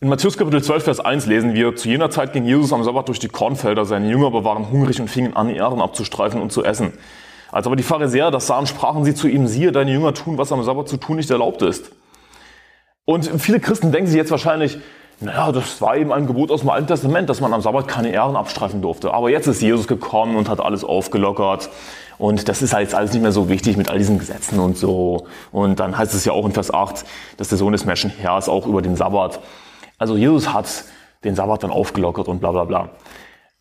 In 0.00 0.08
Matthäus 0.08 0.38
Kapitel 0.38 0.62
12, 0.62 0.84
Vers 0.84 1.00
1 1.00 1.26
lesen 1.26 1.54
wir, 1.54 1.74
zu 1.74 1.88
jener 1.88 2.08
Zeit 2.08 2.32
ging 2.32 2.44
Jesus 2.44 2.72
am 2.72 2.84
Sabbat 2.84 3.08
durch 3.08 3.18
die 3.18 3.26
Kornfelder, 3.26 3.84
seine 3.84 4.08
Jünger 4.08 4.28
aber 4.28 4.44
waren 4.44 4.70
hungrig 4.70 5.00
und 5.00 5.08
fingen 5.08 5.34
an, 5.34 5.50
Ehren 5.50 5.80
abzustreifen 5.80 6.40
und 6.40 6.52
zu 6.52 6.62
essen. 6.62 6.92
Als 7.50 7.66
aber 7.66 7.74
die 7.74 7.82
Pharisäer 7.82 8.30
das 8.30 8.46
sahen, 8.46 8.68
sprachen 8.68 9.04
sie 9.04 9.12
zu 9.12 9.26
ihm, 9.26 9.48
siehe, 9.48 9.72
deine 9.72 9.90
Jünger 9.90 10.14
tun, 10.14 10.38
was 10.38 10.52
am 10.52 10.62
Sabbat 10.62 10.88
zu 10.88 10.98
tun 10.98 11.16
nicht 11.16 11.28
erlaubt 11.32 11.62
ist. 11.62 11.90
Und 13.06 13.28
viele 13.40 13.58
Christen 13.58 13.90
denken 13.90 14.06
sich 14.06 14.16
jetzt 14.16 14.30
wahrscheinlich, 14.30 14.78
naja, 15.18 15.50
das 15.50 15.82
war 15.82 15.96
eben 15.96 16.12
ein 16.12 16.28
Gebot 16.28 16.52
aus 16.52 16.60
dem 16.60 16.70
Alten 16.70 16.86
Testament, 16.86 17.28
dass 17.28 17.40
man 17.40 17.52
am 17.52 17.60
Sabbat 17.60 17.88
keine 17.88 18.12
Ehren 18.12 18.36
abstreifen 18.36 18.80
durfte. 18.80 19.12
Aber 19.12 19.30
jetzt 19.30 19.48
ist 19.48 19.60
Jesus 19.60 19.88
gekommen 19.88 20.36
und 20.36 20.48
hat 20.48 20.60
alles 20.60 20.84
aufgelockert. 20.84 21.70
Und 22.18 22.48
das 22.48 22.62
ist 22.62 22.72
halt 22.72 22.84
jetzt 22.84 22.94
alles 22.94 23.12
nicht 23.14 23.22
mehr 23.22 23.32
so 23.32 23.48
wichtig 23.48 23.76
mit 23.76 23.90
all 23.90 23.98
diesen 23.98 24.20
Gesetzen 24.20 24.60
und 24.60 24.78
so. 24.78 25.26
Und 25.50 25.80
dann 25.80 25.98
heißt 25.98 26.14
es 26.14 26.24
ja 26.24 26.32
auch 26.34 26.46
in 26.46 26.52
Vers 26.52 26.72
8, 26.72 27.04
dass 27.36 27.48
der 27.48 27.58
Sohn 27.58 27.72
des 27.72 27.84
Menschen 27.84 28.10
Herr 28.10 28.38
ist, 28.38 28.48
auch 28.48 28.64
über 28.64 28.80
den 28.80 28.94
Sabbat. 28.94 29.40
Also 29.98 30.16
Jesus 30.16 30.52
hat 30.52 30.84
den 31.24 31.34
Sabbat 31.34 31.64
dann 31.64 31.70
aufgelockert 31.70 32.28
und 32.28 32.38
bla 32.38 32.52
bla 32.52 32.64
bla. 32.64 32.90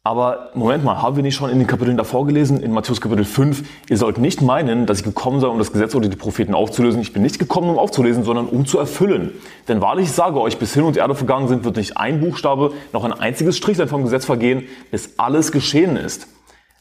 Aber 0.04 0.52
Moment 0.54 0.86
mal, 0.86 1.02
haben 1.02 1.18
wir 1.18 1.24
nicht 1.24 1.36
schon 1.36 1.50
in 1.50 1.60
den 1.60 1.68
Kapiteln 1.68 1.98
davor 1.98 2.26
gelesen, 2.26 2.62
in 2.62 2.72
Matthäus 2.72 3.02
Kapitel 3.02 3.26
5, 3.26 3.64
ihr 3.90 3.98
sollt 3.98 4.20
nicht 4.20 4.42
meinen, 4.42 4.86
dass 4.86 5.00
ich 5.00 5.04
gekommen 5.04 5.42
sei, 5.42 5.48
um 5.48 5.58
das 5.58 5.74
Gesetz 5.74 5.96
oder 5.96 6.08
die 6.08 6.16
Propheten 6.16 6.54
aufzulösen. 6.54 7.02
Ich 7.02 7.12
bin 7.12 7.24
nicht 7.24 7.40
gekommen, 7.40 7.70
um 7.70 7.78
aufzulesen, 7.78 8.24
sondern 8.24 8.46
um 8.46 8.66
zu 8.66 8.80
erfüllen. 8.80 9.34
Denn 9.68 9.82
wahrlich, 9.82 10.06
ich 10.06 10.14
sage 10.14 10.40
euch, 10.40 10.58
bis 10.60 10.74
Hin 10.74 10.84
und 10.84 10.96
Erde 10.96 11.14
vergangen 11.14 11.50
sind, 11.50 11.66
wird 11.66 11.76
nicht 11.76 11.98
ein 11.98 12.22
Buchstabe, 12.22 12.72
noch 12.94 13.04
ein 13.04 13.12
einziges 13.12 13.58
Strichlein 13.58 13.90
vom 13.90 14.04
Gesetz 14.04 14.24
vergehen, 14.24 14.64
bis 14.92 15.20
alles 15.20 15.52
geschehen 15.52 15.98
ist. 15.98 16.28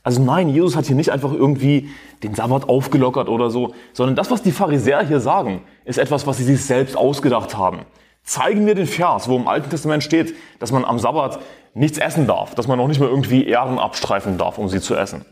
Also 0.05 0.23
nein, 0.23 0.49
Jesus 0.49 0.77
hat 0.77 0.87
hier 0.87 0.95
nicht 0.95 1.11
einfach 1.11 1.33
irgendwie 1.33 1.89
den 2.23 2.37
Sabbat 2.37 2.69
aufgelockert 2.69 3.29
oder 3.29 3.51
so, 3.51 3.75
sondern 3.93 4.15
das, 4.15 4.31
was 4.31 4.43
die 4.43 4.53
Pharisäer 4.53 5.05
hier 5.05 5.19
sagen, 5.19 5.63
ist 5.85 5.99
etwas, 5.99 6.29
was 6.29 6.37
sie 6.37 6.45
sich 6.45 6.65
selbst 6.65 6.97
ausgedacht 6.97 7.59
haben. 7.59 7.81
Zeigen 8.27 8.67
wir 8.67 8.75
den 8.75 8.87
Vers, 8.87 9.29
wo 9.29 9.37
im 9.37 9.47
Alten 9.47 9.71
Testament 9.71 10.03
steht, 10.03 10.35
dass 10.59 10.73
man 10.73 10.85
am 10.85 10.99
Sabbat 10.99 11.39
nichts 11.75 11.97
essen 11.97 12.27
darf, 12.27 12.55
dass 12.57 12.67
man 12.67 12.79
auch 12.81 12.89
nicht 12.89 12.99
mehr 12.99 13.09
irgendwie 13.09 13.47
Ehren 13.47 13.79
abstreifen 13.79 14.37
darf, 14.37 14.59
um 14.59 14.69
sie 14.69 14.81
zu 14.81 14.97
essen. 14.97 15.25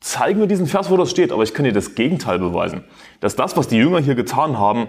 Zeigen 0.00 0.40
wir 0.40 0.46
diesen 0.46 0.66
Vers, 0.66 0.90
wo 0.90 0.96
das 0.96 1.10
steht, 1.10 1.30
aber 1.30 1.42
ich 1.42 1.52
kann 1.52 1.64
dir 1.64 1.72
das 1.72 1.94
Gegenteil 1.94 2.38
beweisen, 2.38 2.84
dass 3.20 3.36
das, 3.36 3.56
was 3.56 3.68
die 3.68 3.76
Jünger 3.76 4.00
hier 4.00 4.14
getan 4.14 4.58
haben, 4.58 4.88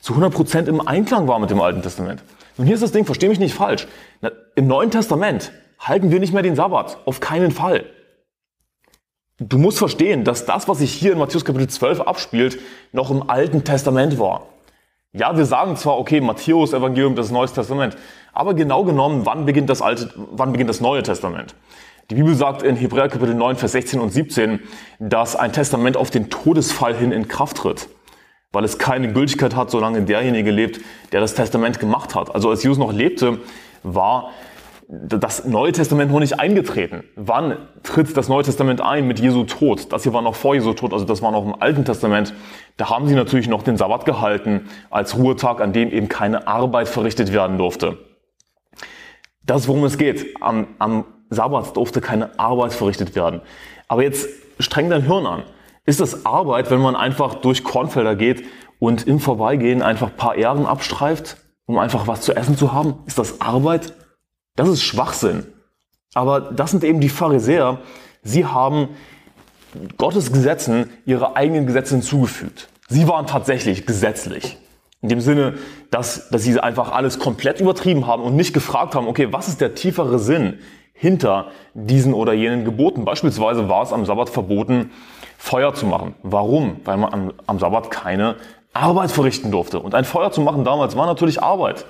zu 0.00 0.14
100% 0.14 0.66
im 0.66 0.80
Einklang 0.80 1.28
war 1.28 1.38
mit 1.38 1.50
dem 1.50 1.60
Alten 1.60 1.82
Testament. 1.82 2.22
Und 2.56 2.64
hier 2.64 2.74
ist 2.74 2.82
das 2.82 2.92
Ding, 2.92 3.04
versteh 3.04 3.28
mich 3.28 3.38
nicht 3.38 3.54
falsch. 3.54 3.86
Im 4.56 4.66
Neuen 4.66 4.90
Testament 4.90 5.52
halten 5.78 6.10
wir 6.10 6.20
nicht 6.20 6.32
mehr 6.32 6.42
den 6.42 6.56
Sabbat, 6.56 6.98
auf 7.04 7.20
keinen 7.20 7.50
Fall. 7.50 7.84
Du 9.38 9.58
musst 9.58 9.78
verstehen, 9.78 10.24
dass 10.24 10.46
das, 10.46 10.66
was 10.66 10.78
sich 10.78 10.92
hier 10.92 11.12
in 11.12 11.18
Matthäus 11.18 11.44
Kapitel 11.44 11.68
12 11.68 12.00
abspielt, 12.00 12.58
noch 12.92 13.10
im 13.10 13.28
Alten 13.28 13.62
Testament 13.62 14.18
war. 14.18 14.46
Ja, 15.14 15.34
wir 15.34 15.46
sagen 15.46 15.74
zwar, 15.76 15.98
okay, 15.98 16.20
Matthäus 16.20 16.74
Evangelium, 16.74 17.14
das 17.14 17.30
Neues 17.30 17.54
Testament, 17.54 17.96
aber 18.34 18.52
genau 18.52 18.84
genommen, 18.84 19.24
wann 19.24 19.46
beginnt 19.46 19.70
das 19.70 19.80
Alte, 19.80 20.12
wann 20.14 20.52
beginnt 20.52 20.68
das 20.68 20.82
Neue 20.82 21.02
Testament? 21.02 21.54
Die 22.10 22.14
Bibel 22.14 22.34
sagt 22.34 22.62
in 22.62 22.76
Hebräer 22.76 23.08
Kapitel 23.08 23.34
9, 23.34 23.56
Vers 23.56 23.72
16 23.72 24.00
und 24.00 24.10
17, 24.10 24.60
dass 24.98 25.34
ein 25.34 25.54
Testament 25.54 25.96
auf 25.96 26.10
den 26.10 26.28
Todesfall 26.28 26.94
hin 26.94 27.12
in 27.12 27.26
Kraft 27.26 27.56
tritt, 27.56 27.88
weil 28.52 28.64
es 28.64 28.76
keine 28.76 29.10
Gültigkeit 29.10 29.56
hat, 29.56 29.70
solange 29.70 30.02
derjenige 30.02 30.50
lebt, 30.50 30.80
der 31.12 31.20
das 31.20 31.32
Testament 31.32 31.80
gemacht 31.80 32.14
hat. 32.14 32.34
Also 32.34 32.50
als 32.50 32.62
Jesus 32.62 32.76
noch 32.76 32.92
lebte, 32.92 33.38
war 33.82 34.32
das 34.90 35.44
Neue 35.44 35.72
Testament 35.72 36.10
noch 36.10 36.20
nicht 36.20 36.40
eingetreten. 36.40 37.04
Wann 37.14 37.58
tritt 37.82 38.16
das 38.16 38.30
Neue 38.30 38.42
Testament 38.42 38.80
ein 38.80 39.06
mit 39.06 39.20
Jesu 39.20 39.44
Tod? 39.44 39.92
Das 39.92 40.04
hier 40.04 40.14
war 40.14 40.22
noch 40.22 40.34
vor 40.34 40.54
Jesu 40.54 40.72
Tod, 40.72 40.94
also 40.94 41.04
das 41.04 41.20
war 41.20 41.30
noch 41.30 41.44
im 41.44 41.60
Alten 41.60 41.84
Testament. 41.84 42.32
Da 42.78 42.88
haben 42.88 43.06
sie 43.06 43.14
natürlich 43.14 43.48
noch 43.48 43.62
den 43.62 43.76
Sabbat 43.76 44.06
gehalten 44.06 44.70
als 44.88 45.18
Ruhetag, 45.18 45.60
an 45.60 45.74
dem 45.74 45.90
eben 45.90 46.08
keine 46.08 46.46
Arbeit 46.46 46.88
verrichtet 46.88 47.34
werden 47.34 47.58
durfte. 47.58 47.98
Das 49.44 49.62
ist, 49.62 49.68
worum 49.68 49.84
es 49.84 49.98
geht. 49.98 50.34
Am, 50.40 50.68
am 50.78 51.04
Sabbat 51.28 51.76
durfte 51.76 52.00
keine 52.00 52.38
Arbeit 52.38 52.72
verrichtet 52.72 53.14
werden. 53.14 53.42
Aber 53.88 54.02
jetzt 54.02 54.26
streng 54.58 54.88
dein 54.88 55.02
Hirn 55.02 55.26
an. 55.26 55.42
Ist 55.84 56.00
das 56.00 56.24
Arbeit, 56.24 56.70
wenn 56.70 56.80
man 56.80 56.96
einfach 56.96 57.34
durch 57.34 57.62
Kornfelder 57.62 58.16
geht 58.16 58.44
und 58.78 59.06
im 59.06 59.20
Vorbeigehen 59.20 59.82
einfach 59.82 60.16
paar 60.16 60.34
Ehren 60.34 60.64
abstreift, 60.64 61.36
um 61.66 61.76
einfach 61.76 62.06
was 62.06 62.22
zu 62.22 62.34
essen 62.34 62.56
zu 62.56 62.72
haben? 62.72 63.00
Ist 63.06 63.18
das 63.18 63.42
Arbeit? 63.42 63.92
Das 64.58 64.68
ist 64.68 64.82
Schwachsinn. 64.82 65.46
Aber 66.14 66.40
das 66.40 66.72
sind 66.72 66.82
eben 66.82 66.98
die 66.98 67.08
Pharisäer. 67.08 67.78
Sie 68.24 68.44
haben 68.44 68.88
Gottes 69.98 70.32
Gesetzen 70.32 70.90
ihre 71.06 71.36
eigenen 71.36 71.64
Gesetze 71.64 71.94
hinzugefügt. 71.94 72.68
Sie 72.88 73.06
waren 73.06 73.28
tatsächlich 73.28 73.86
gesetzlich. 73.86 74.58
In 75.00 75.10
dem 75.10 75.20
Sinne, 75.20 75.54
dass, 75.92 76.28
dass 76.30 76.42
sie 76.42 76.58
einfach 76.58 76.90
alles 76.90 77.20
komplett 77.20 77.60
übertrieben 77.60 78.08
haben 78.08 78.24
und 78.24 78.34
nicht 78.34 78.52
gefragt 78.52 78.96
haben, 78.96 79.06
okay, 79.06 79.32
was 79.32 79.46
ist 79.46 79.60
der 79.60 79.76
tiefere 79.76 80.18
Sinn 80.18 80.58
hinter 80.92 81.52
diesen 81.74 82.12
oder 82.12 82.32
jenen 82.32 82.64
Geboten? 82.64 83.04
Beispielsweise 83.04 83.68
war 83.68 83.84
es 83.84 83.92
am 83.92 84.06
Sabbat 84.06 84.28
verboten, 84.28 84.90
Feuer 85.36 85.72
zu 85.72 85.86
machen. 85.86 86.16
Warum? 86.24 86.80
Weil 86.84 86.96
man 86.96 87.12
am, 87.12 87.32
am 87.46 87.60
Sabbat 87.60 87.92
keine 87.92 88.34
Arbeit 88.72 89.12
verrichten 89.12 89.52
durfte. 89.52 89.78
Und 89.78 89.94
ein 89.94 90.04
Feuer 90.04 90.32
zu 90.32 90.40
machen 90.40 90.64
damals 90.64 90.96
war 90.96 91.06
natürlich 91.06 91.40
Arbeit. 91.40 91.86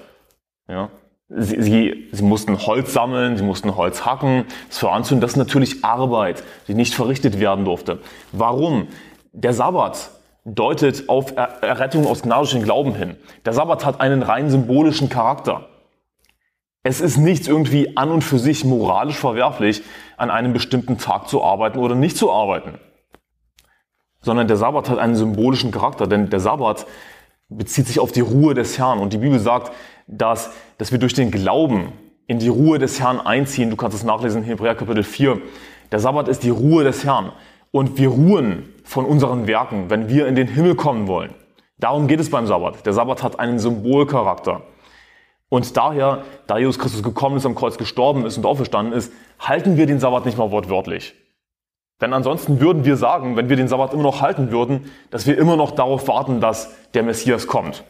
Ja, 0.69 0.91
Sie, 1.31 1.63
sie, 1.63 2.09
sie 2.11 2.23
mussten 2.23 2.59
Holz 2.67 2.95
sammeln, 2.95 3.37
sie 3.37 3.43
mussten 3.43 3.77
Holz 3.77 4.07
hacken, 4.07 4.47
das 4.69 4.79
voranzünden. 4.79 5.21
Das 5.21 5.33
ist 5.33 5.37
natürlich 5.37 5.85
Arbeit, 5.85 6.43
die 6.69 6.75
nicht 6.75 6.95
verrichtet 6.95 7.39
werden 7.39 7.67
durfte. 7.67 7.99
Warum? 8.33 8.89
Der 9.33 9.53
Sabbat 9.53 10.11
deutet 10.47 11.11
auf 11.11 11.37
Errettung 11.37 12.07
aus 12.07 12.23
gnadischen 12.23 12.63
Glauben 12.63 12.95
hin. 12.95 13.17
Der 13.45 13.53
Sabbat 13.53 13.85
hat 13.85 14.01
einen 14.01 14.23
rein 14.23 14.49
symbolischen 14.49 15.11
Charakter. 15.11 15.69
Es 16.83 17.03
ist 17.03 17.19
nichts 17.19 17.47
irgendwie 17.47 17.99
an 17.99 18.11
und 18.11 18.25
für 18.25 18.39
sich 18.39 18.65
moralisch 18.65 19.19
verwerflich, 19.19 19.83
an 20.17 20.31
einem 20.31 20.55
bestimmten 20.55 20.97
Tag 20.97 21.29
zu 21.29 21.45
arbeiten 21.45 21.79
oder 21.79 21.95
nicht 21.95 22.17
zu 22.17 22.33
arbeiten. 22.33 22.79
Sondern 24.23 24.49
der 24.49 24.57
Sabbat 24.57 24.89
hat 24.89 24.99
einen 24.99 25.15
symbolischen 25.15 25.71
Charakter, 25.71 26.07
denn 26.07 26.31
der 26.31 26.41
Sabbat 26.41 26.87
bezieht 27.49 27.87
sich 27.87 28.01
auf 28.01 28.13
die 28.13 28.21
Ruhe 28.21 28.55
des 28.55 28.79
Herrn. 28.79 28.99
Und 28.99 29.13
die 29.13 29.19
Bibel 29.19 29.39
sagt, 29.39 29.73
dass, 30.07 30.51
dass 30.77 30.93
wir 30.93 30.99
durch 30.99 31.15
den 31.15 31.31
Glauben 31.31 31.93
in 32.27 32.39
die 32.39 32.49
Ruhe 32.49 32.79
des 32.79 33.01
Herrn 33.01 33.21
einziehen. 33.21 33.71
Du 33.71 33.77
kannst 33.77 33.97
es 33.97 34.05
nachlesen 34.05 34.43
in 34.43 34.49
Hebräer 34.49 34.75
Kapitel 34.75 35.03
4. 35.03 35.41
Der 35.91 35.99
Sabbat 35.99 36.29
ist 36.29 36.43
die 36.43 36.51
Ruhe 36.51 36.85
des 36.85 37.05
Herrn. 37.05 37.33
Und 37.71 37.99
wir 37.99 38.09
ruhen 38.09 38.69
von 38.85 39.05
unseren 39.05 39.47
Werken, 39.47 39.91
wenn 39.91 40.09
wir 40.09 40.27
in 40.27 40.35
den 40.35 40.49
Himmel 40.49 40.75
kommen 40.75 41.07
wollen. 41.07 41.35
Darum 41.79 42.07
geht 42.07 42.21
es 42.21 42.31
beim 42.31 42.47
Sabbat. 42.47 42.85
Der 42.85 42.93
Sabbat 42.93 43.23
hat 43.23 43.39
einen 43.39 43.59
Symbolcharakter. 43.59 44.63
Und 45.49 45.77
daher, 45.77 46.25
da 46.47 46.59
Jesus 46.59 46.79
Christus 46.79 47.03
gekommen 47.03 47.37
ist, 47.37 47.47
am 47.47 47.55
Kreuz 47.55 47.79
gestorben 47.79 48.27
ist 48.27 48.37
und 48.37 48.45
auferstanden 48.45 48.93
ist, 48.93 49.13
halten 49.39 49.77
wir 49.77 49.87
den 49.87 50.01
Sabbat 50.01 50.27
nicht 50.27 50.37
mal 50.37 50.51
wortwörtlich. 50.51 51.15
Denn 52.01 52.13
ansonsten 52.13 52.61
würden 52.61 52.85
wir 52.85 52.97
sagen, 52.97 53.37
wenn 53.37 53.49
wir 53.49 53.57
den 53.57 53.69
Sabbat 53.69 53.93
immer 53.93 54.05
noch 54.05 54.21
halten 54.21 54.51
würden, 54.51 54.91
dass 55.11 55.27
wir 55.27 55.37
immer 55.37 55.57
noch 55.57 55.73
darauf 55.73 56.07
warten, 56.07 56.41
dass 56.41 56.73
der 56.95 57.03
Messias 57.03 57.47
kommt. 57.47 57.85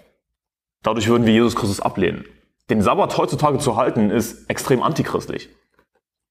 Dadurch 0.83 1.09
würden 1.09 1.27
wir 1.27 1.33
Jesus 1.33 1.57
Christus 1.57 1.81
ablehnen. 1.81 2.25
Den 2.71 2.83
Sabbat 2.83 3.17
heutzutage 3.19 3.59
zu 3.59 3.77
halten 3.77 4.11
ist 4.11 4.49
extrem 4.49 4.83
antichristlich. 4.83 5.51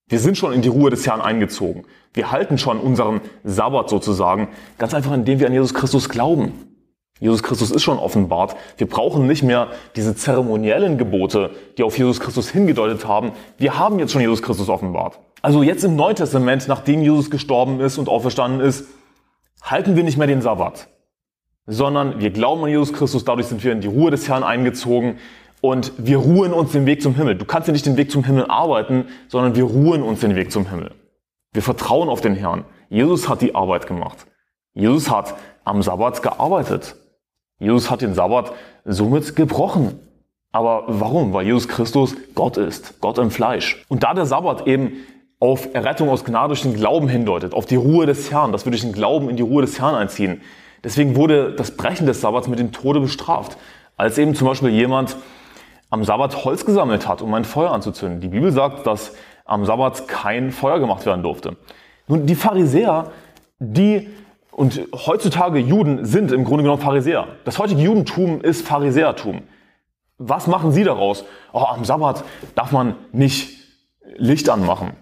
Wir 0.10 0.20
sind 0.20 0.38
schon 0.38 0.54
in 0.54 0.62
die 0.62 0.70
Ruhe 0.70 0.90
des 0.90 1.06
Herrn 1.06 1.22
eingezogen. 1.22 1.84
Wir 2.14 2.32
halten 2.32 2.58
schon 2.58 2.80
unseren 2.80 3.22
Sabbat 3.44 3.90
sozusagen, 3.90 4.48
ganz 4.78 4.94
einfach 4.94 5.14
indem 5.14 5.40
wir 5.40 5.48
an 5.48 5.54
Jesus 5.54 5.74
Christus 5.74 6.08
glauben. 6.08 6.54
Jesus 7.20 7.44
Christus 7.44 7.72
ist 7.72 7.84
schon 7.84 7.98
offenbart. 7.98 8.56
Wir 8.78 8.88
brauchen 8.88 9.28
nicht 9.28 9.44
mehr 9.44 9.70
diese 9.96 10.16
zeremoniellen 10.16 10.98
Gebote, 10.98 11.52
die 11.78 11.84
auf 11.84 11.98
Jesus 11.98 12.20
Christus 12.20 12.50
hingedeutet 12.50 13.08
haben. 13.08 13.32
Wir 13.58 13.78
haben 13.78 14.00
jetzt 14.00 14.14
schon 14.14 14.22
Jesus 14.22 14.42
Christus 14.42 14.70
offenbart. 14.70 15.20
Also 15.42 15.64
jetzt 15.64 15.84
im 15.84 15.96
Neuen 15.96 16.16
Testament, 16.16 16.68
nachdem 16.68 17.02
Jesus 17.02 17.30
gestorben 17.30 17.80
ist 17.80 17.98
und 17.98 18.10
auferstanden 18.10 18.62
ist, 18.62 18.86
halten 19.62 19.96
wir 19.96 20.04
nicht 20.04 20.18
mehr 20.18 20.28
den 20.28 20.42
Sabbat 20.42 20.88
sondern 21.68 22.20
wir 22.20 22.32
glauben 22.32 22.64
an 22.64 22.70
Jesus 22.70 22.94
Christus, 22.94 23.26
dadurch 23.26 23.48
sind 23.48 23.64
wir 23.64 23.74
in 23.74 23.82
die 23.82 23.88
Ruhe 23.88 24.10
des 24.10 24.28
Herrn 24.28 24.44
eingezogen 24.44 25.20
und 25.60 25.92
wir 25.98 26.18
ruhen 26.18 26.54
uns 26.54 26.72
den 26.72 26.86
Weg 26.86 27.02
zum 27.02 27.16
Himmel. 27.16 27.36
Du 27.36 27.46
kannst 27.46 27.68
ja 27.68 27.74
nicht 27.74 27.86
den 27.86 27.98
Weg 27.98 28.10
zum 28.10 28.24
Himmel 28.24 28.46
arbeiten, 28.48 29.06
sondern 29.28 29.56
wir 29.56 29.66
ruhen 29.66 30.02
uns 30.02 30.22
den 30.22 30.36
Weg 30.36 30.52
zum 30.52 30.70
Himmel. 30.70 30.96
Wir 31.52 31.62
vertrauen 31.62 32.10
auf 32.10 32.22
den 32.22 32.36
Herrn. 32.36 32.64
Jesus 32.90 33.28
hat 33.28 33.42
die 33.42 33.54
Arbeit 33.54 33.86
gemacht. 33.86 34.26
Jesus 34.74 35.12
hat 35.12 35.36
am 35.66 35.82
Sabbat 35.82 36.22
gearbeitet. 36.24 36.96
Jesus 37.60 37.92
hat 37.92 38.02
den 38.02 38.14
Sabbat 38.14 38.54
somit 38.86 39.36
gebrochen. 39.36 40.00
Aber 40.54 40.86
warum? 40.88 41.34
Weil 41.34 41.46
Jesus 41.46 41.68
Christus 41.68 42.16
Gott 42.34 42.56
ist, 42.56 43.02
Gott 43.02 43.18
im 43.18 43.32
Fleisch. 43.32 43.84
Und 43.90 44.04
da 44.04 44.14
der 44.14 44.26
Sabbat 44.26 44.68
eben 44.68 44.94
auf 45.40 45.74
Errettung 45.74 46.10
aus 46.10 46.26
Gnade 46.26 46.50
durch 46.50 46.64
den 46.64 46.74
Glauben 46.74 47.08
hindeutet, 47.08 47.54
auf 47.54 47.66
die 47.66 47.76
Ruhe 47.76 48.06
des 48.06 48.32
Herrn, 48.32 48.52
dass 48.52 48.66
wir 48.66 48.72
durch 48.72 48.82
den 48.82 48.94
Glauben 48.94 49.30
in 49.30 49.38
die 49.38 49.44
Ruhe 49.44 49.62
des 49.62 49.80
Herrn 49.80 49.96
einziehen, 49.96 50.42
Deswegen 50.84 51.16
wurde 51.16 51.54
das 51.54 51.72
Brechen 51.72 52.06
des 52.06 52.22
Sabbats 52.22 52.48
mit 52.48 52.60
dem 52.60 52.72
Tode 52.72 53.00
bestraft. 53.00 53.58
Als 53.96 54.18
eben 54.18 54.36
zum 54.36 54.48
Beispiel 54.48 54.70
jemand 54.70 55.18
am 55.90 56.04
Sabbat 56.04 56.46
Holz 56.46 56.66
gesammelt 56.66 57.08
hat, 57.08 57.22
um 57.22 57.34
ein 57.34 57.46
Feuer 57.46 57.72
anzuzünden. 57.72 58.22
Die 58.22 58.28
Bibel 58.28 58.52
sagt, 58.52 58.86
dass 58.86 59.14
am 59.46 59.66
Sabbat 59.66 60.08
kein 60.08 60.52
Feuer 60.52 60.80
gemacht 60.80 61.06
werden 61.06 61.24
durfte. 61.24 61.58
Nun, 62.08 62.26
die 62.26 62.36
Pharisäer, 62.36 63.12
die 63.60 64.10
und 64.52 64.82
heutzutage 64.94 65.60
Juden 65.60 66.06
sind 66.06 66.32
im 66.32 66.44
Grunde 66.44 66.64
genommen 66.64 66.82
Pharisäer. 66.82 67.28
Das 67.44 67.60
heutige 67.60 67.82
Judentum 67.82 68.42
ist 68.42 68.68
Pharisäertum. 68.68 69.44
Was 70.18 70.48
machen 70.48 70.72
sie 70.72 70.84
daraus? 70.84 71.26
Oh, 71.54 71.60
am 71.60 71.86
Sabbat 71.86 72.24
darf 72.56 72.72
man 72.72 72.96
nicht 73.12 73.50
Licht 74.16 74.50
anmachen, 74.50 74.94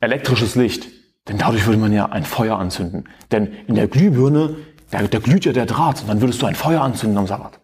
elektrisches 0.00 0.54
Licht, 0.54 0.88
denn 1.28 1.38
dadurch 1.38 1.66
würde 1.66 1.78
man 1.78 1.92
ja 1.92 2.06
ein 2.06 2.24
Feuer 2.24 2.58
anzünden. 2.58 3.08
Denn 3.30 3.52
in 3.66 3.74
der 3.74 3.88
Glühbirne, 3.88 4.56
da, 4.90 5.02
da 5.02 5.18
glüht 5.18 5.44
ja 5.44 5.52
der 5.52 5.66
Draht 5.66 6.02
und 6.02 6.08
dann 6.08 6.20
würdest 6.20 6.40
du 6.40 6.46
ein 6.46 6.54
Feuer 6.54 6.80
anzünden 6.82 7.18
am 7.18 7.26
Sabbat. 7.26 7.60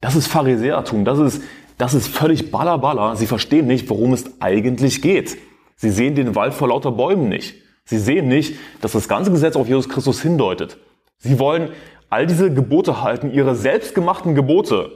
Das 0.00 0.16
ist 0.16 0.28
Pharisäertum, 0.28 1.04
das 1.04 1.18
ist, 1.18 1.42
das 1.76 1.94
ist 1.94 2.08
völlig 2.08 2.50
ballerballer. 2.50 3.16
Sie 3.16 3.26
verstehen 3.26 3.66
nicht, 3.66 3.88
worum 3.88 4.12
es 4.12 4.40
eigentlich 4.40 5.02
geht. 5.02 5.38
Sie 5.76 5.90
sehen 5.90 6.14
den 6.14 6.34
Wald 6.34 6.54
vor 6.54 6.68
lauter 6.68 6.92
Bäumen 6.92 7.28
nicht. 7.28 7.54
Sie 7.84 7.98
sehen 7.98 8.28
nicht, 8.28 8.56
dass 8.80 8.92
das 8.92 9.08
ganze 9.08 9.30
Gesetz 9.30 9.56
auf 9.56 9.68
Jesus 9.68 9.88
Christus 9.88 10.20
hindeutet. 10.20 10.78
Sie 11.18 11.38
wollen 11.38 11.70
all 12.10 12.26
diese 12.26 12.52
Gebote 12.52 13.02
halten, 13.02 13.32
ihre 13.32 13.54
selbstgemachten 13.54 14.34
Gebote. 14.34 14.90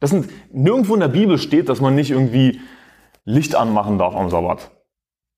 Das 0.00 0.10
sind, 0.10 0.28
nirgendwo 0.52 0.94
in 0.94 1.00
der 1.00 1.08
Bibel 1.08 1.38
steht, 1.38 1.68
dass 1.68 1.80
man 1.80 1.94
nicht 1.94 2.10
irgendwie 2.10 2.60
Licht 3.24 3.54
anmachen 3.54 3.98
darf 3.98 4.14
am 4.14 4.30
Sabbat. 4.30 4.70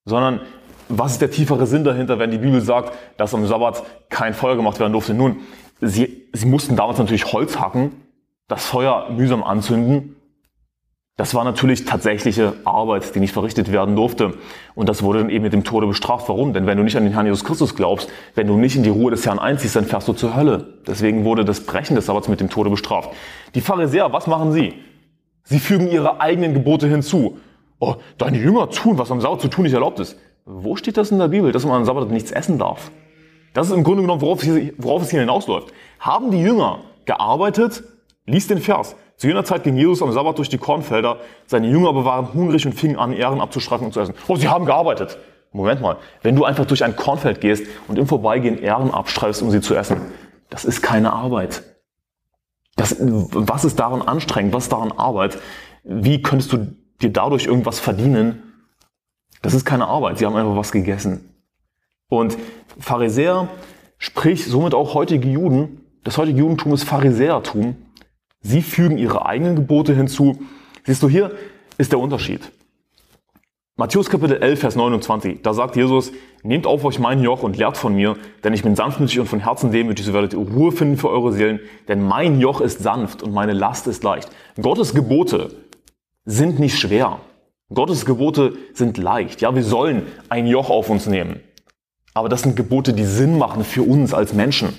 Sondern, 0.05 0.41
was 0.89 1.13
ist 1.13 1.23
der 1.23 1.31
tiefere 1.31 1.67
Sinn 1.67 1.85
dahinter, 1.85 2.19
wenn 2.19 2.31
die 2.31 2.39
Bibel 2.39 2.61
sagt, 2.61 2.93
dass 3.17 3.35
am 3.35 3.47
Sabbat 3.47 3.83
kein 4.11 4.35
Feuer 4.35 4.57
gemacht 4.57 4.81
werden 4.81 4.93
durfte? 4.93 5.15
Nun, 5.15 5.39
sie, 5.81 6.29
sie 6.33 6.47
mussten 6.47 6.77
damals 6.77 6.99
natürlich 6.99 7.33
Holz 7.33 7.59
hacken, 7.59 7.93
das 8.49 8.67
Feuer 8.67 9.11
mühsam 9.11 9.43
anzünden 9.43 10.17
das 11.17 11.33
war 11.33 11.45
natürlich 11.45 11.85
tatsächliche 11.85 12.55
Arbeit, 12.65 13.15
die 13.15 13.21
nicht 13.21 13.33
verrichtet 13.33 13.71
werden 13.71 13.95
durfte. 13.95 14.35
Und 14.75 14.89
das 14.89 15.05
wurde 15.05 15.21
dann 15.21 15.31
eben 15.31 15.45
mit 15.45 15.53
dem 15.53 15.63
Tode 15.63 15.87
bestraft. 15.87 16.29
Warum? 16.29 16.53
Denn 16.53 16.67
wenn 16.67 16.77
du 16.77 16.83
nicht 16.83 16.97
an 16.97 17.05
den 17.05 17.13
Herrn 17.13 17.27
Jesus 17.27 17.45
Christus 17.45 17.77
glaubst, 17.77 18.11
wenn 18.35 18.49
du 18.49 18.57
nicht 18.57 18.75
in 18.75 18.83
die 18.83 18.91
Ruhe 18.91 19.13
des 19.13 19.25
Herrn 19.25 19.39
einziehst, 19.39 19.77
dann 19.77 19.85
fährst 19.85 20.09
du 20.09 20.13
zur 20.13 20.35
Hölle. 20.35 20.75
Deswegen 20.89 21.25
wurde 21.25 21.45
das 21.45 21.61
Brechen 21.61 21.95
des 21.95 22.07
Sabbats 22.07 22.27
mit 22.27 22.41
dem 22.41 22.51
Tode 22.51 22.69
bestraft. 22.69 23.11
Die 23.55 23.61
Pharisäer, 23.61 24.13
was 24.13 24.27
machen 24.27 24.51
sie? 24.51 24.75
Sie 25.45 25.61
fügen 25.61 25.89
ihre 25.89 26.21
eigenen 26.21 26.53
Gebote 26.53 26.89
hinzu. 26.89 27.39
Oh, 27.79 27.97
deine 28.19 28.39
Jünger 28.39 28.71
tun, 28.71 28.99
was 28.99 29.11
am 29.11 29.21
Sabbat 29.21 29.41
zu 29.41 29.49
tun 29.49 29.65
nicht 29.65 29.75
erlaubt 29.75 30.01
ist. 30.01 30.19
Wo 30.45 30.77
steht 30.77 30.97
das 30.97 31.11
in 31.11 31.19
der 31.19 31.29
Bibel, 31.29 31.53
dass 31.53 31.65
man 31.65 31.77
am 31.77 31.85
Sabbat 31.85 32.11
nichts 32.11 32.31
essen 32.31 32.59
darf? 32.59 32.91
Das 33.55 33.69
ist 33.69 33.73
im 33.75 33.85
Grunde 33.85 34.03
genommen, 34.03 34.21
worauf, 34.21 34.43
worauf 34.79 35.03
es 35.03 35.11
hier 35.11 35.21
hinausläuft. 35.21 35.73
Haben 36.01 36.31
die 36.31 36.41
Jünger 36.41 36.81
gearbeitet? 37.05 37.85
Lies 38.27 38.47
den 38.47 38.59
Vers. 38.59 38.97
Zu 39.17 39.29
jener 39.29 39.45
Zeit 39.45 39.63
ging 39.63 39.77
Jesus 39.77 40.03
am 40.03 40.13
Sabbat 40.13 40.39
durch 40.39 40.49
die 40.49 40.59
Kornfelder. 40.59 41.19
Seine 41.47 41.69
Jünger 41.69 41.91
aber 41.91 42.05
waren 42.05 42.35
hungrig 42.35 42.67
und 42.67 42.73
fingen 42.73 42.99
an, 42.99 43.13
Ehren 43.13 43.41
abzustreifen 43.41 43.87
und 43.87 43.93
zu 43.93 44.01
essen. 44.01 44.15
Oh, 44.29 44.37
sie 44.37 44.49
haben 44.49 44.67
gearbeitet. 44.67 45.19
Moment 45.53 45.81
mal. 45.81 45.99
Wenn 46.23 46.35
du 46.35 46.45
einfach 46.45 46.67
durch 46.67 46.83
ein 46.83 46.97
Kornfeld 46.97 47.41
gehst 47.41 47.67
und 47.87 47.99
im 47.99 48.09
Vorbeigehen 48.09 48.59
Ehren 48.59 48.91
abstreifst, 48.91 49.41
um 49.41 49.51
sie 49.51 49.61
zu 49.61 49.75
essen, 49.77 50.01
das 50.51 50.65
ist 50.65 50.83
keine 50.83 51.13
Arbeit. 51.13 51.63
Das, 52.77 52.97
was 52.99 53.65
ist 53.65 53.79
daran 53.79 54.03
anstrengend? 54.03 54.53
Was 54.53 54.65
ist 54.65 54.73
daran 54.73 54.91
Arbeit? 54.91 55.39
Wie 55.85 56.23
könntest 56.23 56.53
du 56.53 56.75
dir 57.03 57.11
dadurch 57.11 57.47
irgendwas 57.47 57.81
verdienen? 57.81 58.43
Das 59.43 59.55
ist 59.55 59.65
keine 59.65 59.87
Arbeit. 59.87 60.19
Sie 60.19 60.27
haben 60.27 60.37
einfach 60.37 60.57
was 60.57 60.73
gegessen. 60.73 61.35
Und 62.09 62.37
Pharisäer, 62.79 63.49
sprich 63.99 64.47
somit 64.47 64.75
auch 64.75 64.95
heutige 64.95 65.29
Juden, 65.29 65.81
das 66.03 66.19
heutige 66.19 66.39
Judentum 66.39 66.73
ist 66.75 66.85
Pharisäertum. 66.85 67.77
Sie 68.41 68.63
fügen 68.63 68.99
ihre 68.99 69.25
eigenen 69.27 69.57
Gebote 69.57 69.95
hinzu. 69.95 70.39
Siehst 70.85 71.03
du, 71.03 71.09
hier 71.09 71.33
ist 71.79 71.93
der 71.93 71.99
Unterschied. 71.99 72.53
Matthäus 73.77 74.09
Kapitel 74.09 74.41
11, 74.41 74.61
Vers 74.61 74.77
29, 74.77 75.43
da 75.43 75.53
sagt 75.53 75.75
Jesus, 75.75 76.13
nehmt 76.45 76.65
auf 76.65 76.85
euch 76.85 77.01
mein 77.01 77.21
Joch 77.25 77.43
und 77.43 77.57
lehrt 77.57 77.77
von 77.77 77.97
mir, 77.97 78.17
denn 78.45 78.53
ich 78.53 78.63
bin 78.63 78.77
sanftmütig 78.77 79.19
und 79.19 79.27
von 79.27 79.41
Herzen 79.41 79.73
demütig, 79.73 80.07
so 80.07 80.13
werdet 80.13 80.33
ihr 80.33 80.39
Ruhe 80.39 80.71
finden 80.71 80.97
für 80.97 81.11
eure 81.11 81.33
Seelen, 81.33 81.59
denn 81.89 82.01
mein 82.01 82.39
Joch 82.39 82.61
ist 82.61 82.85
sanft 82.85 83.25
und 83.25 83.33
meine 83.33 83.53
Last 83.53 83.89
ist 83.89 84.05
leicht. 84.05 84.31
Gottes 84.63 84.95
Gebote 84.95 85.57
sind 86.25 86.59
nicht 86.59 86.79
schwer. 86.79 87.21
Gottes 87.73 88.07
Gebote 88.07 88.55
sind 88.73 88.99
leicht. 88.99 89.41
Ja, 89.41 89.55
wir 89.55 89.65
sollen 89.65 90.07
ein 90.29 90.47
Joch 90.47 90.71
auf 90.71 90.91
uns 90.91 91.07
nehmen. 91.07 91.41
Aber 92.15 92.29
das 92.29 92.43
sind 92.43 92.57
Gebote, 92.57 92.93
die 92.93 93.05
Sinn 93.05 93.39
machen 93.39 93.65
für 93.65 93.83
uns 93.83 94.15
als 94.15 94.33
Menschen. 94.33 94.79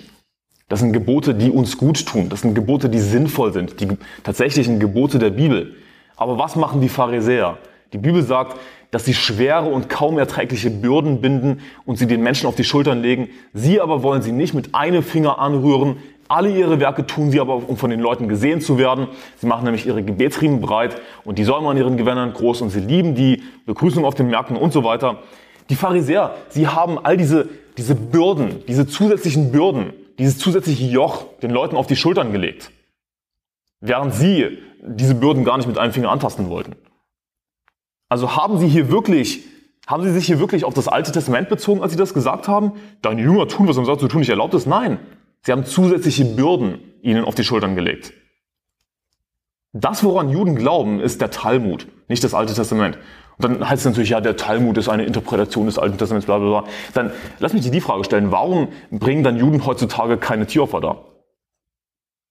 Das 0.69 0.79
sind 0.79 0.93
Gebote, 0.93 1.35
die 1.35 1.51
uns 1.51 1.77
gut 1.77 2.05
tun. 2.05 2.29
Das 2.29 2.41
sind 2.41 2.55
Gebote, 2.55 2.89
die 2.89 2.99
sinnvoll 2.99 3.53
sind. 3.53 3.79
Die 3.79 3.89
tatsächlichen 4.23 4.79
Gebote 4.79 5.19
der 5.19 5.29
Bibel. 5.29 5.75
Aber 6.15 6.39
was 6.39 6.55
machen 6.55 6.81
die 6.81 6.89
Pharisäer? 6.89 7.57
Die 7.93 7.97
Bibel 7.97 8.23
sagt, 8.23 8.57
dass 8.91 9.05
sie 9.05 9.13
schwere 9.13 9.65
und 9.65 9.89
kaum 9.89 10.17
erträgliche 10.17 10.69
Bürden 10.71 11.21
binden 11.21 11.59
und 11.85 11.97
sie 11.97 12.07
den 12.07 12.23
Menschen 12.23 12.47
auf 12.47 12.55
die 12.55 12.63
Schultern 12.63 13.01
legen. 13.01 13.29
Sie 13.53 13.81
aber 13.81 14.03
wollen 14.03 14.21
sie 14.21 14.31
nicht 14.31 14.53
mit 14.53 14.73
einem 14.73 15.03
Finger 15.03 15.37
anrühren. 15.37 15.97
Alle 16.27 16.49
ihre 16.49 16.79
Werke 16.79 17.05
tun 17.05 17.29
sie 17.29 17.39
aber, 17.39 17.69
um 17.69 17.77
von 17.77 17.91
den 17.91 17.99
Leuten 17.99 18.27
gesehen 18.27 18.59
zu 18.59 18.77
werden. 18.77 19.07
Sie 19.37 19.45
machen 19.45 19.63
nämlich 19.63 19.85
ihre 19.85 20.01
Gebetsriemen 20.01 20.59
breit 20.59 20.99
und 21.23 21.37
die 21.37 21.43
Säume 21.43 21.69
an 21.69 21.77
ihren 21.77 21.97
Gewändern 21.97 22.33
groß 22.33 22.61
und 22.61 22.69
sie 22.71 22.79
lieben 22.79 23.13
die 23.13 23.43
Begrüßung 23.65 24.05
auf 24.05 24.15
den 24.15 24.29
Märkten 24.29 24.55
und 24.55 24.73
so 24.73 24.83
weiter. 24.83 25.19
Die 25.69 25.75
Pharisäer, 25.75 26.35
sie 26.49 26.67
haben 26.67 26.97
all 27.03 27.17
diese, 27.17 27.47
diese 27.77 27.95
Bürden, 27.95 28.63
diese 28.67 28.87
zusätzlichen 28.87 29.51
Bürden, 29.51 29.93
dieses 30.17 30.37
zusätzliche 30.39 30.85
Joch 30.85 31.25
den 31.41 31.51
Leuten 31.51 31.75
auf 31.75 31.87
die 31.87 31.95
Schultern 31.95 32.31
gelegt, 32.31 32.71
während 33.81 34.13
sie 34.13 34.57
diese 34.81 35.15
Bürden 35.15 35.43
gar 35.43 35.57
nicht 35.57 35.67
mit 35.67 35.77
einem 35.77 35.93
Finger 35.93 36.11
antasten 36.11 36.49
wollten. 36.49 36.75
Also 38.09 38.35
haben 38.35 38.59
sie 38.59 38.67
hier 38.67 38.89
wirklich, 38.89 39.43
haben 39.87 40.03
sie 40.03 40.11
sich 40.11 40.25
hier 40.25 40.39
wirklich 40.39 40.63
auf 40.63 40.73
das 40.73 40.87
Alte 40.87 41.11
Testament 41.11 41.49
bezogen, 41.49 41.81
als 41.81 41.91
sie 41.91 41.97
das 41.97 42.13
gesagt 42.13 42.47
haben? 42.47 42.73
Deine 43.01 43.21
Jünger 43.21 43.47
tun, 43.47 43.67
was 43.67 43.77
am 43.77 43.85
Sabbat 43.85 43.99
zu 43.99 44.07
tun 44.07 44.19
nicht 44.19 44.29
erlaubt 44.29 44.53
ist? 44.53 44.67
Nein. 44.67 44.99
Sie 45.45 45.51
haben 45.51 45.63
zusätzliche 45.63 46.25
Bürden 46.25 46.79
ihnen 47.03 47.23
auf 47.23 47.35
die 47.35 47.43
Schultern 47.43 47.75
gelegt. 47.75 48.13
Das, 49.73 50.03
woran 50.03 50.29
Juden 50.29 50.55
glauben, 50.55 50.99
ist 50.99 51.21
der 51.21 51.29
Talmud, 51.29 51.87
nicht 52.07 52.23
das 52.23 52.33
Alte 52.33 52.55
Testament. 52.55 52.97
Und 53.37 53.43
dann 53.43 53.69
heißt 53.69 53.81
es 53.81 53.85
natürlich, 53.85 54.09
ja, 54.09 54.21
der 54.21 54.37
Talmud 54.37 54.75
ist 54.77 54.89
eine 54.89 55.05
Interpretation 55.05 55.67
des 55.67 55.77
Alten 55.77 55.99
Testaments, 55.99 56.25
bla 56.25 56.39
bla 56.39 56.61
bla. 56.61 56.71
Dann 56.95 57.11
lass 57.39 57.53
mich 57.53 57.61
dir 57.61 57.69
die 57.69 57.81
Frage 57.81 58.03
stellen, 58.05 58.31
warum 58.31 58.69
bringen 58.89 59.23
dann 59.23 59.37
Juden 59.37 59.65
heutzutage 59.67 60.17
keine 60.17 60.47
Tieropfer 60.47 60.81
dar? 60.81 61.05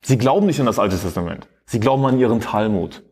Sie 0.03 0.19
glauben 0.19 0.47
nicht 0.47 0.59
an 0.59 0.67
das 0.67 0.81
Alte 0.81 0.99
Testament. 0.99 1.47
Sie 1.67 1.79
glauben 1.79 2.05
an 2.07 2.19
ihren 2.19 2.41
Talmud. 2.41 3.05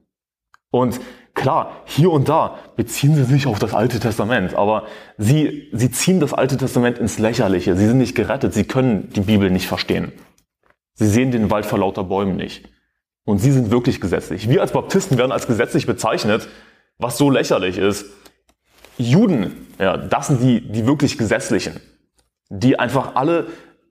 Und 0.72 0.98
klar, 1.34 1.82
hier 1.84 2.11
und 2.11 2.29
da 2.29 2.58
beziehen 2.76 3.14
sie 3.14 3.25
sich 3.25 3.46
auf 3.46 3.58
das 3.58 3.75
Alte 3.75 4.00
Testament, 4.00 4.55
aber 4.55 4.84
sie, 5.19 5.69
sie 5.73 5.90
ziehen 5.90 6.20
das 6.20 6.32
Alte 6.32 6.56
Testament 6.56 6.99
ins 6.99 7.19
Lächerliche. 7.19 7.76
Sie 7.76 7.87
sind 7.87 7.99
nicht 7.99 8.14
gerettet, 8.14 8.55
sie 8.55 8.64
können 8.64 9.11
die 9.11 9.20
Bibel 9.20 9.50
nicht 9.50 9.67
verstehen. 9.67 10.12
Sie 10.94 11.08
sehen 11.08 11.31
den 11.31 11.50
Wald 11.50 11.67
vor 11.67 11.79
lauter 11.79 12.05
Bäumen 12.05 12.37
nicht. 12.37 12.69
Und 13.25 13.38
sie 13.38 13.52
sind 13.52 13.70
wirklich 13.70 14.00
gesetzlich. 14.00 14.49
Wir 14.49 14.61
als 14.61 14.73
Baptisten 14.73 15.17
werden 15.17 15.32
als 15.32 15.46
gesetzlich 15.46 15.87
bezeichnet, 15.87 16.49
was 16.99 17.19
so 17.19 17.31
lächerlich 17.31 17.79
ist. 17.79 18.06
Juden, 18.98 19.69
ja, 19.79 19.96
das 19.96 20.27
sind 20.29 20.43
die, 20.43 20.60
die 20.60 20.86
wirklich 20.86 21.19
Gesetzlichen, 21.19 21.81
die 22.51 22.79
einfach 22.79 23.15
alle 23.15 23.46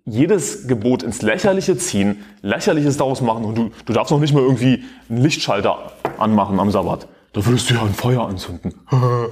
jedes 0.06 0.68
Gebot 0.68 1.04
ins 1.04 1.22
Lächerliche 1.22 1.78
ziehen, 1.78 2.24
Lächerliches 2.42 2.98
daraus 2.98 3.22
machen 3.22 3.46
und 3.46 3.56
du, 3.56 3.72
du 3.86 3.94
darfst 3.94 4.12
noch 4.12 4.20
nicht 4.20 4.34
mal 4.34 4.42
irgendwie 4.42 4.84
einen 5.10 5.22
Lichtschalter 5.22 5.94
anmachen 6.18 6.60
am 6.60 6.72
Sabbat. 6.72 7.08
Da 7.34 7.46
würdest 7.46 7.70
du 7.70 7.76
ja 7.76 7.82
ein 7.82 7.94
Feuer 7.94 8.28
anzünden. 8.28 8.74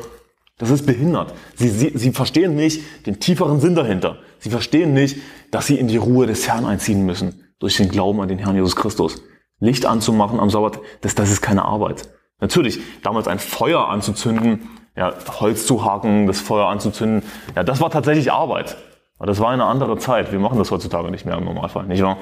Das 0.60 0.72
ist 0.72 0.86
behindert. 0.86 1.34
Sie, 1.56 1.70
sie, 1.70 1.94
sie 1.96 2.12
verstehen 2.12 2.54
nicht 2.56 2.84
den 3.06 3.22
tieferen 3.22 3.62
Sinn 3.62 3.76
dahinter. 3.76 4.18
Sie 4.40 4.50
verstehen 4.50 4.94
nicht, 4.94 5.16
dass 5.52 5.68
sie 5.68 5.80
in 5.80 5.88
die 5.88 5.96
Ruhe 5.96 6.28
des 6.28 6.50
Herrn 6.50 6.66
einziehen 6.66 7.06
müssen 7.06 7.46
durch 7.60 7.78
den 7.78 7.88
Glauben 7.88 8.20
an 8.20 8.28
den 8.28 8.40
Herrn 8.40 8.56
Jesus 8.56 8.76
Christus. 8.76 9.22
Licht 9.62 9.86
anzumachen 9.86 10.38
am 10.38 10.50
Sabbat, 10.50 10.80
das, 11.00 11.16
das 11.16 11.32
ist 11.32 11.42
keine 11.42 11.64
Arbeit. 11.64 12.10
Natürlich, 12.42 12.80
damals 13.04 13.30
ein 13.30 13.40
Feuer 13.40 13.88
anzuzünden, 13.88 14.68
ja, 14.98 15.14
Holz 15.40 15.66
zu 15.66 15.86
haken, 15.86 16.28
das 16.28 16.42
Feuer 16.42 16.68
anzuzünden, 16.68 17.24
ja, 17.56 17.64
das 17.64 17.80
war 17.80 17.90
tatsächlich 17.90 18.32
Arbeit. 18.32 18.76
Aber 19.18 19.28
das 19.28 19.40
war 19.40 19.52
eine 19.52 19.66
andere 19.66 19.98
Zeit. 19.98 20.32
Wir 20.32 20.40
machen 20.40 20.58
das 20.58 20.72
heutzutage 20.72 21.12
nicht 21.12 21.26
mehr 21.26 21.38
im 21.38 21.46
Normalfall, 21.46 21.86
nicht 21.86 22.04
wahr? 22.04 22.18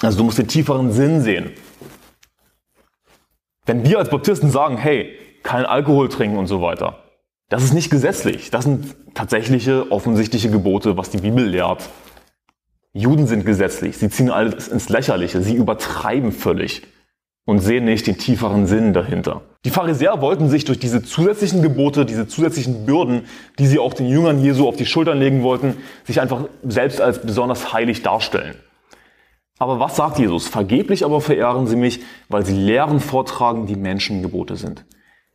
Also 0.00 0.18
du 0.18 0.24
musst 0.24 0.38
den 0.38 0.48
tieferen 0.48 0.92
Sinn 0.92 1.22
sehen. 1.22 1.50
Wenn 3.68 3.84
wir 3.84 3.98
als 3.98 4.08
Baptisten 4.08 4.50
sagen, 4.50 4.78
hey, 4.78 5.10
kein 5.42 5.66
Alkohol 5.66 6.08
trinken 6.08 6.38
und 6.38 6.46
so 6.46 6.62
weiter, 6.62 7.00
das 7.50 7.62
ist 7.62 7.74
nicht 7.74 7.90
gesetzlich. 7.90 8.50
Das 8.50 8.64
sind 8.64 8.96
tatsächliche, 9.12 9.92
offensichtliche 9.92 10.50
Gebote, 10.50 10.96
was 10.96 11.10
die 11.10 11.18
Bibel 11.18 11.44
lehrt. 11.44 11.86
Juden 12.94 13.26
sind 13.26 13.44
gesetzlich. 13.44 13.98
Sie 13.98 14.08
ziehen 14.08 14.30
alles 14.30 14.68
ins 14.68 14.88
Lächerliche. 14.88 15.42
Sie 15.42 15.54
übertreiben 15.54 16.32
völlig 16.32 16.80
und 17.44 17.58
sehen 17.58 17.84
nicht 17.84 18.06
den 18.06 18.16
tieferen 18.16 18.66
Sinn 18.66 18.94
dahinter. 18.94 19.42
Die 19.66 19.70
Pharisäer 19.70 20.22
wollten 20.22 20.48
sich 20.48 20.64
durch 20.64 20.78
diese 20.78 21.02
zusätzlichen 21.02 21.60
Gebote, 21.60 22.06
diese 22.06 22.26
zusätzlichen 22.26 22.86
Bürden, 22.86 23.26
die 23.58 23.66
sie 23.66 23.78
auch 23.78 23.92
den 23.92 24.08
Jüngern 24.08 24.42
Jesu 24.42 24.66
auf 24.66 24.76
die 24.76 24.86
Schultern 24.86 25.18
legen 25.18 25.42
wollten, 25.42 25.76
sich 26.04 26.22
einfach 26.22 26.44
selbst 26.62 27.02
als 27.02 27.20
besonders 27.20 27.70
heilig 27.74 28.02
darstellen. 28.02 28.54
Aber 29.58 29.80
was 29.80 29.96
sagt 29.96 30.18
Jesus? 30.18 30.46
Vergeblich 30.46 31.04
aber 31.04 31.20
verehren 31.20 31.66
sie 31.66 31.76
mich, 31.76 32.00
weil 32.28 32.44
sie 32.46 32.54
Lehren 32.54 33.00
vortragen, 33.00 33.66
die 33.66 33.76
Menschengebote 33.76 34.56
sind. 34.56 34.84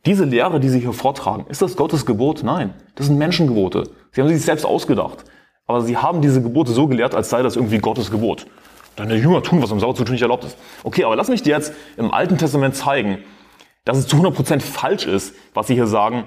Diese 0.06 0.24
Lehre, 0.24 0.60
die 0.60 0.68
sie 0.68 0.80
hier 0.80 0.92
vortragen, 0.92 1.46
ist 1.48 1.62
das 1.62 1.76
Gottes 1.76 2.04
Gebot? 2.04 2.42
Nein, 2.42 2.74
das 2.94 3.06
sind 3.06 3.18
Menschengebote. 3.18 3.84
Sie 4.12 4.20
haben 4.20 4.28
sich 4.28 4.42
selbst 4.42 4.66
ausgedacht. 4.66 5.24
Aber 5.66 5.80
sie 5.80 5.96
haben 5.96 6.20
diese 6.20 6.42
Gebote 6.42 6.72
so 6.72 6.86
gelehrt, 6.86 7.14
als 7.14 7.30
sei 7.30 7.42
das 7.42 7.56
irgendwie 7.56 7.78
Gottes 7.78 8.10
Gebot. 8.10 8.46
Deine 8.96 9.16
Jünger 9.16 9.42
tun, 9.42 9.62
was 9.62 9.72
am 9.72 9.80
Sabbat 9.80 9.96
zu 9.96 10.04
tun 10.04 10.12
nicht 10.12 10.22
erlaubt 10.22 10.44
ist. 10.44 10.56
Okay, 10.84 11.04
aber 11.04 11.16
lass 11.16 11.28
mich 11.28 11.42
dir 11.42 11.56
jetzt 11.56 11.72
im 11.96 12.12
Alten 12.12 12.38
Testament 12.38 12.76
zeigen, 12.76 13.18
dass 13.84 13.98
es 13.98 14.06
zu 14.06 14.16
100% 14.16 14.60
falsch 14.60 15.06
ist, 15.06 15.34
was 15.52 15.66
sie 15.66 15.74
hier 15.74 15.86
sagen. 15.86 16.24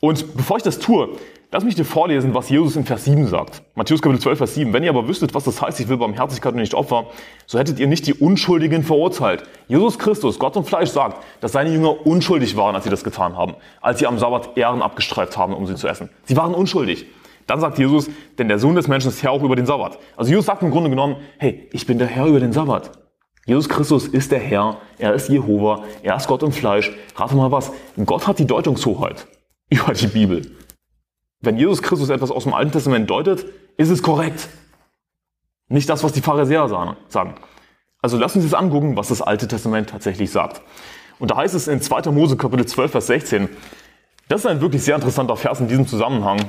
Und 0.00 0.36
bevor 0.36 0.56
ich 0.56 0.62
das 0.62 0.78
tue, 0.78 1.10
lass 1.52 1.64
mich 1.64 1.74
dir 1.74 1.84
vorlesen, 1.84 2.34
was 2.34 2.48
Jesus 2.48 2.76
in 2.76 2.84
Vers 2.84 3.04
7 3.04 3.26
sagt. 3.28 3.62
Matthäus 3.74 4.00
Kapitel 4.00 4.20
12, 4.20 4.38
Vers 4.38 4.54
7. 4.54 4.72
Wenn 4.72 4.82
ihr 4.82 4.90
aber 4.90 5.06
wüsstet, 5.06 5.34
was 5.34 5.44
das 5.44 5.60
heißt, 5.60 5.78
ich 5.80 5.88
will 5.88 5.98
Barmherzigkeit 5.98 6.54
und 6.54 6.60
nicht 6.60 6.74
Opfer, 6.74 7.06
so 7.46 7.58
hättet 7.58 7.78
ihr 7.78 7.86
nicht 7.86 8.06
die 8.06 8.14
Unschuldigen 8.14 8.82
verurteilt. 8.82 9.44
Jesus 9.68 9.98
Christus, 9.98 10.38
Gott 10.38 10.56
und 10.56 10.66
Fleisch, 10.66 10.88
sagt, 10.88 11.22
dass 11.40 11.52
seine 11.52 11.70
Jünger 11.70 12.06
unschuldig 12.06 12.56
waren, 12.56 12.74
als 12.74 12.84
sie 12.84 12.90
das 12.90 13.04
getan 13.04 13.36
haben, 13.36 13.54
als 13.80 13.98
sie 13.98 14.06
am 14.06 14.18
Sabbat 14.18 14.56
Ehren 14.56 14.82
abgestreift 14.82 15.36
haben, 15.36 15.52
um 15.52 15.66
sie 15.66 15.76
zu 15.76 15.86
essen. 15.86 16.08
Sie 16.24 16.36
waren 16.36 16.54
unschuldig. 16.54 17.06
Dann 17.46 17.60
sagt 17.60 17.78
Jesus, 17.78 18.08
denn 18.38 18.48
der 18.48 18.58
Sohn 18.58 18.74
des 18.74 18.88
Menschen 18.88 19.08
ist 19.08 19.22
Herr 19.22 19.32
auch 19.32 19.42
über 19.42 19.56
den 19.56 19.66
Sabbat. 19.66 19.98
Also 20.16 20.30
Jesus 20.30 20.46
sagt 20.46 20.62
im 20.62 20.70
Grunde 20.70 20.90
genommen, 20.90 21.16
hey, 21.38 21.68
ich 21.72 21.86
bin 21.86 21.98
der 21.98 22.06
Herr 22.08 22.26
über 22.26 22.40
den 22.40 22.52
Sabbat. 22.52 22.92
Jesus 23.44 23.68
Christus 23.68 24.06
ist 24.06 24.30
der 24.30 24.38
Herr, 24.38 24.76
er 24.98 25.14
ist 25.14 25.28
Jehova, 25.28 25.82
er 26.02 26.16
ist 26.16 26.28
Gott 26.28 26.44
im 26.44 26.52
Fleisch. 26.52 26.92
Rate 27.16 27.34
mal 27.34 27.50
was, 27.50 27.72
Gott 28.06 28.28
hat 28.28 28.38
die 28.38 28.46
Deutungshoheit 28.46 29.26
über 29.68 29.92
die 29.92 30.06
Bibel. 30.06 30.42
Wenn 31.42 31.58
Jesus 31.58 31.82
Christus 31.82 32.08
etwas 32.08 32.30
aus 32.30 32.44
dem 32.44 32.54
Alten 32.54 32.70
Testament 32.70 33.10
deutet, 33.10 33.44
ist 33.76 33.90
es 33.90 34.02
korrekt. 34.02 34.48
Nicht 35.68 35.88
das, 35.88 36.04
was 36.04 36.12
die 36.12 36.20
Pharisäer 36.20 36.68
sagen. 36.68 37.34
Also 38.00 38.16
lass 38.16 38.36
uns 38.36 38.44
jetzt 38.44 38.54
angucken, 38.54 38.96
was 38.96 39.08
das 39.08 39.22
Alte 39.22 39.48
Testament 39.48 39.90
tatsächlich 39.90 40.30
sagt. 40.30 40.62
Und 41.18 41.30
da 41.30 41.36
heißt 41.36 41.54
es 41.54 41.68
in 41.68 41.80
2. 41.80 42.10
Mose 42.12 42.36
Kapitel 42.36 42.66
12, 42.66 42.92
Vers 42.92 43.06
16, 43.08 43.48
das 44.28 44.42
ist 44.42 44.46
ein 44.46 44.60
wirklich 44.60 44.82
sehr 44.82 44.94
interessanter 44.94 45.36
Vers 45.36 45.60
in 45.60 45.68
diesem 45.68 45.86
Zusammenhang. 45.86 46.40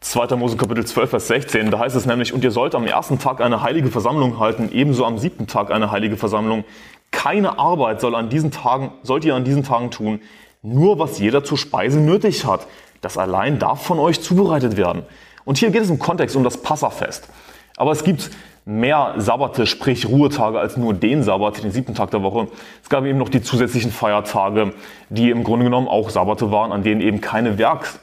2. 0.00 0.36
Mose 0.36 0.56
Kapitel 0.56 0.86
12, 0.86 1.10
Vers 1.10 1.26
16, 1.26 1.70
da 1.70 1.80
heißt 1.80 1.96
es 1.96 2.06
nämlich, 2.06 2.32
und 2.32 2.44
ihr 2.44 2.50
sollt 2.52 2.74
am 2.74 2.86
ersten 2.86 3.18
Tag 3.18 3.40
eine 3.40 3.62
heilige 3.62 3.88
Versammlung 3.88 4.38
halten, 4.38 4.70
ebenso 4.72 5.04
am 5.04 5.18
siebten 5.18 5.46
Tag 5.46 5.70
eine 5.70 5.90
heilige 5.90 6.16
Versammlung. 6.16 6.64
Keine 7.10 7.58
Arbeit 7.58 8.00
soll 8.00 8.14
an 8.14 8.30
diesen 8.30 8.52
Tagen, 8.52 8.92
sollt 9.02 9.24
ihr 9.24 9.34
an 9.34 9.44
diesen 9.44 9.64
Tagen 9.64 9.90
tun, 9.90 10.20
nur 10.62 10.98
was 10.98 11.18
jeder 11.18 11.42
zur 11.42 11.58
Speise 11.58 11.98
nötig 12.00 12.44
hat. 12.44 12.66
Das 13.00 13.18
allein 13.18 13.58
darf 13.58 13.82
von 13.82 13.98
euch 13.98 14.20
zubereitet 14.20 14.76
werden. 14.76 15.02
Und 15.44 15.58
hier 15.58 15.70
geht 15.70 15.82
es 15.82 15.90
im 15.90 15.98
Kontext 15.98 16.36
um 16.36 16.44
das 16.44 16.62
Passafest. 16.62 17.28
Aber 17.76 17.92
es 17.92 18.04
gibt 18.04 18.30
mehr 18.64 19.14
Sabbate, 19.16 19.66
sprich 19.66 20.06
Ruhetage, 20.06 20.58
als 20.58 20.76
nur 20.76 20.92
den 20.92 21.22
Sabbat, 21.22 21.62
den 21.62 21.72
siebten 21.72 21.94
Tag 21.94 22.10
der 22.10 22.22
Woche. 22.22 22.48
Es 22.82 22.88
gab 22.88 23.04
eben 23.04 23.18
noch 23.18 23.30
die 23.30 23.42
zusätzlichen 23.42 23.90
Feiertage, 23.90 24.74
die 25.08 25.30
im 25.30 25.44
Grunde 25.44 25.64
genommen 25.64 25.88
auch 25.88 26.10
Sabbate 26.10 26.50
waren, 26.50 26.72
an 26.72 26.82
denen 26.82 27.00
eben 27.00 27.20
keine 27.20 27.58
Werks 27.58 28.00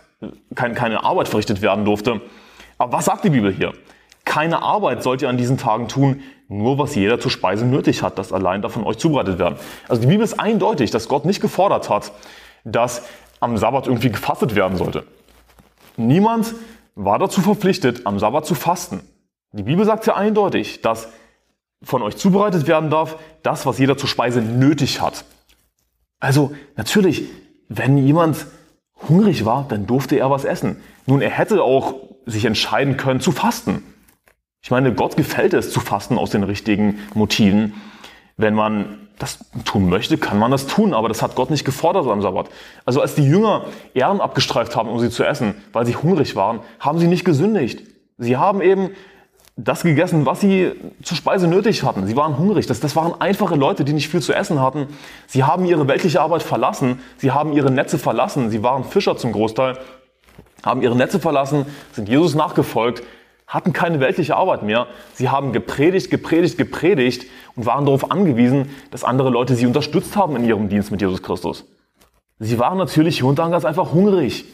kein, 0.55 0.73
keine 0.73 1.03
Arbeit 1.03 1.27
verrichtet 1.27 1.61
werden 1.61 1.85
durfte. 1.85 2.21
Aber 2.77 2.93
was 2.93 3.05
sagt 3.05 3.23
die 3.23 3.29
Bibel 3.29 3.53
hier? 3.53 3.73
Keine 4.25 4.61
Arbeit 4.61 5.03
sollt 5.03 5.21
ihr 5.21 5.29
an 5.29 5.37
diesen 5.37 5.57
Tagen 5.57 5.87
tun, 5.87 6.21
nur 6.49 6.77
was 6.77 6.95
jeder 6.95 7.19
zur 7.19 7.31
Speise 7.31 7.65
nötig 7.65 8.03
hat, 8.03 8.17
das 8.17 8.33
allein 8.33 8.61
davon 8.61 8.83
euch 8.83 8.97
zubereitet 8.97 9.39
werden. 9.39 9.57
Also 9.87 10.01
die 10.01 10.07
Bibel 10.07 10.23
ist 10.23 10.39
eindeutig, 10.39 10.91
dass 10.91 11.07
Gott 11.07 11.25
nicht 11.25 11.41
gefordert 11.41 11.89
hat, 11.89 12.11
dass 12.63 13.03
am 13.39 13.57
Sabbat 13.57 13.87
irgendwie 13.87 14.11
gefastet 14.11 14.55
werden 14.55 14.77
sollte. 14.77 15.05
Niemand 15.97 16.53
war 16.95 17.19
dazu 17.19 17.41
verpflichtet, 17.41 18.05
am 18.05 18.19
Sabbat 18.19 18.45
zu 18.45 18.55
fasten. 18.55 19.01
Die 19.51 19.63
Bibel 19.63 19.85
sagt 19.85 20.05
ja 20.05 20.15
eindeutig, 20.15 20.81
dass 20.81 21.09
von 21.83 22.01
euch 22.01 22.17
zubereitet 22.17 22.67
werden 22.67 22.89
darf, 22.89 23.17
das, 23.43 23.65
was 23.65 23.77
jeder 23.77 23.97
zur 23.97 24.09
Speise 24.09 24.41
nötig 24.41 25.01
hat. 25.01 25.25
Also 26.19 26.55
natürlich, 26.75 27.25
wenn 27.69 27.97
jemand 27.97 28.47
hungrig 29.07 29.45
war, 29.45 29.65
dann 29.69 29.85
durfte 29.85 30.17
er 30.17 30.31
was 30.31 30.43
essen. 30.43 30.77
Nun, 31.05 31.21
er 31.21 31.29
hätte 31.29 31.61
auch 31.61 31.95
sich 32.25 32.45
entscheiden 32.45 32.97
können 32.97 33.19
zu 33.19 33.31
fasten. 33.31 33.83
Ich 34.61 34.71
meine, 34.71 34.93
Gott 34.93 35.15
gefällt 35.15 35.53
es 35.53 35.71
zu 35.71 35.79
fasten 35.79 36.17
aus 36.17 36.31
den 36.31 36.43
richtigen 36.43 36.99
Motiven. 37.13 37.73
Wenn 38.35 38.53
man 38.53 39.06
das 39.19 39.39
tun 39.65 39.89
möchte, 39.89 40.17
kann 40.17 40.37
man 40.37 40.51
das 40.51 40.67
tun, 40.67 40.93
aber 40.93 41.07
das 41.07 41.21
hat 41.21 41.35
Gott 41.35 41.49
nicht 41.49 41.65
gefordert 41.65 42.07
am 42.07 42.21
Sabbat. 42.21 42.49
Also 42.85 43.01
als 43.01 43.15
die 43.15 43.23
Jünger 43.23 43.65
Ehren 43.93 44.21
abgestreift 44.21 44.75
haben, 44.75 44.89
um 44.89 44.99
sie 44.99 45.09
zu 45.09 45.23
essen, 45.23 45.55
weil 45.73 45.85
sie 45.85 45.95
hungrig 45.95 46.35
waren, 46.35 46.59
haben 46.79 46.99
sie 46.99 47.07
nicht 47.07 47.25
gesündigt. 47.25 47.81
Sie 48.17 48.37
haben 48.37 48.61
eben 48.61 48.91
das 49.55 49.81
gegessen, 49.81 50.27
was 50.27 50.39
sie 50.39 50.71
zur 51.01 51.17
Speise 51.17 51.47
nötig 51.47 51.83
hatten. 51.83 52.05
Sie 52.05 52.15
waren 52.15 52.37
hungrig. 52.37 52.67
Das, 52.67 52.79
das 52.79 52.95
waren 52.95 53.19
einfache 53.19 53.55
Leute, 53.55 53.83
die 53.83 53.93
nicht 53.93 54.07
viel 54.07 54.21
zu 54.21 54.33
essen 54.33 54.61
hatten. 54.61 54.87
Sie 55.25 55.43
haben 55.43 55.65
ihre 55.65 55.87
weltliche 55.87 56.21
Arbeit 56.21 56.43
verlassen. 56.43 56.99
Sie 57.17 57.31
haben 57.31 57.53
ihre 57.53 57.71
Netze 57.71 57.97
verlassen. 57.97 58.51
Sie 58.51 58.61
waren 58.61 58.83
Fischer 58.83 59.17
zum 59.17 59.31
Großteil, 59.31 59.79
haben 60.63 60.83
ihre 60.83 60.95
Netze 60.95 61.19
verlassen, 61.19 61.65
sind 61.91 62.07
Jesus 62.07 62.35
nachgefolgt, 62.35 63.01
hatten 63.47 63.71
keine 63.71 63.99
weltliche 64.01 64.35
Arbeit 64.35 64.63
mehr. 64.63 64.87
Sie 65.13 65.29
haben 65.29 65.53
gepredigt, 65.53 66.11
gepredigt, 66.11 66.57
gepredigt 66.57 67.25
und 67.55 67.65
waren 67.65 67.85
darauf 67.85 68.11
angewiesen, 68.11 68.69
dass 68.91 69.03
andere 69.03 69.29
Leute 69.29 69.55
sie 69.55 69.65
unterstützt 69.65 70.17
haben 70.17 70.35
in 70.35 70.43
ihrem 70.43 70.67
Dienst 70.67 70.91
mit 70.91 71.01
Jesus 71.01 71.23
Christus. 71.23 71.65
Sie 72.39 72.59
waren 72.59 72.77
natürlich 72.77 73.17
hier 73.17 73.25
und 73.25 73.39
da 73.39 73.47
ganz 73.47 73.65
einfach 73.65 73.93
hungrig. 73.93 74.45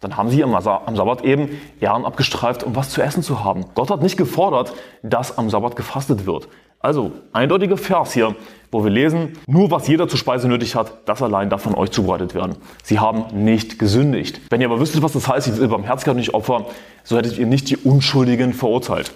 Dann 0.00 0.16
haben 0.16 0.30
sie 0.30 0.44
am 0.44 0.52
Sabbat 0.60 1.24
eben 1.24 1.60
Ehren 1.80 2.04
abgestreift, 2.04 2.62
um 2.62 2.76
was 2.76 2.90
zu 2.90 3.02
essen 3.02 3.22
zu 3.22 3.42
haben. 3.42 3.64
Gott 3.74 3.90
hat 3.90 4.02
nicht 4.02 4.16
gefordert, 4.16 4.72
dass 5.02 5.36
am 5.36 5.50
Sabbat 5.50 5.74
gefastet 5.74 6.26
wird. 6.26 6.48
Also, 6.80 7.12
eindeutiger 7.32 7.76
Vers 7.76 8.12
hier, 8.12 8.36
wo 8.70 8.84
wir 8.84 8.90
lesen, 8.90 9.38
nur 9.46 9.70
was 9.70 9.88
jeder 9.88 10.08
zur 10.08 10.18
Speise 10.18 10.48
nötig 10.48 10.74
hat, 10.74 11.08
das 11.08 11.22
allein 11.22 11.48
darf 11.48 11.62
von 11.62 11.74
euch 11.74 11.90
zubereitet 11.90 12.34
werden. 12.34 12.56
Sie 12.82 12.98
haben 12.98 13.44
nicht 13.44 13.78
gesündigt. 13.78 14.40
Wenn 14.50 14.60
ihr 14.60 14.66
aber 14.66 14.80
wüsstet, 14.80 15.02
was 15.02 15.12
das 15.12 15.28
heißt, 15.28 15.58
will 15.58 15.68
Barmherzigkeit 15.68 16.16
nicht 16.16 16.34
Opfer, 16.34 16.66
so 17.02 17.16
hättet 17.16 17.38
ihr 17.38 17.46
nicht 17.46 17.70
die 17.70 17.76
Unschuldigen 17.76 18.52
verurteilt. 18.52 19.12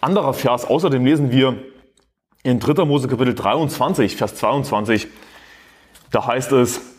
Anderer 0.00 0.32
Vers, 0.32 0.64
außerdem 0.64 1.04
lesen 1.04 1.30
wir 1.30 1.56
in 2.42 2.60
3. 2.60 2.84
Mose 2.84 3.08
Kapitel 3.08 3.34
23, 3.34 4.16
Vers 4.16 4.36
22, 4.36 5.08
da 6.10 6.26
heißt 6.26 6.52
es, 6.52 6.95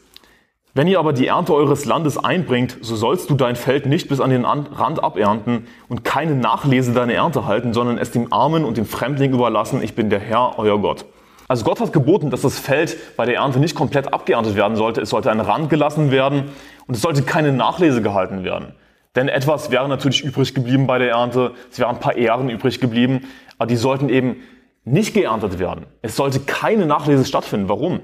wenn 0.77 0.86
ihr 0.86 1.00
aber 1.00 1.12
die 1.12 1.25
Ernte 1.25 1.55
eures 1.55 1.86
Landes 1.86 2.19
einbringt, 2.19 2.77
so 2.81 2.96
sollst 2.96 3.31
du 3.31 3.34
dein 3.34 3.55
Feld 3.55 3.88
nicht 3.88 4.10
bis 4.10 4.19
an 4.19 4.29
den 4.29 4.46
Rand 4.46 5.03
abernten 5.03 5.65
und 5.89 6.03
keine 6.03 6.36
Nachlese 6.36 6.93
deiner 6.93 7.13
Ernte 7.13 7.48
halten, 7.48 7.74
sondern 7.74 7.98
es 7.98 8.12
dem 8.12 8.31
Armen 8.31 8.63
und 8.63 8.77
dem 8.77 8.86
Fremdling 8.86 9.34
überlassen. 9.34 9.81
Ich 9.81 9.96
bin 9.96 10.12
der 10.12 10.19
Herr, 10.19 10.60
euer 10.60 10.79
Gott. 10.79 11.05
Also 11.48 11.65
Gott 11.65 11.81
hat 11.81 11.93
geboten, 11.93 12.29
dass 12.29 12.41
das 12.41 12.60
Feld 12.60 12.96
bei 13.17 13.25
der 13.25 13.38
Ernte 13.38 13.57
nicht 13.60 13.74
komplett 13.74 14.13
abgeerntet 14.13 14.55
werden 14.55 14.77
sollte. 14.77 15.01
Es 15.01 15.10
sollte 15.10 15.31
ein 15.31 15.39
Rand 15.39 15.72
gelassen 15.72 16.12
werden 16.12 16.51
und 16.86 16.93
es 16.93 17.01
sollte 17.01 17.24
keine 17.24 17.51
Nachlese 17.53 18.03
gehalten 18.03 18.43
werden. 18.43 18.75
Denn 19.15 19.29
etwas 19.29 19.72
wäre 19.72 19.89
natürlich 19.89 20.24
übrig 20.24 20.53
geblieben 20.53 20.86
bei 20.86 21.00
der 21.00 21.10
Ernte. 21.10 21.53
Es 21.72 21.79
wären 21.79 21.96
ein 21.96 22.00
paar 22.00 22.17
Ähren 22.17 22.51
übrig 22.51 22.79
geblieben, 22.79 23.22
aber 23.57 23.65
die 23.65 23.77
sollten 23.77 24.10
eben 24.10 24.43
nicht 24.86 25.15
geerntet 25.15 25.57
werden. 25.57 25.88
Es 26.03 26.15
sollte 26.15 26.39
keine 26.41 26.86
Nachlese 26.86 27.25
stattfinden. 27.25 27.67
Warum? 27.67 28.01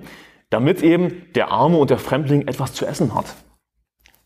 Damit 0.49 0.81
eben 0.83 1.23
der 1.35 1.51
Arme 1.51 1.77
und 1.77 1.89
der 1.89 1.97
Fremdling 1.97 2.47
etwas 2.47 2.73
zu 2.73 2.85
essen 2.85 3.15
hat. 3.15 3.25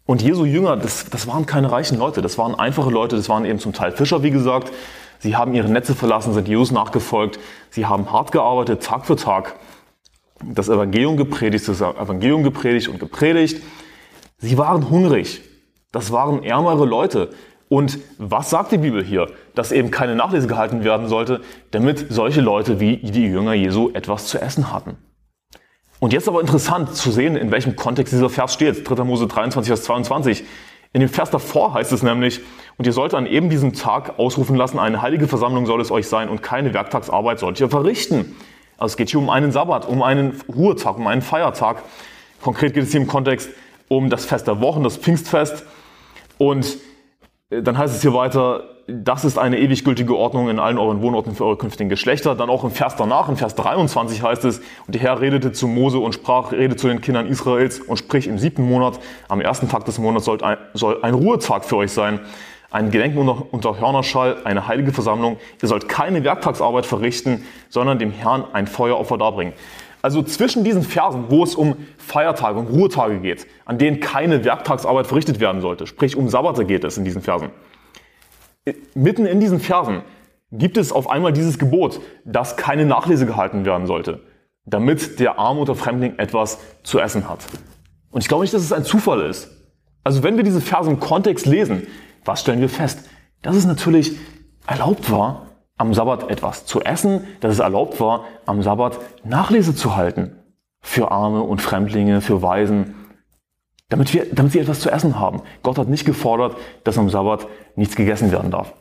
Und 0.05 0.21
Jesu 0.21 0.45
Jünger, 0.45 0.77
das, 0.77 1.09
das 1.09 1.27
waren 1.27 1.45
keine 1.45 1.71
reichen 1.71 1.97
Leute, 1.97 2.21
das 2.21 2.37
waren 2.37 2.55
einfache 2.55 2.89
Leute, 2.89 3.17
das 3.17 3.27
waren 3.27 3.43
eben 3.45 3.59
zum 3.59 3.73
Teil 3.73 3.91
Fischer, 3.91 4.23
wie 4.23 4.31
gesagt. 4.31 4.71
Sie 5.19 5.35
haben 5.35 5.53
ihre 5.53 5.67
Netze 5.67 5.95
verlassen, 5.95 6.33
sind 6.33 6.47
Jesus 6.47 6.71
nachgefolgt, 6.71 7.39
sie 7.71 7.85
haben 7.85 8.11
hart 8.11 8.31
gearbeitet, 8.31 8.83
Tag 8.83 9.05
für 9.05 9.15
Tag, 9.15 9.55
das 10.43 10.69
Evangelium 10.69 11.17
gepredigt, 11.17 11.67
das 11.67 11.81
Evangelium 11.81 12.43
gepredigt 12.43 12.87
und 12.87 12.99
gepredigt. 12.99 13.61
Sie 14.37 14.57
waren 14.57 14.89
hungrig, 14.89 15.41
das 15.91 16.11
waren 16.11 16.43
ärmere 16.43 16.85
Leute. 16.85 17.31
Und 17.69 17.99
was 18.17 18.49
sagt 18.49 18.71
die 18.71 18.77
Bibel 18.77 19.03
hier? 19.03 19.27
Dass 19.55 19.73
eben 19.73 19.91
keine 19.91 20.15
Nachlese 20.15 20.47
gehalten 20.47 20.85
werden 20.85 21.09
sollte, 21.09 21.41
damit 21.71 22.05
solche 22.09 22.39
Leute 22.39 22.79
wie 22.79 22.97
die 22.97 23.25
Jünger 23.25 23.53
Jesu 23.53 23.89
etwas 23.93 24.27
zu 24.27 24.39
essen 24.39 24.71
hatten. 24.71 24.95
Und 25.99 26.13
jetzt 26.13 26.27
aber 26.27 26.41
interessant 26.41 26.95
zu 26.95 27.11
sehen, 27.11 27.35
in 27.35 27.51
welchem 27.51 27.75
Kontext 27.75 28.13
dieser 28.13 28.29
Vers 28.29 28.53
steht. 28.53 28.87
3. 28.87 29.03
Mose 29.03 29.27
23, 29.27 29.69
Vers 29.69 29.83
22. 29.83 30.43
In 30.93 31.01
dem 31.01 31.09
Vers 31.09 31.31
davor 31.31 31.73
heißt 31.73 31.91
es 31.91 32.03
nämlich, 32.03 32.41
und 32.77 32.85
ihr 32.85 32.93
sollt 32.93 33.13
an 33.13 33.25
eben 33.25 33.49
diesem 33.49 33.73
Tag 33.73 34.19
ausrufen 34.19 34.55
lassen, 34.55 34.79
eine 34.79 35.01
heilige 35.01 35.27
Versammlung 35.27 35.65
soll 35.65 35.81
es 35.81 35.91
euch 35.91 36.07
sein 36.07 36.29
und 36.29 36.43
keine 36.43 36.73
Werktagsarbeit 36.73 37.39
sollt 37.39 37.59
ihr 37.59 37.69
verrichten. 37.69 38.35
Also 38.77 38.93
es 38.93 38.97
geht 38.97 39.09
hier 39.09 39.19
um 39.19 39.29
einen 39.29 39.51
Sabbat, 39.51 39.87
um 39.87 40.03
einen 40.03 40.39
Ruhetag, 40.47 40.97
um 40.97 41.07
einen 41.07 41.23
Feiertag. 41.23 41.83
Konkret 42.41 42.75
geht 42.75 42.83
es 42.83 42.91
hier 42.91 43.01
im 43.01 43.07
Kontext 43.07 43.49
um 43.87 44.09
das 44.09 44.25
Fest 44.25 44.47
der 44.47 44.61
Wochen, 44.61 44.83
das 44.83 44.97
Pfingstfest. 44.97 45.65
Und 46.37 46.77
äh, 47.49 47.63
dann 47.63 47.77
heißt 47.77 47.95
es 47.95 48.01
hier 48.01 48.13
weiter, 48.13 48.76
das 48.87 49.25
ist 49.25 49.37
eine 49.37 49.59
ewig 49.59 49.83
gültige 49.83 50.15
Ordnung 50.15 50.47
in 50.47 50.59
allen 50.59 50.77
euren 50.77 51.01
Wohnorten 51.01 51.35
für 51.35 51.43
eure 51.43 51.57
künftigen 51.57 51.89
Geschlechter. 51.89 52.35
Dann 52.35 52.49
auch 52.49 52.63
im 52.63 52.71
Vers 52.71 52.95
danach, 52.95 53.27
in 53.27 53.35
Vers 53.35 53.53
23 53.55 54.23
heißt 54.23 54.45
es, 54.45 54.59
und 54.85 54.95
der 54.95 55.01
Herr 55.01 55.19
redete 55.19 55.51
zu 55.51 55.67
Mose 55.67 55.99
und 55.99 56.13
sprach, 56.13 56.53
rede 56.53 56.77
zu 56.77 56.87
den 56.87 57.01
Kindern 57.01 57.27
Israels 57.27 57.81
und 57.81 57.97
sprich 57.97 58.27
im 58.27 58.39
siebten 58.39 58.63
Monat, 58.63 58.97
am 59.27 59.41
ersten 59.41 59.67
Tag 59.67 59.83
des 59.83 59.99
Monats 59.99 60.23
soll 60.23 60.41
ein, 60.41 60.57
soll 60.73 60.99
ein 61.01 61.13
Ruhetag 61.13 61.65
für 61.65 61.75
euch 61.75 61.91
sein. 61.91 62.21
Ein 62.71 62.89
Gedenken 62.89 63.17
unter, 63.17 63.45
unter 63.51 63.79
Hörnerschall, 63.79 64.37
eine 64.45 64.69
heilige 64.69 64.93
Versammlung. 64.93 65.37
Ihr 65.61 65.67
sollt 65.67 65.89
keine 65.89 66.23
Werktagsarbeit 66.23 66.85
verrichten, 66.85 67.43
sondern 67.67 67.99
dem 67.99 68.11
Herrn 68.11 68.45
ein 68.53 68.67
Feueropfer 68.67 69.17
darbringen. 69.17 69.53
Also 70.01 70.21
zwischen 70.23 70.63
diesen 70.63 70.83
Versen, 70.83 71.25
wo 71.27 71.43
es 71.43 71.55
um 71.55 71.75
Feiertage 71.97 72.57
und 72.57 72.67
Ruhetage 72.67 73.19
geht, 73.19 73.47
an 73.65 73.77
denen 73.77 73.99
keine 73.99 74.45
Werktagsarbeit 74.45 75.07
verrichtet 75.07 75.41
werden 75.41 75.59
sollte, 75.59 75.87
sprich 75.87 76.15
um 76.15 76.29
Sabbate 76.29 76.63
geht 76.63 76.85
es 76.85 76.97
in 76.97 77.03
diesen 77.03 77.21
Versen, 77.21 77.49
mitten 78.95 79.25
in 79.25 79.39
diesen 79.39 79.59
Versen 79.59 80.01
gibt 80.51 80.77
es 80.77 80.91
auf 80.91 81.09
einmal 81.09 81.33
dieses 81.33 81.59
Gebot, 81.59 81.99
dass 82.25 82.57
keine 82.57 82.85
Nachlese 82.85 83.25
gehalten 83.25 83.65
werden 83.65 83.85
sollte, 83.85 84.21
damit 84.65 85.19
der 85.19 85.39
Arme 85.39 85.59
oder 85.59 85.75
Fremdling 85.75 86.17
etwas 86.17 86.59
zu 86.83 86.99
essen 86.99 87.29
hat. 87.29 87.39
Und 88.11 88.21
ich 88.21 88.27
glaube 88.27 88.43
nicht, 88.43 88.53
dass 88.53 88.61
es 88.61 88.71
ein 88.71 88.83
Zufall 88.83 89.21
ist. 89.21 89.49
Also 90.03 90.23
wenn 90.23 90.37
wir 90.37 90.43
diese 90.43 90.61
Verse 90.61 90.89
im 90.89 90.99
Kontext 90.99 91.45
lesen, 91.45 91.85
was 92.23 92.41
stellen 92.41 92.61
wir 92.61 92.69
fest? 92.69 93.09
Dass 93.41 93.55
es 93.55 93.65
natürlich 93.65 94.17
erlaubt 94.65 95.11
war, 95.11 95.47
am 95.77 95.93
Sabbat 95.93 96.29
etwas 96.29 96.65
zu 96.65 96.81
essen, 96.81 97.27
dass 97.39 97.53
es 97.53 97.59
erlaubt 97.59 97.99
war, 97.99 98.25
am 98.45 98.63
Sabbat 98.63 98.99
Nachlese 99.23 99.75
zu 99.75 99.95
halten. 99.95 100.35
Für 100.81 101.11
Arme 101.11 101.41
und 101.41 101.61
Fremdlinge, 101.61 102.21
für 102.21 102.41
Waisen, 102.41 102.95
damit, 103.89 104.13
wir, 104.13 104.25
damit 104.31 104.51
sie 104.51 104.59
etwas 104.59 104.79
zu 104.79 104.89
essen 104.89 105.19
haben. 105.19 105.41
Gott 105.63 105.77
hat 105.77 105.87
nicht 105.87 106.05
gefordert, 106.05 106.55
dass 106.83 106.97
am 106.97 107.09
Sabbat 107.09 107.47
nichts 107.75 107.95
gegessen 107.95 108.31
werden 108.31 108.51
darf. 108.51 108.73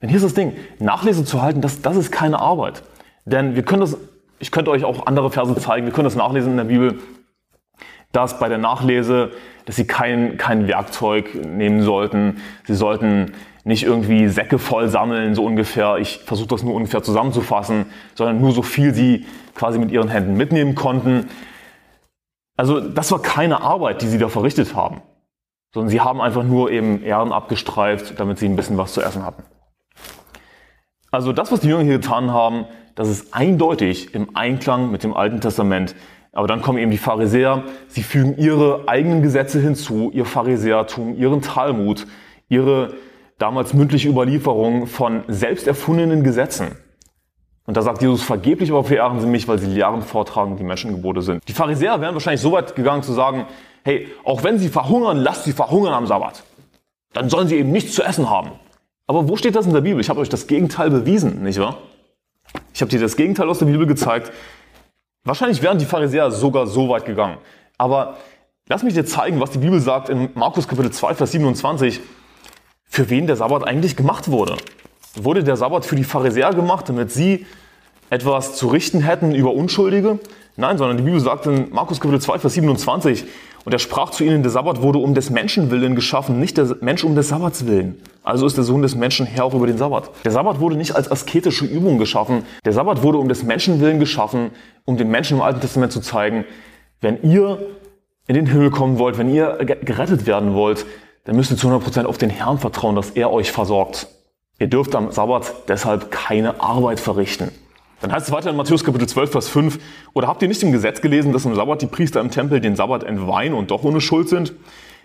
Denn 0.00 0.08
hier 0.08 0.16
ist 0.16 0.24
das 0.24 0.34
Ding, 0.34 0.54
Nachlese 0.78 1.24
zu 1.24 1.42
halten, 1.42 1.60
das, 1.60 1.82
das 1.82 1.96
ist 1.96 2.10
keine 2.10 2.38
Arbeit. 2.40 2.82
Denn 3.24 3.54
wir 3.56 3.62
können 3.62 3.80
das, 3.80 3.96
ich 4.38 4.50
könnte 4.50 4.70
euch 4.70 4.84
auch 4.84 5.06
andere 5.06 5.30
Verse 5.30 5.54
zeigen, 5.56 5.86
wir 5.86 5.92
können 5.92 6.04
das 6.04 6.16
nachlesen 6.16 6.52
in 6.52 6.56
der 6.56 6.64
Bibel, 6.64 6.98
dass 8.12 8.38
bei 8.38 8.48
der 8.48 8.58
Nachlese, 8.58 9.32
dass 9.66 9.76
sie 9.76 9.86
kein, 9.86 10.36
kein 10.36 10.68
Werkzeug 10.68 11.34
nehmen 11.34 11.82
sollten. 11.82 12.40
Sie 12.66 12.74
sollten 12.74 13.32
nicht 13.64 13.82
irgendwie 13.82 14.28
Säcke 14.28 14.58
voll 14.58 14.88
sammeln, 14.88 15.34
so 15.34 15.44
ungefähr. 15.44 15.96
Ich 15.98 16.20
versuche 16.24 16.48
das 16.48 16.62
nur 16.62 16.74
ungefähr 16.74 17.02
zusammenzufassen, 17.02 17.86
sondern 18.14 18.40
nur 18.40 18.52
so 18.52 18.62
viel 18.62 18.94
sie 18.94 19.26
quasi 19.54 19.78
mit 19.78 19.90
ihren 19.90 20.08
Händen 20.08 20.36
mitnehmen 20.36 20.74
konnten. 20.74 21.28
Also 22.56 22.80
das 22.80 23.10
war 23.10 23.20
keine 23.20 23.62
Arbeit, 23.62 24.02
die 24.02 24.06
sie 24.06 24.18
da 24.18 24.28
verrichtet 24.28 24.74
haben, 24.74 25.02
sondern 25.72 25.90
sie 25.90 26.00
haben 26.00 26.20
einfach 26.20 26.44
nur 26.44 26.70
eben 26.70 27.02
Ehren 27.02 27.32
abgestreift, 27.32 28.18
damit 28.20 28.38
sie 28.38 28.46
ein 28.46 28.56
bisschen 28.56 28.78
was 28.78 28.92
zu 28.92 29.02
essen 29.02 29.24
hatten. 29.24 29.42
Also 31.10 31.32
das, 31.32 31.52
was 31.52 31.60
die 31.60 31.68
Jünger 31.68 31.82
hier 31.82 31.98
getan 31.98 32.32
haben, 32.32 32.66
das 32.94 33.08
ist 33.08 33.34
eindeutig 33.34 34.14
im 34.14 34.36
Einklang 34.36 34.90
mit 34.90 35.02
dem 35.02 35.14
Alten 35.14 35.40
Testament. 35.40 35.94
Aber 36.32 36.48
dann 36.48 36.62
kommen 36.62 36.78
eben 36.78 36.90
die 36.90 36.98
Pharisäer, 36.98 37.62
sie 37.86 38.02
fügen 38.02 38.36
ihre 38.36 38.88
eigenen 38.88 39.22
Gesetze 39.22 39.60
hinzu, 39.60 40.10
ihr 40.12 40.24
Pharisäertum, 40.24 41.16
ihren 41.16 41.42
Talmud, 41.42 42.06
ihre 42.48 42.94
damals 43.38 43.74
mündliche 43.74 44.08
Überlieferung 44.08 44.86
von 44.86 45.22
selbst 45.28 45.66
erfundenen 45.66 46.24
Gesetzen. 46.24 46.76
Und 47.66 47.76
da 47.76 47.82
sagt 47.82 48.02
Jesus, 48.02 48.22
vergeblich 48.22 48.70
aber 48.70 48.84
verehren 48.84 49.20
sie 49.20 49.26
mich, 49.26 49.48
weil 49.48 49.58
sie 49.58 49.66
Lehren 49.66 50.02
vortragen, 50.02 50.56
die 50.56 50.64
Menschengebote 50.64 51.22
sind. 51.22 51.42
Die 51.48 51.54
Pharisäer 51.54 52.00
wären 52.00 52.14
wahrscheinlich 52.14 52.42
so 52.42 52.52
weit 52.52 52.74
gegangen 52.74 53.02
zu 53.02 53.12
sagen, 53.12 53.46
hey, 53.84 54.08
auch 54.24 54.42
wenn 54.44 54.58
sie 54.58 54.68
verhungern, 54.68 55.18
lasst 55.18 55.44
sie 55.44 55.52
verhungern 55.52 55.94
am 55.94 56.06
Sabbat. 56.06 56.42
Dann 57.14 57.30
sollen 57.30 57.48
sie 57.48 57.56
eben 57.56 57.72
nichts 57.72 57.94
zu 57.94 58.02
essen 58.02 58.28
haben. 58.28 58.52
Aber 59.06 59.28
wo 59.28 59.36
steht 59.36 59.56
das 59.56 59.66
in 59.66 59.72
der 59.72 59.80
Bibel? 59.80 60.00
Ich 60.00 60.08
habe 60.08 60.20
euch 60.20 60.28
das 60.28 60.46
Gegenteil 60.46 60.90
bewiesen, 60.90 61.42
nicht 61.42 61.58
wahr? 61.58 61.78
Ich 62.74 62.80
habe 62.80 62.90
dir 62.90 63.00
das 63.00 63.16
Gegenteil 63.16 63.48
aus 63.48 63.58
der 63.58 63.66
Bibel 63.66 63.86
gezeigt. 63.86 64.32
Wahrscheinlich 65.24 65.62
wären 65.62 65.78
die 65.78 65.84
Pharisäer 65.86 66.30
sogar 66.30 66.66
so 66.66 66.88
weit 66.88 67.06
gegangen. 67.06 67.38
Aber 67.78 68.16
lass 68.68 68.82
mich 68.82 68.94
dir 68.94 69.04
zeigen, 69.04 69.40
was 69.40 69.50
die 69.50 69.58
Bibel 69.58 69.80
sagt 69.80 70.08
in 70.08 70.30
Markus 70.34 70.68
Kapitel 70.68 70.90
2, 70.90 71.14
Vers 71.14 71.32
27, 71.32 72.00
für 72.84 73.08
wen 73.10 73.26
der 73.26 73.36
Sabbat 73.36 73.66
eigentlich 73.66 73.96
gemacht 73.96 74.30
wurde. 74.30 74.56
Wurde 75.16 75.44
der 75.44 75.56
Sabbat 75.56 75.84
für 75.84 75.96
die 75.96 76.04
Pharisäer 76.04 76.52
gemacht, 76.52 76.88
damit 76.88 77.12
sie 77.12 77.46
etwas 78.10 78.56
zu 78.56 78.68
richten 78.68 79.00
hätten 79.00 79.34
über 79.34 79.52
Unschuldige? 79.52 80.18
Nein, 80.56 80.78
sondern 80.78 80.96
die 80.96 81.02
Bibel 81.02 81.20
sagt 81.20 81.46
in 81.46 81.70
Markus 81.70 82.00
Kapitel 82.00 82.20
2, 82.20 82.38
Vers 82.38 82.54
27, 82.54 83.24
und 83.64 83.72
er 83.72 83.78
sprach 83.78 84.10
zu 84.10 84.24
ihnen, 84.24 84.42
der 84.42 84.50
Sabbat 84.50 84.82
wurde 84.82 84.98
um 84.98 85.14
des 85.14 85.30
Menschen 85.30 85.70
willen 85.70 85.94
geschaffen, 85.94 86.38
nicht 86.38 86.56
der 86.56 86.76
Mensch 86.80 87.02
um 87.02 87.14
des 87.14 87.28
Sabbats 87.28 87.66
willen. 87.66 88.00
Also 88.22 88.46
ist 88.46 88.56
der 88.56 88.64
Sohn 88.64 88.82
des 88.82 88.94
Menschen 88.94 89.24
Herr 89.26 89.44
auch 89.44 89.54
über 89.54 89.66
den 89.66 89.78
Sabbat. 89.78 90.10
Der 90.24 90.32
Sabbat 90.32 90.60
wurde 90.60 90.76
nicht 90.76 90.94
als 90.94 91.10
asketische 91.10 91.64
Übung 91.64 91.98
geschaffen. 91.98 92.44
Der 92.64 92.72
Sabbat 92.72 93.02
wurde 93.02 93.18
um 93.18 93.28
des 93.28 93.42
Menschen 93.42 93.80
willen 93.80 94.00
geschaffen, 94.00 94.50
um 94.84 94.96
den 94.96 95.08
Menschen 95.08 95.38
im 95.38 95.42
Alten 95.42 95.60
Testament 95.60 95.92
zu 95.92 96.00
zeigen, 96.00 96.44
wenn 97.00 97.22
ihr 97.22 97.58
in 98.26 98.34
den 98.34 98.46
Himmel 98.46 98.70
kommen 98.70 98.98
wollt, 98.98 99.18
wenn 99.18 99.32
ihr 99.32 99.58
gerettet 99.64 100.26
werden 100.26 100.54
wollt, 100.54 100.86
dann 101.24 101.36
müsst 101.36 101.50
ihr 101.50 101.56
zu 101.56 101.68
100% 101.68 102.04
auf 102.04 102.18
den 102.18 102.30
Herrn 102.30 102.58
vertrauen, 102.58 102.96
dass 102.96 103.10
er 103.10 103.32
euch 103.32 103.50
versorgt. 103.50 104.08
Ihr 104.58 104.68
dürft 104.68 104.94
am 104.94 105.10
Sabbat 105.10 105.68
deshalb 105.68 106.10
keine 106.10 106.60
Arbeit 106.60 107.00
verrichten. 107.00 107.50
Dann 108.00 108.12
heißt 108.12 108.28
es 108.28 108.32
weiter 108.32 108.50
in 108.50 108.56
Matthäus 108.56 108.84
Kapitel 108.84 109.08
12, 109.08 109.32
Vers 109.32 109.48
5, 109.48 109.78
oder 110.12 110.28
habt 110.28 110.42
ihr 110.42 110.48
nicht 110.48 110.62
im 110.62 110.72
Gesetz 110.72 111.00
gelesen, 111.00 111.32
dass 111.32 111.46
am 111.46 111.54
Sabbat 111.54 111.82
die 111.82 111.86
Priester 111.86 112.20
im 112.20 112.30
Tempel 112.30 112.60
den 112.60 112.76
Sabbat 112.76 113.02
entweihen 113.02 113.54
und 113.54 113.70
doch 113.70 113.82
ohne 113.82 114.00
Schuld 114.00 114.28
sind? 114.28 114.52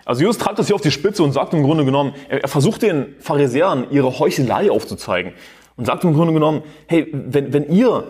Also 0.05 0.21
Jesus 0.21 0.37
treibt 0.37 0.59
das 0.59 0.67
hier 0.67 0.75
auf 0.75 0.81
die 0.81 0.91
Spitze 0.91 1.23
und 1.23 1.31
sagt 1.31 1.53
im 1.53 1.63
Grunde 1.63 1.85
genommen, 1.85 2.13
er, 2.27 2.47
versucht 2.47 2.81
den 2.81 3.15
Pharisäern 3.19 3.87
ihre 3.91 4.19
Heuchelei 4.19 4.69
aufzuzeigen 4.69 5.33
und 5.77 5.85
sagt 5.85 6.03
im 6.03 6.13
Grunde 6.13 6.33
genommen, 6.33 6.61
hey, 6.87 7.07
wenn, 7.11 7.53
wenn 7.53 7.69
ihr 7.69 8.05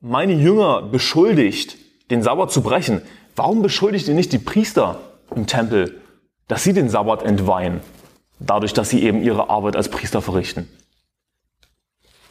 meine 0.00 0.34
Jünger 0.34 0.82
beschuldigt, 0.82 1.76
den 2.10 2.22
Sabbat 2.22 2.50
zu 2.52 2.62
brechen, 2.62 3.02
warum 3.34 3.62
beschuldigt 3.62 4.08
ihr 4.08 4.14
nicht 4.14 4.32
die 4.32 4.38
Priester 4.38 5.00
im 5.34 5.46
Tempel, 5.46 6.00
dass 6.46 6.64
sie 6.64 6.72
den 6.72 6.88
Sabbat 6.88 7.22
entweihen, 7.22 7.80
dadurch, 8.40 8.72
dass 8.72 8.90
sie 8.90 9.02
eben 9.02 9.22
ihre 9.22 9.50
Arbeit 9.50 9.76
als 9.76 9.88
Priester 9.88 10.22
verrichten? 10.22 10.68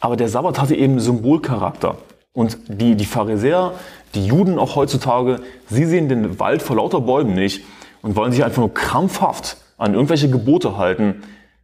Aber 0.00 0.16
der 0.16 0.28
Sabbat 0.28 0.60
hatte 0.60 0.74
eben 0.74 1.00
Symbolcharakter. 1.00 1.98
Und 2.32 2.58
die, 2.68 2.94
die 2.94 3.04
Pharisäer, 3.04 3.72
die 4.14 4.26
Juden 4.26 4.58
auch 4.58 4.76
heutzutage, 4.76 5.40
sie 5.68 5.86
sehen 5.86 6.08
den 6.08 6.38
Wald 6.38 6.62
vor 6.62 6.76
lauter 6.76 7.00
Bäumen 7.00 7.34
nicht 7.34 7.64
und 8.02 8.14
wollen 8.14 8.32
sich 8.32 8.44
einfach 8.44 8.60
nur 8.60 8.72
krampfhaft 8.72 9.56
an 9.76 9.94
irgendwelche 9.94 10.30
Gebote 10.30 10.76
halten 10.76 11.22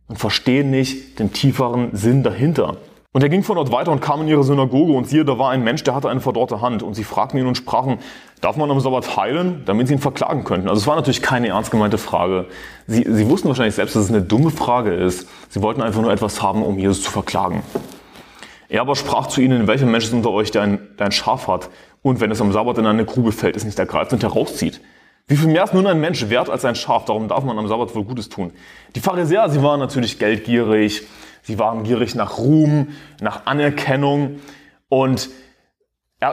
und 0.09 0.19
verstehen 0.19 0.71
nicht 0.71 1.19
den 1.19 1.33
tieferen 1.33 1.95
Sinn 1.95 2.23
dahinter. 2.23 2.77
Und 3.15 3.23
er 3.23 3.29
ging 3.29 3.45
von 3.45 3.55
dort 3.55 3.71
weiter 3.71 3.93
und 3.93 4.01
kam 4.01 4.23
in 4.23 4.29
ihre 4.29 4.43
Synagoge 4.43 4.93
und 4.93 5.07
siehe, 5.07 5.25
da 5.25 5.39
war 5.39 5.51
ein 5.51 5.63
Mensch, 5.63 5.85
der 5.85 5.95
hatte 5.95 6.09
eine 6.09 6.19
verdorrte 6.19 6.61
Hand. 6.61 6.83
Und 6.83 6.95
sie 6.95 7.05
fragten 7.05 7.39
ihn 7.39 7.47
und 7.47 7.57
sprachen, 7.57 8.01
darf 8.41 8.57
man 8.57 8.69
am 8.73 8.81
Sabbat 8.81 9.17
heilen, 9.17 9.63
damit 9.67 9.87
sie 9.87 9.95
ihn 9.95 10.01
verklagen 10.01 10.43
könnten? 10.43 10.69
Also 10.69 10.81
es 10.81 10.87
war 10.89 10.97
natürlich 10.97 11.23
keine 11.23 11.47
ernst 11.47 11.71
gemeinte 11.71 11.97
Frage. 11.97 12.47
Sie, 12.89 13.07
sie 13.09 13.29
wussten 13.29 13.47
wahrscheinlich 13.47 13.77
selbst, 13.77 13.95
dass 13.95 14.03
es 14.03 14.11
eine 14.11 14.23
dumme 14.23 14.51
Frage 14.51 14.93
ist. 14.93 15.29
Sie 15.49 15.63
wollten 15.63 15.81
einfach 15.81 16.03
nur 16.03 16.11
etwas 16.11 16.43
haben, 16.43 16.65
um 16.65 16.77
Jesus 16.77 17.05
zu 17.05 17.11
verklagen. 17.13 17.63
Er 18.69 18.81
aber 18.81 18.97
sprach 18.97 19.29
zu 19.29 19.41
ihnen, 19.41 19.69
welcher 19.69 19.87
Mensch 19.87 20.07
ist 20.07 20.13
unter 20.13 20.31
euch, 20.31 20.51
der 20.51 20.63
ein, 20.63 20.81
der 20.99 21.07
ein 21.07 21.13
Schaf 21.13 21.47
hat 21.47 21.71
und 22.03 22.21
wenn 22.21 22.33
es 22.33 22.41
am 22.41 22.51
Sabbat 22.51 22.79
in 22.79 22.87
eine 22.87 23.05
Grube 23.05 23.31
fällt, 23.31 23.55
es 23.55 23.65
nicht 23.65 23.79
ergreift 23.79 24.13
und 24.13 24.25
herauszieht? 24.25 24.81
Wie 25.29 25.37
viel 25.37 25.49
mehr 25.49 25.63
ist 25.63 25.73
nun 25.73 25.87
ein 25.87 26.01
Mensch 26.01 26.29
wert 26.31 26.51
als 26.51 26.65
ein 26.65 26.75
Schaf? 26.75 27.05
Darum 27.05 27.29
darf 27.29 27.45
man 27.45 27.57
am 27.57 27.69
Sabbat 27.69 27.95
wohl 27.95 28.03
Gutes 28.03 28.29
tun. 28.29 28.51
Die 28.97 29.01
Pharisäer, 29.01 29.49
sie 29.51 29.63
waren 29.63 29.79
natürlich 29.79 30.19
geldgierig, 30.19 31.07
sie 31.45 31.59
waren 31.59 31.85
gierig 31.85 32.15
nach 32.15 32.39
Ruhm, 32.39 32.89
nach 33.21 33.47
Anerkennung 33.47 34.41
und 34.89 35.31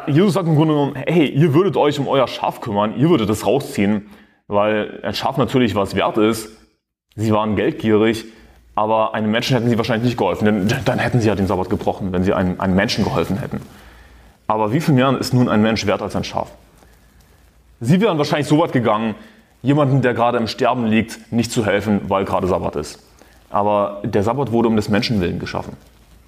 Jesus 0.07 0.33
sagt 0.33 0.47
im 0.47 0.55
Grunde 0.55 0.73
genommen, 0.73 0.95
hey, 0.95 1.27
ihr 1.27 1.53
würdet 1.53 1.77
euch 1.77 1.99
um 1.99 2.07
euer 2.07 2.27
Schaf 2.27 2.61
kümmern, 2.61 2.97
ihr 2.97 3.09
würdet 3.09 3.29
es 3.29 3.45
rausziehen, 3.45 4.09
weil 4.47 4.99
ein 5.03 5.13
Schaf 5.13 5.37
natürlich 5.37 5.75
was 5.75 5.95
wert 5.95 6.17
ist. 6.17 6.49
Sie 7.15 7.31
waren 7.31 7.55
geldgierig 7.55 8.25
aber 8.75 9.13
einem 9.13 9.31
Menschen 9.31 9.55
hätten 9.55 9.69
sie 9.69 9.77
wahrscheinlich 9.77 10.05
nicht 10.05 10.17
geholfen, 10.17 10.45
denn 10.45 10.83
dann 10.85 10.99
hätten 10.99 11.19
sie 11.19 11.27
ja 11.27 11.35
den 11.35 11.47
Sabbat 11.47 11.69
gebrochen, 11.69 12.11
wenn 12.13 12.23
sie 12.23 12.33
einem, 12.33 12.59
einem 12.59 12.75
Menschen 12.75 13.03
geholfen 13.03 13.37
hätten. 13.37 13.61
Aber 14.47 14.73
wie 14.73 14.79
viel 14.79 14.93
mehr 14.93 15.15
ist 15.19 15.33
nun 15.33 15.49
ein 15.49 15.61
Mensch 15.61 15.85
wert 15.85 16.01
als 16.01 16.15
ein 16.15 16.23
Schaf? 16.23 16.49
Sie 17.79 17.99
wären 17.99 18.17
wahrscheinlich 18.17 18.47
so 18.47 18.59
weit 18.59 18.71
gegangen, 18.71 19.15
jemandem, 19.61 20.01
der 20.01 20.13
gerade 20.13 20.37
im 20.37 20.47
Sterben 20.47 20.85
liegt, 20.85 21.31
nicht 21.31 21.51
zu 21.51 21.65
helfen, 21.65 22.01
weil 22.09 22.25
gerade 22.25 22.47
Sabbat 22.47 22.75
ist. 22.75 22.99
Aber 23.51 24.01
der 24.03 24.23
Sabbat 24.23 24.51
wurde 24.51 24.67
um 24.67 24.75
des 24.75 24.89
Menschen 24.89 25.21
willen 25.21 25.39
geschaffen. 25.39 25.73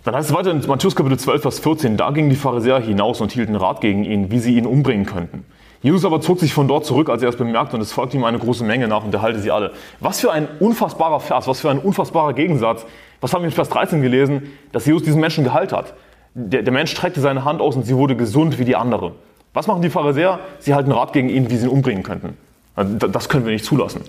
Dann 0.03 0.15
heißt 0.15 0.29
es 0.29 0.35
weiter 0.35 0.51
in 0.51 0.61
Matthäus 0.67 0.95
Kapitel 0.95 1.17
12, 1.17 1.41
Vers 1.41 1.59
14, 1.59 1.95
da 1.95 2.11
gingen 2.11 2.29
die 2.29 2.35
Pharisäer 2.35 2.79
hinaus 2.79 3.21
und 3.21 3.31
hielten 3.31 3.55
Rat 3.55 3.79
gegen 3.79 4.03
ihn, 4.03 4.31
wie 4.31 4.39
sie 4.39 4.57
ihn 4.57 4.65
umbringen 4.65 5.05
könnten. 5.05 5.45
Jesus 5.81 6.03
aber 6.03 6.19
zog 6.21 6.39
sich 6.39 6.53
von 6.53 6.67
dort 6.67 6.85
zurück, 6.85 7.09
als 7.09 7.21
er 7.23 7.29
es 7.29 7.37
bemerkte, 7.37 7.75
und 7.77 7.81
es 7.81 7.91
folgte 7.91 8.17
ihm 8.17 8.25
eine 8.25 8.39
große 8.39 8.63
Menge 8.65 8.87
nach 8.87 9.03
und 9.03 9.13
er 9.13 9.21
halte 9.21 9.39
sie 9.39 9.51
alle. 9.51 9.71
Was 10.01 10.19
für 10.19 10.31
ein 10.31 10.47
unfassbarer 10.59 11.21
Vers, 11.21 11.47
was 11.47 11.61
für 11.61 11.69
ein 11.69 11.79
unfassbarer 11.79 12.33
Gegensatz. 12.33 12.85
Was 13.21 13.33
haben 13.33 13.41
wir 13.41 13.47
in 13.47 13.53
Vers 13.53 13.69
13 13.69 14.01
gelesen? 14.01 14.53
Dass 14.73 14.85
Jesus 14.85 15.03
diesen 15.03 15.21
Menschen 15.21 15.45
geheilt 15.45 15.71
hat. 15.71 15.93
Der, 16.33 16.63
der 16.63 16.73
Mensch 16.73 16.91
streckte 16.91 17.21
seine 17.21 17.45
Hand 17.45 17.61
aus 17.61 17.75
und 17.75 17.85
sie 17.85 17.95
wurde 17.95 18.15
gesund 18.15 18.59
wie 18.59 18.65
die 18.65 18.75
andere. 18.75 19.13
Was 19.53 19.67
machen 19.67 19.81
die 19.81 19.89
Pharisäer? 19.89 20.39
Sie 20.59 20.73
halten 20.73 20.91
Rat 20.91 21.13
gegen 21.13 21.29
ihn, 21.29 21.49
wie 21.49 21.57
sie 21.57 21.65
ihn 21.65 21.71
umbringen 21.71 22.03
könnten. 22.03 22.37
Das 22.75 23.29
können 23.29 23.45
wir 23.45 23.53
nicht 23.53 23.65
zulassen. 23.65 24.01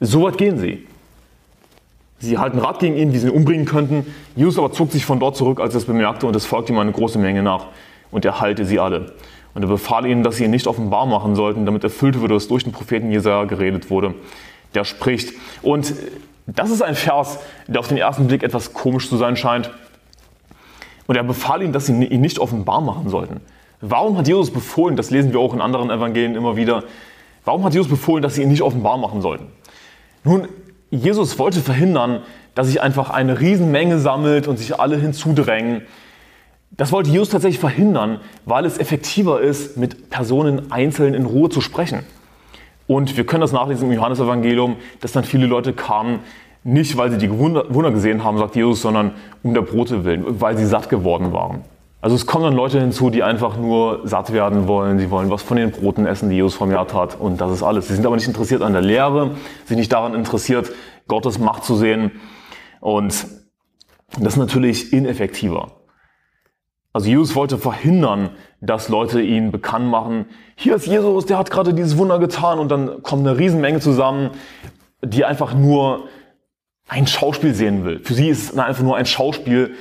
So 0.00 0.22
weit 0.22 0.38
gehen 0.38 0.58
sie. 0.58 0.86
Sie 2.18 2.38
halten 2.38 2.58
Rat 2.58 2.78
gegen 2.78 2.96
ihn, 2.96 3.12
wie 3.12 3.18
sie 3.18 3.28
ihn 3.28 3.32
umbringen 3.34 3.66
könnten. 3.66 4.06
Jesus 4.34 4.58
aber 4.58 4.72
zog 4.72 4.90
sich 4.90 5.04
von 5.04 5.20
dort 5.20 5.36
zurück, 5.36 5.60
als 5.60 5.74
er 5.74 5.78
es 5.78 5.84
bemerkte, 5.84 6.26
und 6.26 6.34
es 6.34 6.46
folgte 6.46 6.72
ihm 6.72 6.78
eine 6.78 6.92
große 6.92 7.18
Menge 7.18 7.42
nach. 7.42 7.66
Und 8.10 8.24
er 8.24 8.40
heilte 8.40 8.64
sie 8.64 8.80
alle. 8.80 9.12
Und 9.54 9.62
er 9.62 9.68
befahl 9.68 10.06
ihnen, 10.06 10.22
dass 10.22 10.36
sie 10.36 10.44
ihn 10.44 10.50
nicht 10.50 10.66
offenbar 10.66 11.06
machen 11.06 11.34
sollten, 11.34 11.66
damit 11.66 11.84
erfüllt 11.84 12.20
würde, 12.20 12.34
was 12.34 12.48
durch 12.48 12.64
den 12.64 12.72
Propheten 12.72 13.10
Jesaja 13.10 13.44
geredet 13.44 13.90
wurde, 13.90 14.14
der 14.74 14.84
spricht. 14.84 15.32
Und 15.62 15.94
das 16.46 16.70
ist 16.70 16.82
ein 16.82 16.94
Vers, 16.94 17.38
der 17.66 17.80
auf 17.80 17.88
den 17.88 17.98
ersten 17.98 18.28
Blick 18.28 18.42
etwas 18.42 18.72
komisch 18.72 19.08
zu 19.08 19.16
sein 19.16 19.36
scheint. 19.36 19.70
Und 21.06 21.16
er 21.16 21.22
befahl 21.22 21.62
ihnen, 21.62 21.72
dass 21.72 21.86
sie 21.86 21.92
ihn 21.92 22.20
nicht 22.20 22.38
offenbar 22.38 22.80
machen 22.80 23.08
sollten. 23.08 23.40
Warum 23.80 24.16
hat 24.16 24.26
Jesus 24.26 24.50
befohlen, 24.50 24.96
das 24.96 25.10
lesen 25.10 25.32
wir 25.32 25.40
auch 25.40 25.52
in 25.52 25.60
anderen 25.60 25.90
Evangelien 25.90 26.34
immer 26.34 26.56
wieder, 26.56 26.84
warum 27.44 27.64
hat 27.64 27.74
Jesus 27.74 27.88
befohlen, 27.88 28.22
dass 28.22 28.34
sie 28.34 28.42
ihn 28.42 28.48
nicht 28.48 28.62
offenbar 28.62 28.96
machen 28.96 29.20
sollten? 29.20 29.46
Nun, 30.24 30.48
Jesus 30.90 31.38
wollte 31.38 31.60
verhindern, 31.60 32.20
dass 32.54 32.68
sich 32.68 32.80
einfach 32.80 33.10
eine 33.10 33.40
Riesenmenge 33.40 33.98
sammelt 33.98 34.48
und 34.48 34.58
sich 34.58 34.78
alle 34.78 34.96
hinzudrängen. 34.96 35.82
Das 36.70 36.92
wollte 36.92 37.10
Jesus 37.10 37.30
tatsächlich 37.30 37.58
verhindern, 37.58 38.20
weil 38.44 38.64
es 38.64 38.78
effektiver 38.78 39.40
ist, 39.40 39.76
mit 39.76 40.10
Personen 40.10 40.70
einzeln 40.70 41.14
in 41.14 41.26
Ruhe 41.26 41.48
zu 41.48 41.60
sprechen. 41.60 42.04
Und 42.86 43.16
wir 43.16 43.26
können 43.26 43.40
das 43.40 43.52
nachlesen 43.52 43.88
im 43.88 43.96
Johannesevangelium, 43.96 44.76
dass 45.00 45.12
dann 45.12 45.24
viele 45.24 45.46
Leute 45.46 45.72
kamen, 45.72 46.20
nicht 46.62 46.96
weil 46.96 47.10
sie 47.10 47.18
die 47.18 47.30
Wunder 47.30 47.90
gesehen 47.90 48.24
haben, 48.24 48.38
sagt 48.38 48.56
Jesus, 48.56 48.82
sondern 48.82 49.12
um 49.42 49.54
der 49.54 49.62
Brote 49.62 50.04
willen, 50.04 50.40
weil 50.40 50.56
sie 50.56 50.66
satt 50.66 50.88
geworden 50.88 51.32
waren. 51.32 51.64
Also 52.06 52.14
es 52.14 52.24
kommen 52.24 52.44
dann 52.44 52.54
Leute 52.54 52.78
hinzu, 52.78 53.10
die 53.10 53.24
einfach 53.24 53.56
nur 53.56 54.02
satt 54.04 54.32
werden 54.32 54.68
wollen. 54.68 55.00
Sie 55.00 55.10
wollen 55.10 55.28
was 55.28 55.42
von 55.42 55.56
den 55.56 55.72
Broten 55.72 56.06
essen, 56.06 56.30
die 56.30 56.36
Jesus 56.36 56.54
vermehrt 56.54 56.94
hat. 56.94 57.18
Und 57.18 57.40
das 57.40 57.50
ist 57.50 57.64
alles. 57.64 57.88
Sie 57.88 57.96
sind 57.96 58.06
aber 58.06 58.14
nicht 58.14 58.28
interessiert 58.28 58.62
an 58.62 58.74
der 58.74 58.80
Lehre, 58.80 59.32
sie 59.64 59.70
sind 59.70 59.78
nicht 59.78 59.92
daran 59.92 60.14
interessiert, 60.14 60.70
Gottes 61.08 61.40
Macht 61.40 61.64
zu 61.64 61.74
sehen. 61.74 62.12
Und 62.78 63.26
das 64.20 64.34
ist 64.34 64.36
natürlich 64.36 64.92
ineffektiver. 64.92 65.80
Also 66.92 67.08
Jesus 67.08 67.34
wollte 67.34 67.58
verhindern, 67.58 68.30
dass 68.60 68.88
Leute 68.88 69.20
ihn 69.20 69.50
bekannt 69.50 69.88
machen. 69.88 70.26
Hier 70.54 70.76
ist 70.76 70.86
Jesus, 70.86 71.26
der 71.26 71.38
hat 71.38 71.50
gerade 71.50 71.74
dieses 71.74 71.98
Wunder 71.98 72.20
getan 72.20 72.60
und 72.60 72.70
dann 72.70 73.02
kommt 73.02 73.26
eine 73.26 73.36
Riesenmenge 73.36 73.80
zusammen, 73.80 74.30
die 75.02 75.24
einfach 75.24 75.54
nur 75.54 76.04
ein 76.86 77.08
Schauspiel 77.08 77.52
sehen 77.52 77.84
will. 77.84 77.98
Für 77.98 78.14
sie 78.14 78.28
ist 78.28 78.52
es 78.52 78.56
einfach 78.56 78.84
nur 78.84 78.94
ein 78.94 79.06
Schauspiel, 79.06 79.74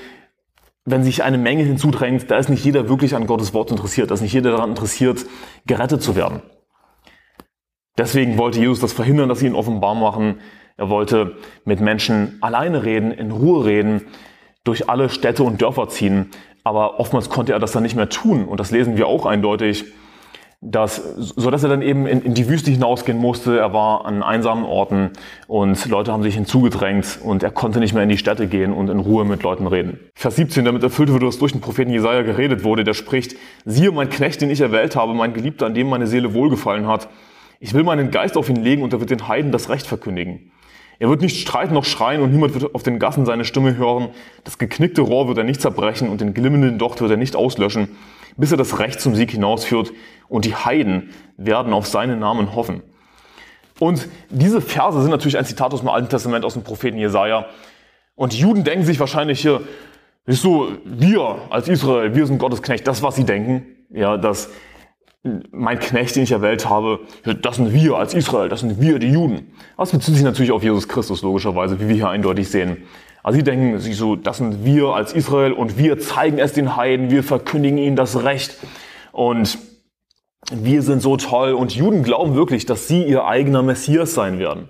wenn 0.86 1.04
sich 1.04 1.24
eine 1.24 1.40
Menge 1.40 1.64
hinzudrängt, 1.64 2.30
da 2.30 2.38
ist 2.38 2.50
nicht 2.50 2.64
jeder 2.64 2.88
wirklich 2.88 3.16
an 3.16 3.26
Gottes 3.26 3.54
Wort 3.54 3.72
interessiert, 3.72 4.12
da 4.12 4.14
ist 4.14 4.22
nicht 4.22 4.34
jeder 4.34 4.52
daran 4.52 4.70
interessiert, 4.70 5.26
gerettet 5.66 6.04
zu 6.04 6.16
werden. 6.16 6.42
Deswegen 7.98 8.38
wollte 8.38 8.60
Jesus 8.60 8.82
das 8.82 8.94
verhindern, 8.94 9.30
dass 9.30 9.40
sie 9.40 9.48
ihn 9.48 9.56
offenbar 9.56 9.96
machen. 9.96 10.40
Er 10.78 10.90
wollte 10.90 11.38
mit 11.64 11.80
Menschen 11.80 12.38
alleine 12.42 12.84
reden, 12.84 13.12
in 13.12 13.32
Ruhe 13.32 13.66
reden, 13.66 14.02
durch 14.64 14.90
alle 14.90 15.10
Städte 15.10 15.44
und 15.44 15.62
Dörfer 15.62 15.88
ziehen. 15.88 16.32
Aber 16.64 17.00
oftmals 17.00 17.30
konnte 17.30 17.54
er 17.54 17.60
das 17.60 17.72
dann 17.72 17.84
nicht 17.84 17.96
mehr 17.96 18.10
tun. 18.10 18.46
Und 18.46 18.60
das 18.60 18.72
lesen 18.72 18.98
wir 18.98 19.08
auch 19.08 19.26
eindeutig 19.26 19.86
dass, 20.66 20.96
so 21.18 21.52
dass 21.52 21.64
er 21.64 21.70
dann 21.70 21.84
eben 21.84 22.08
in, 22.08 22.22
in, 22.22 22.34
die 22.34 22.50
Wüste 22.50 22.72
hinausgehen 22.72 23.18
musste. 23.18 23.58
Er 23.58 23.72
war 23.74 24.06
an 24.06 24.24
einsamen 24.24 24.66
Orten 24.66 25.12
und 25.48 25.86
Leute 25.86 26.12
haben 26.12 26.24
sich 26.24 26.34
hinzugedrängt 26.36 27.20
und 27.24 27.44
er 27.44 27.52
konnte 27.52 27.80
nicht 27.80 27.94
mehr 27.94 28.02
in 28.02 28.10
die 28.10 28.18
Städte 28.18 28.48
gehen 28.48 28.74
und 28.74 28.90
in 28.90 29.00
Ruhe 29.00 29.26
mit 29.26 29.44
Leuten 29.44 29.68
reden. 29.68 30.00
Vers 30.16 30.38
17, 30.38 30.66
damit 30.66 30.82
erfüllt 30.82 31.12
wurde, 31.12 31.28
was 31.28 31.38
durch 31.38 31.52
den 31.52 31.62
Propheten 31.62 31.92
Jesaja 31.92 32.24
geredet 32.24 32.64
wurde, 32.64 32.84
der 32.84 32.96
spricht, 32.96 33.36
siehe 33.66 33.92
mein 33.92 34.10
Knecht, 34.10 34.42
den 34.42 34.50
ich 34.50 34.62
erwählt 34.62 34.96
habe, 34.96 35.14
mein 35.14 35.34
Geliebter, 35.34 35.68
an 35.68 35.76
dem 35.76 35.88
meine 35.88 36.08
Seele 36.08 36.34
wohlgefallen 36.34 36.88
hat. 36.88 37.10
Ich 37.60 37.74
will 37.74 37.84
meinen 37.84 38.10
Geist 38.10 38.36
auf 38.36 38.50
ihn 38.50 38.58
legen 38.58 38.82
und 38.82 38.92
er 38.92 39.00
wird 39.00 39.12
den 39.12 39.28
Heiden 39.28 39.52
das 39.52 39.70
Recht 39.70 39.86
verkündigen. 39.86 40.52
Er 40.98 41.10
wird 41.10 41.22
nicht 41.22 41.42
streiten 41.42 41.74
noch 41.74 41.86
schreien 41.86 42.22
und 42.22 42.32
niemand 42.32 42.54
wird 42.54 42.74
auf 42.74 42.82
den 42.82 43.00
Gassen 43.00 43.26
seine 43.26 43.46
Stimme 43.46 43.78
hören. 43.78 44.10
Das 44.46 44.58
geknickte 44.58 45.02
Rohr 45.02 45.28
wird 45.28 45.38
er 45.38 45.44
nicht 45.44 45.62
zerbrechen 45.62 46.10
und 46.10 46.22
den 46.22 46.34
glimmenden 46.34 46.80
Docht 46.80 47.02
wird 47.02 47.12
er 47.12 47.18
nicht 47.18 47.36
auslöschen 47.36 47.90
bis 48.38 48.52
er 48.52 48.58
das 48.58 48.80
Recht 48.80 49.00
zum 49.00 49.16
Sieg 49.16 49.32
hinausführt 49.32 49.94
und 50.28 50.46
die 50.46 50.56
Heiden 50.56 51.12
werden 51.38 51.74
auf 51.74 51.88
seinen 51.88 52.20
Namen 52.20 52.56
hoffen. 52.56 52.82
Und 53.80 54.08
diese 54.30 54.62
Verse 54.62 55.02
sind 55.02 55.12
natürlich 55.12 55.38
ein 55.38 55.46
Zitat 55.46 55.74
aus 55.74 55.82
dem 55.82 55.90
Alten 55.90 56.10
Testament, 56.10 56.46
aus 56.46 56.54
dem 56.54 56.64
Propheten 56.64 56.98
Jesaja. 56.98 57.48
Und 58.16 58.34
die 58.34 58.40
Juden 58.40 58.64
denken 58.64 58.86
sich 58.86 59.00
wahrscheinlich 59.00 59.42
hier, 59.42 59.62
ist 60.26 60.42
so, 60.42 60.70
wir 60.86 61.40
als 61.50 61.68
Israel, 61.68 62.16
wir 62.16 62.26
sind 62.26 62.40
Gottes 62.40 62.62
Knecht, 62.62 62.88
das, 62.88 63.04
was 63.04 63.16
sie 63.16 63.26
denken, 63.26 63.66
ja, 63.92 64.18
dass 64.18 64.50
mein 65.52 65.80
Knecht, 65.80 66.16
den 66.16 66.24
ich 66.24 66.32
erwählt 66.32 66.70
habe, 66.70 67.00
das 67.42 67.58
sind 67.58 67.74
wir 67.74 67.96
als 67.96 68.14
Israel, 68.14 68.48
das 68.48 68.62
sind 68.62 68.80
wir, 68.80 69.00
die 69.00 69.12
Juden. 69.12 69.52
Das 69.78 69.92
bezieht 69.92 70.16
sich 70.16 70.24
natürlich 70.24 70.52
auf 70.52 70.64
Jesus 70.64 70.88
Christus, 70.88 71.22
logischerweise, 71.22 71.80
wie 71.80 71.90
wir 71.90 71.96
hier 71.96 72.10
eindeutig 72.10 72.50
sehen. 72.50 72.84
Also 73.24 73.38
sie 73.38 73.44
denken 73.44 73.80
sich 73.80 73.98
so, 73.98 74.16
das 74.16 74.38
sind 74.38 74.64
wir 74.64 74.90
als 74.90 75.14
Israel 75.14 75.52
und 75.52 75.78
wir 75.80 76.00
zeigen 76.00 76.38
es 76.38 76.54
den 76.54 76.76
Heiden, 76.76 77.10
wir 77.10 77.24
verkündigen 77.24 77.80
ihnen 77.80 77.96
das 77.96 78.24
Recht 78.24 78.58
und 79.12 79.58
wir 80.52 80.82
sind 80.82 81.02
so 81.02 81.18
toll 81.18 81.54
und 81.54 81.76
Juden 81.76 82.04
glauben 82.04 82.36
wirklich, 82.36 82.66
dass 82.66 82.88
sie 82.88 83.04
ihr 83.04 83.26
eigener 83.26 83.64
Messias 83.64 84.14
sein 84.14 84.40
werden. 84.40 84.70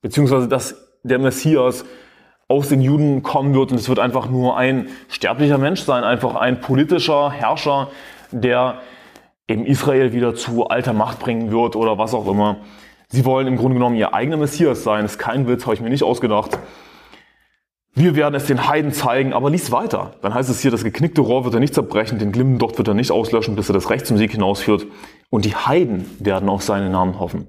Beziehungsweise, 0.00 0.48
dass 0.48 0.74
der 1.04 1.18
Messias 1.18 1.84
aus 2.48 2.68
den 2.68 2.82
Juden 2.82 3.22
kommen 3.22 3.54
wird 3.54 3.70
und 3.70 3.78
es 3.78 3.88
wird 3.88 3.98
einfach 3.98 4.28
nur 4.28 4.56
ein 4.56 4.88
sterblicher 5.08 5.58
Mensch 5.58 5.82
sein, 5.82 6.04
einfach 6.04 6.34
ein 6.34 6.60
politischer 6.60 7.30
Herrscher, 7.30 7.88
der 8.30 8.80
eben 9.48 9.64
Israel 9.64 10.12
wieder 10.12 10.34
zu 10.34 10.66
alter 10.66 10.92
Macht 10.92 11.20
bringen 11.20 11.50
wird 11.50 11.76
oder 11.76 11.98
was 11.98 12.14
auch 12.14 12.26
immer. 12.26 12.56
Sie 13.08 13.24
wollen 13.24 13.46
im 13.46 13.56
Grunde 13.56 13.74
genommen 13.74 13.96
ihr 13.96 14.14
eigener 14.14 14.38
Messias 14.38 14.82
sein. 14.82 15.02
Das 15.02 15.12
ist 15.12 15.18
kein 15.18 15.46
Witz, 15.46 15.64
habe 15.64 15.74
ich 15.74 15.80
mir 15.80 15.90
nicht 15.90 16.02
ausgedacht. 16.02 16.58
Wir 17.94 18.16
werden 18.16 18.34
es 18.34 18.46
den 18.46 18.68
Heiden 18.68 18.92
zeigen, 18.92 19.34
aber 19.34 19.50
lies 19.50 19.70
weiter. 19.70 20.14
Dann 20.22 20.32
heißt 20.32 20.48
es 20.48 20.60
hier, 20.60 20.70
das 20.70 20.82
geknickte 20.82 21.20
Rohr 21.20 21.44
wird 21.44 21.52
er 21.54 21.60
nicht 21.60 21.74
zerbrechen, 21.74 22.18
den 22.18 22.32
glimmenden 22.32 22.58
Docht 22.58 22.78
wird 22.78 22.88
er 22.88 22.94
nicht 22.94 23.10
auslöschen, 23.10 23.54
bis 23.54 23.68
er 23.68 23.74
das 23.74 23.90
Recht 23.90 24.06
zum 24.06 24.16
Sieg 24.16 24.32
hinausführt. 24.32 24.86
Und 25.28 25.44
die 25.44 25.54
Heiden 25.54 26.06
werden 26.18 26.48
auf 26.48 26.62
seinen 26.62 26.90
Namen 26.90 27.20
hoffen. 27.20 27.46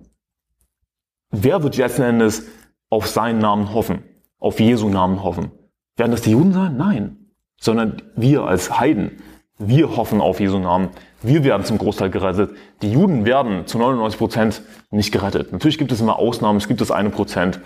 Wer 1.31 1.63
wird 1.63 1.77
letzten 1.77 2.01
Endes 2.01 2.45
auf 2.89 3.07
seinen 3.07 3.39
Namen 3.39 3.73
hoffen? 3.73 4.03
Auf 4.37 4.59
Jesu 4.59 4.89
Namen 4.89 5.23
hoffen? 5.23 5.51
Werden 5.95 6.11
das 6.11 6.21
die 6.21 6.31
Juden 6.31 6.51
sein? 6.51 6.75
Nein. 6.75 7.31
Sondern 7.59 8.01
wir 8.15 8.43
als 8.43 8.79
Heiden. 8.79 9.23
Wir 9.57 9.95
hoffen 9.95 10.19
auf 10.19 10.41
Jesu 10.41 10.59
Namen. 10.59 10.89
Wir 11.21 11.45
werden 11.45 11.63
zum 11.63 11.77
Großteil 11.77 12.09
gerettet. 12.09 12.51
Die 12.81 12.91
Juden 12.91 13.23
werden 13.25 13.65
zu 13.65 13.77
99 13.77 14.19
Prozent 14.19 14.61
nicht 14.91 15.13
gerettet. 15.13 15.53
Natürlich 15.53 15.77
gibt 15.77 15.93
es 15.93 16.01
immer 16.01 16.19
Ausnahmen. 16.19 16.57
Es 16.57 16.67
gibt 16.67 16.81
das 16.81 16.91
eine 16.91 17.09
Prozent. 17.09 17.61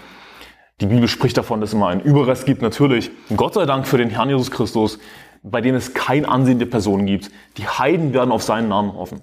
Die 0.79 0.85
Bibel 0.85 1.07
spricht 1.07 1.37
davon, 1.37 1.59
dass 1.59 1.71
es 1.71 1.73
immer 1.73 1.87
einen 1.87 2.01
Überrest 2.01 2.45
gibt. 2.45 2.61
Natürlich, 2.61 3.09
Gott 3.35 3.55
sei 3.55 3.65
Dank 3.65 3.87
für 3.87 3.97
den 3.97 4.11
Herrn 4.11 4.29
Jesus 4.29 4.51
Christus, 4.51 4.99
bei 5.41 5.59
dem 5.59 5.73
es 5.73 5.95
kein 5.95 6.23
Ansehen 6.23 6.59
der 6.59 6.67
Person 6.67 7.07
gibt. 7.07 7.31
Die 7.57 7.67
Heiden 7.67 8.13
werden 8.13 8.31
auf 8.31 8.43
seinen 8.43 8.69
Namen 8.69 8.93
hoffen. 8.93 9.21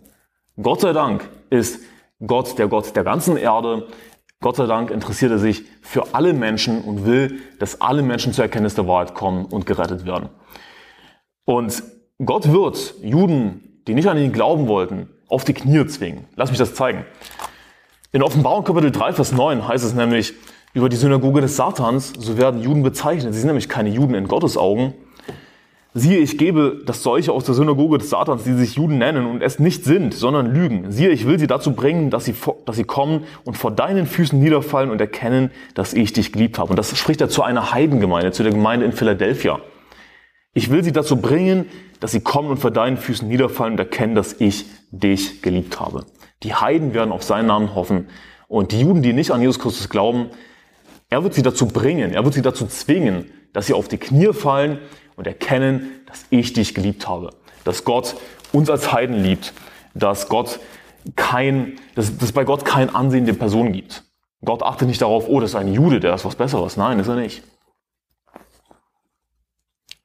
Gott 0.61 0.81
sei 0.81 0.93
Dank 0.93 1.29
ist 1.51 1.79
Gott 2.27 2.59
der 2.59 2.67
Gott 2.67 2.97
der 2.97 3.05
ganzen 3.05 3.37
Erde. 3.37 3.87
Gott 4.41 4.57
sei 4.57 4.67
Dank 4.67 4.91
interessiert 4.91 5.31
er 5.31 5.39
sich 5.39 5.65
für 5.81 6.13
alle 6.13 6.33
Menschen 6.33 6.83
und 6.83 7.07
will, 7.07 7.39
dass 7.61 7.81
alle 7.81 8.03
Menschen 8.03 8.33
zur 8.33 8.45
Erkenntnis 8.45 8.75
der 8.75 8.89
Wahrheit 8.89 9.15
kommen 9.15 9.45
und 9.45 9.65
gerettet 9.65 10.05
werden. 10.05 10.31
Und 11.45 11.85
Gott 12.25 12.51
wird 12.51 12.95
Juden, 13.01 13.81
die 13.87 13.95
nicht 13.95 14.09
an 14.09 14.19
ihn 14.19 14.33
glauben 14.33 14.67
wollten, 14.67 15.09
auf 15.29 15.45
die 15.45 15.55
Knie 15.55 15.87
zwingen. 15.87 16.25
Lass 16.35 16.51
mich 16.51 16.59
das 16.59 16.75
zeigen. 16.75 17.05
In 18.11 18.25
Offenbarung 18.25 18.65
Kapitel 18.65 18.91
3, 18.91 19.13
Vers 19.13 19.31
9 19.31 19.69
heißt 19.69 19.85
es 19.85 19.95
nämlich, 19.95 20.35
über 20.75 20.89
die 20.89 20.97
Synagoge 20.97 21.41
des 21.41 21.57
Satans, 21.57 22.13
so 22.19 22.37
werden 22.37 22.61
Juden 22.61 22.83
bezeichnet. 22.83 23.33
Sie 23.33 23.41
sind 23.41 23.47
nämlich 23.47 23.69
keine 23.69 23.89
Juden 23.89 24.15
in 24.15 24.27
Gottes 24.27 24.57
Augen. 24.57 24.93
Siehe, 25.97 26.19
ich 26.19 26.37
gebe 26.37 26.83
das 26.85 27.05
solche 27.05 27.31
aus 27.31 27.45
der 27.45 27.55
Synagoge 27.55 27.99
des 27.99 28.11
Satans, 28.11 28.43
die 28.43 28.53
sich 28.55 28.75
Juden 28.75 28.99
nennen 28.99 29.27
und 29.27 29.41
es 29.41 29.61
nicht 29.61 29.85
sind, 29.85 30.13
sondern 30.13 30.53
lügen. 30.53 30.91
Siehe, 30.91 31.11
ich 31.11 31.25
will 31.25 31.39
sie 31.39 31.47
dazu 31.47 31.73
bringen, 31.73 32.11
dass 32.11 32.25
sie, 32.25 32.35
dass 32.67 32.75
sie 32.75 32.83
kommen 32.83 33.23
und 33.45 33.57
vor 33.57 33.71
deinen 33.71 34.07
Füßen 34.07 34.37
niederfallen 34.37 34.91
und 34.91 35.01
erkennen, 35.01 35.53
dass 35.75 35.95
ich 35.95 36.13
dich 36.13 36.33
geliebt 36.33 36.59
habe. 36.59 36.71
Und 36.71 36.77
das 36.77 36.99
spricht 36.99 37.21
er 37.21 37.29
zu 37.29 37.45
einer 37.45 37.73
Heidengemeinde, 37.73 38.33
zu 38.33 38.43
der 38.43 38.51
Gemeinde 38.51 38.85
in 38.85 38.93
Philadelphia. 38.93 39.61
Ich 40.53 40.71
will 40.73 40.83
sie 40.83 40.91
dazu 40.91 41.19
bringen, 41.19 41.67
dass 42.01 42.11
sie 42.11 42.21
kommen 42.21 42.51
und 42.51 42.57
vor 42.57 42.73
deinen 42.73 42.97
Füßen 42.97 43.29
niederfallen 43.29 43.75
und 43.75 43.79
erkennen, 43.79 44.17
dass 44.17 44.33
ich 44.41 44.67
dich 44.91 45.43
geliebt 45.43 45.79
habe. 45.79 46.05
Die 46.43 46.55
Heiden 46.55 46.93
werden 46.93 47.13
auf 47.13 47.23
seinen 47.23 47.47
Namen 47.47 47.77
hoffen. 47.77 48.09
Und 48.49 48.73
die 48.73 48.81
Juden, 48.81 49.03
die 49.03 49.13
nicht 49.13 49.31
an 49.31 49.41
Jesus 49.41 49.61
Christus 49.61 49.89
glauben, 49.89 50.31
er 51.15 51.23
wird 51.23 51.35
sie 51.35 51.43
dazu 51.43 51.69
bringen, 51.69 52.13
er 52.13 52.25
wird 52.25 52.35
sie 52.35 52.43
dazu 52.43 52.67
zwingen, 52.67 53.31
dass 53.53 53.67
sie 53.67 53.73
auf 53.73 53.87
die 53.87 53.99
Knie 53.99 54.33
fallen 54.33 54.81
und 55.15 55.29
erkennen, 55.29 56.01
dass 56.07 56.25
ich 56.31 56.55
dich 56.55 56.75
geliebt 56.75 57.07
habe. 57.07 57.31
Dass 57.63 57.85
Gott 57.85 58.17
uns 58.51 58.69
als 58.69 58.93
Heiden 58.93 59.23
liebt. 59.23 59.53
Dass 59.95 60.29
Gott 60.29 60.59
kein, 61.15 61.75
dass, 61.95 62.13
dass 62.17 62.31
es 62.31 62.33
bei 62.33 62.43
Gott 62.43 62.65
kein 62.65 62.93
Ansehen 62.93 63.27
der 63.27 63.35
Person 63.35 63.73
gibt. 63.73 64.03
Gott 64.45 64.65
achtet 64.65 64.89
nicht 64.89 65.01
darauf, 65.01 65.29
oh, 65.29 65.39
das 65.39 65.51
ist 65.51 65.55
ein 65.55 65.73
Jude, 65.73 66.01
der 66.01 66.17
ist 66.17 66.25
was 66.25 66.35
Besseres. 66.35 66.77
Nein, 66.77 66.99
ist 66.99 67.07
er 67.07 67.15
nicht. 67.15 67.45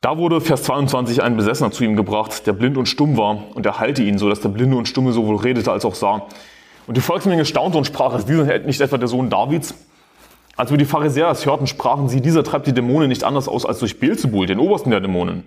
Da 0.01 0.15
wurde 0.19 0.41
Vers 0.41 0.61
22 0.61 1.23
ein 1.23 1.35
Besessener 1.35 1.71
zu 1.71 1.83
ihm 1.83 1.95
gebracht, 1.95 2.45
der 2.45 2.53
blind 2.53 2.77
und 2.77 2.85
stumm 2.85 3.17
war, 3.17 3.55
und 3.55 3.65
er 3.65 3.79
heilte 3.79 4.03
ihn, 4.03 4.19
so 4.19 4.29
dass 4.29 4.41
der 4.41 4.49
Blinde 4.49 4.77
und 4.77 4.87
Stumme 4.87 5.11
sowohl 5.11 5.37
redete 5.37 5.71
als 5.71 5.85
auch 5.85 5.95
sah. 5.95 6.27
Und 6.85 6.97
die 6.97 7.01
Volksmenge 7.01 7.45
staunte 7.45 7.79
und 7.79 7.85
sprach, 7.85 8.15
ist 8.15 8.29
dieser 8.29 8.59
nicht 8.59 8.79
etwa 8.79 8.99
der 8.99 9.07
Sohn 9.07 9.31
Davids? 9.31 9.73
Als 10.59 10.71
wir 10.71 10.77
die 10.77 10.83
Pharisäer 10.83 11.29
es 11.29 11.45
hörten, 11.45 11.67
sprachen 11.67 12.09
sie, 12.09 12.19
dieser 12.19 12.43
treibt 12.43 12.67
die 12.67 12.73
Dämonen 12.73 13.07
nicht 13.07 13.23
anders 13.23 13.47
aus 13.47 13.65
als 13.65 13.79
durch 13.79 13.97
Beelzebul, 13.97 14.45
den 14.45 14.59
obersten 14.59 14.91
der 14.91 14.99
Dämonen. 14.99 15.45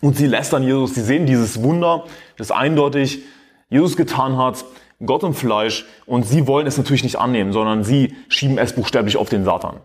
Und 0.00 0.16
sie 0.16 0.28
lästern 0.28 0.62
Jesus, 0.62 0.94
sie 0.94 1.00
sehen 1.00 1.26
dieses 1.26 1.60
Wunder, 1.60 2.04
das 2.38 2.52
eindeutig 2.52 3.24
Jesus 3.68 3.96
getan 3.96 4.36
hat, 4.36 4.64
Gott 5.04 5.24
im 5.24 5.34
Fleisch, 5.34 5.86
und 6.06 6.24
sie 6.24 6.46
wollen 6.46 6.68
es 6.68 6.78
natürlich 6.78 7.02
nicht 7.02 7.16
annehmen, 7.16 7.52
sondern 7.52 7.82
sie 7.82 8.14
schieben 8.28 8.58
es 8.58 8.74
buchstäblich 8.74 9.16
auf 9.16 9.28
den 9.28 9.42
Satan. 9.42 9.80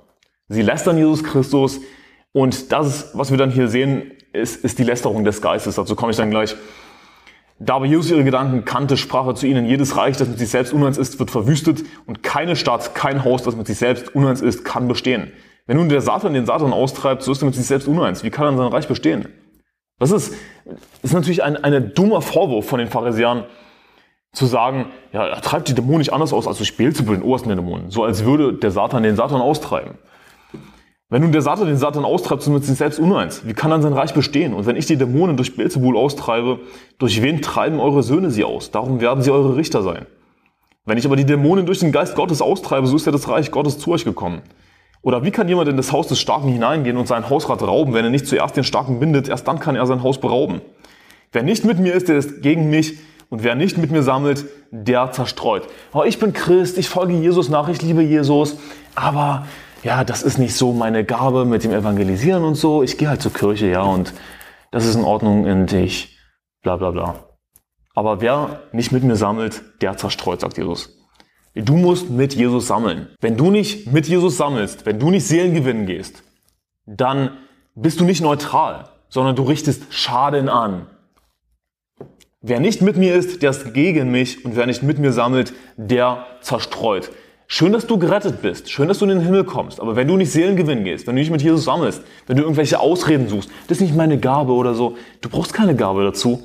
Sie 0.49 0.61
lästern 0.61 0.99
Jesus 0.99 1.23
Christus, 1.23 1.79
und 2.31 2.71
das, 2.71 3.09
was 3.15 3.31
wir 3.31 3.39
dann 3.39 3.49
hier 3.49 3.67
sehen, 3.67 4.11
ist, 4.33 4.63
ist 4.63 4.77
die 4.77 4.83
Lästerung 4.83 5.23
des 5.23 5.41
Geistes. 5.41 5.77
Dazu 5.77 5.95
komme 5.95 6.11
ich 6.11 6.17
dann 6.17 6.29
gleich. 6.29 6.55
Da 7.59 7.75
aber 7.75 7.85
Jesus 7.85 8.11
ihre 8.11 8.23
Gedanken 8.23 8.65
kannte, 8.65 8.97
sprach 8.97 9.25
er 9.25 9.35
zu 9.35 9.47
ihnen, 9.47 9.65
jedes 9.65 9.97
Reich, 9.97 10.15
das 10.17 10.27
mit 10.27 10.37
sich 10.37 10.49
selbst 10.49 10.73
uneins 10.73 10.97
ist, 10.97 11.17
wird 11.19 11.31
verwüstet 11.31 11.83
und 12.05 12.21
keine 12.21 12.55
Stadt, 12.55 12.93
kein 12.93 13.23
Haus, 13.23 13.43
das 13.43 13.55
mit 13.55 13.65
sich 13.65 13.77
selbst 13.77 14.13
uneins 14.13 14.41
ist, 14.41 14.63
kann 14.63 14.87
bestehen. 14.87 15.31
Wenn 15.65 15.77
nun 15.77 15.89
der 15.89 16.01
Satan 16.01 16.33
den 16.33 16.45
Satan 16.45 16.71
austreibt, 16.71 17.23
so 17.23 17.31
ist 17.31 17.41
er 17.41 17.45
mit 17.45 17.55
sich 17.55 17.65
selbst 17.65 17.87
uneins. 17.87 18.23
Wie 18.23 18.29
kann 18.29 18.45
er 18.45 18.57
sein 18.57 18.71
Reich 18.71 18.87
bestehen? 18.87 19.27
Das 19.99 20.11
ist, 20.11 20.35
ist 21.01 21.13
natürlich 21.13 21.43
ein, 21.43 21.57
ein 21.57 21.93
dummer 21.95 22.21
Vorwurf 22.21 22.67
von 22.67 22.79
den 22.79 22.87
Pharisäern, 22.89 23.45
zu 24.33 24.45
sagen, 24.45 24.91
ja, 25.13 25.25
er 25.25 25.41
treibt 25.41 25.67
die 25.67 25.73
Dämonen 25.73 25.99
nicht 25.99 26.13
anders 26.13 26.31
aus 26.31 26.47
als 26.47 26.57
durch 26.57 26.77
Beelzebul, 26.77 27.15
den 27.15 27.23
obersten 27.23 27.49
der 27.49 27.55
Dämonen. 27.55 27.89
So 27.89 28.03
als 28.03 28.23
würde 28.23 28.53
der 28.53 28.69
Satan 28.69 29.01
den 29.01 29.15
Satan 29.15 29.41
austreiben. 29.41 29.97
Wenn 31.09 31.21
nun 31.21 31.31
der 31.31 31.41
Satan 31.41 31.67
den 31.67 31.77
Satan 31.77 32.03
austreibt, 32.03 32.41
so 32.41 32.51
mit 32.51 32.65
sich 32.65 32.77
selbst 32.77 32.99
uneins, 32.99 33.45
wie 33.45 33.53
kann 33.53 33.71
dann 33.71 33.81
sein 33.81 33.93
Reich 33.93 34.13
bestehen? 34.13 34.53
Und 34.53 34.65
wenn 34.65 34.75
ich 34.75 34.87
die 34.87 34.97
Dämonen 34.97 35.37
durch 35.37 35.55
Beelzebul 35.55 35.95
austreibe, 35.95 36.59
durch 36.99 37.21
wen 37.21 37.41
treiben 37.41 37.79
eure 37.79 38.03
Söhne 38.03 38.29
sie 38.29 38.43
aus? 38.43 38.71
Darum 38.71 38.99
werden 38.99 39.23
sie 39.23 39.31
eure 39.31 39.55
Richter 39.55 39.83
sein. 39.83 40.05
Wenn 40.85 40.97
ich 40.97 41.05
aber 41.05 41.15
die 41.15 41.25
Dämonen 41.25 41.65
durch 41.65 41.79
den 41.79 41.93
Geist 41.93 42.15
Gottes 42.15 42.41
austreibe, 42.41 42.87
so 42.87 42.97
ist 42.97 43.05
ja 43.05 43.13
das 43.13 43.29
Reich 43.29 43.51
Gottes 43.51 43.79
zu 43.79 43.91
euch 43.91 44.03
gekommen. 44.03 44.41
Oder 45.01 45.23
wie 45.23 45.31
kann 45.31 45.47
jemand 45.47 45.69
in 45.69 45.77
das 45.77 45.93
Haus 45.93 46.07
des 46.07 46.19
Starken 46.19 46.49
hineingehen 46.49 46.97
und 46.97 47.07
sein 47.07 47.29
Hausrat 47.29 47.61
rauben, 47.61 47.93
wenn 47.93 48.03
er 48.03 48.11
nicht 48.11 48.27
zuerst 48.27 48.57
den 48.57 48.65
Starken 48.65 48.99
bindet, 48.99 49.29
erst 49.29 49.47
dann 49.47 49.59
kann 49.59 49.77
er 49.77 49.85
sein 49.85 50.03
Haus 50.03 50.19
berauben. 50.19 50.59
Wer 51.31 51.43
nicht 51.43 51.63
mit 51.63 51.79
mir 51.79 51.93
ist, 51.93 52.09
der 52.09 52.17
ist 52.17 52.41
gegen 52.41 52.69
mich 52.69 52.97
und 53.29 53.43
wer 53.43 53.55
nicht 53.55 53.77
mit 53.77 53.91
mir 53.91 54.03
sammelt, 54.03 54.45
der 54.71 55.13
zerstreut. 55.13 55.67
Oh, 55.93 56.03
ich 56.03 56.19
bin 56.19 56.33
Christ, 56.33 56.77
ich 56.77 56.89
folge 56.89 57.13
Jesus 57.13 57.47
nach, 57.47 57.69
ich 57.69 57.81
liebe 57.81 58.01
Jesus, 58.01 58.57
aber 58.95 59.45
ja, 59.83 60.03
das 60.03 60.23
ist 60.23 60.37
nicht 60.37 60.55
so 60.55 60.73
meine 60.73 61.03
Gabe 61.03 61.45
mit 61.45 61.63
dem 61.63 61.71
Evangelisieren 61.71 62.43
und 62.43 62.55
so. 62.55 62.83
Ich 62.83 62.97
gehe 62.97 63.09
halt 63.09 63.21
zur 63.21 63.33
Kirche, 63.33 63.67
ja, 63.67 63.81
und 63.81 64.13
das 64.71 64.85
ist 64.85 64.95
in 64.95 65.03
Ordnung 65.03 65.45
und 65.45 65.71
ich 65.73 66.17
bla 66.61 66.75
bla 66.77 66.91
bla. 66.91 67.15
Aber 67.93 68.21
wer 68.21 68.61
nicht 68.73 68.91
mit 68.91 69.03
mir 69.03 69.15
sammelt, 69.15 69.63
der 69.81 69.97
zerstreut, 69.97 70.41
sagt 70.41 70.57
Jesus. 70.57 70.93
Du 71.55 71.75
musst 71.75 72.09
mit 72.09 72.35
Jesus 72.35 72.67
sammeln. 72.67 73.07
Wenn 73.19 73.37
du 73.37 73.49
nicht 73.49 73.91
mit 73.91 74.07
Jesus 74.07 74.37
sammelst, 74.37 74.85
wenn 74.85 74.99
du 74.99 75.09
nicht 75.09 75.25
Seelen 75.25 75.55
gewinnen 75.55 75.87
gehst, 75.87 76.21
dann 76.85 77.31
bist 77.73 77.99
du 77.99 78.05
nicht 78.05 78.21
neutral, 78.21 78.89
sondern 79.09 79.35
du 79.35 79.43
richtest 79.43 79.91
Schaden 79.91 80.49
an. 80.49 80.87
Wer 82.41 82.59
nicht 82.59 82.81
mit 82.83 82.97
mir 82.97 83.15
ist, 83.15 83.41
der 83.41 83.49
ist 83.49 83.73
gegen 83.73 84.11
mich 84.11 84.45
und 84.45 84.55
wer 84.55 84.67
nicht 84.67 84.83
mit 84.83 84.99
mir 84.99 85.11
sammelt, 85.11 85.53
der 85.75 86.25
zerstreut. 86.41 87.09
Schön, 87.49 87.71
dass 87.71 87.87
du 87.87 87.97
gerettet 87.97 88.41
bist. 88.41 88.69
Schön, 88.69 88.89
dass 88.89 88.99
du 88.99 89.05
in 89.05 89.09
den 89.09 89.21
Himmel 89.21 89.45
kommst. 89.45 89.79
Aber 89.79 89.95
wenn 89.95 90.07
du 90.07 90.17
nicht 90.17 90.31
Seelen 90.31 90.57
gewinnen 90.57 90.83
gehst, 90.83 91.07
wenn 91.07 91.15
du 91.15 91.21
nicht 91.21 91.31
mit 91.31 91.41
Jesus 91.41 91.63
sammelst, 91.63 92.03
wenn 92.25 92.35
du 92.35 92.43
irgendwelche 92.43 92.79
Ausreden 92.79 93.29
suchst, 93.29 93.49
das 93.67 93.77
ist 93.77 93.83
nicht 93.83 93.95
meine 93.95 94.19
Gabe 94.19 94.51
oder 94.51 94.73
so. 94.73 94.97
Du 95.21 95.29
brauchst 95.29 95.53
keine 95.53 95.73
Gabe 95.73 96.03
dazu. 96.03 96.43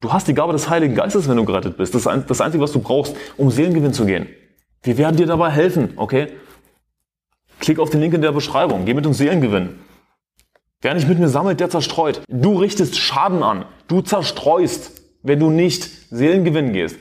Du 0.00 0.12
hast 0.12 0.28
die 0.28 0.34
Gabe 0.34 0.52
des 0.52 0.70
Heiligen 0.70 0.94
Geistes, 0.94 1.28
wenn 1.28 1.36
du 1.36 1.44
gerettet 1.44 1.76
bist. 1.76 1.94
Das 1.94 2.06
ist 2.06 2.30
das 2.30 2.40
Einzige, 2.40 2.62
was 2.62 2.70
du 2.70 2.78
brauchst, 2.78 3.16
um 3.36 3.50
Seelengewinn 3.50 3.92
zu 3.92 4.06
gehen. 4.06 4.28
Wir 4.82 4.96
werden 4.98 5.16
dir 5.16 5.26
dabei 5.26 5.50
helfen, 5.50 5.94
okay? 5.96 6.28
Klick 7.58 7.80
auf 7.80 7.90
den 7.90 8.00
Link 8.00 8.14
in 8.14 8.22
der 8.22 8.30
Beschreibung. 8.30 8.84
Geh 8.84 8.94
mit 8.94 9.04
uns 9.04 9.18
Seelen 9.18 9.40
gewinnen. 9.40 9.80
Wer 10.80 10.94
nicht 10.94 11.08
mit 11.08 11.18
mir 11.18 11.28
sammelt, 11.28 11.58
der 11.58 11.70
zerstreut. 11.70 12.22
Du 12.28 12.56
richtest 12.58 12.96
Schaden 12.96 13.42
an. 13.42 13.64
Du 13.88 14.00
zerstreust, 14.00 15.02
wenn 15.24 15.40
du 15.40 15.50
nicht 15.50 15.90
Seelen 16.10 16.44
gewinnen 16.44 16.72
gehst. 16.72 16.98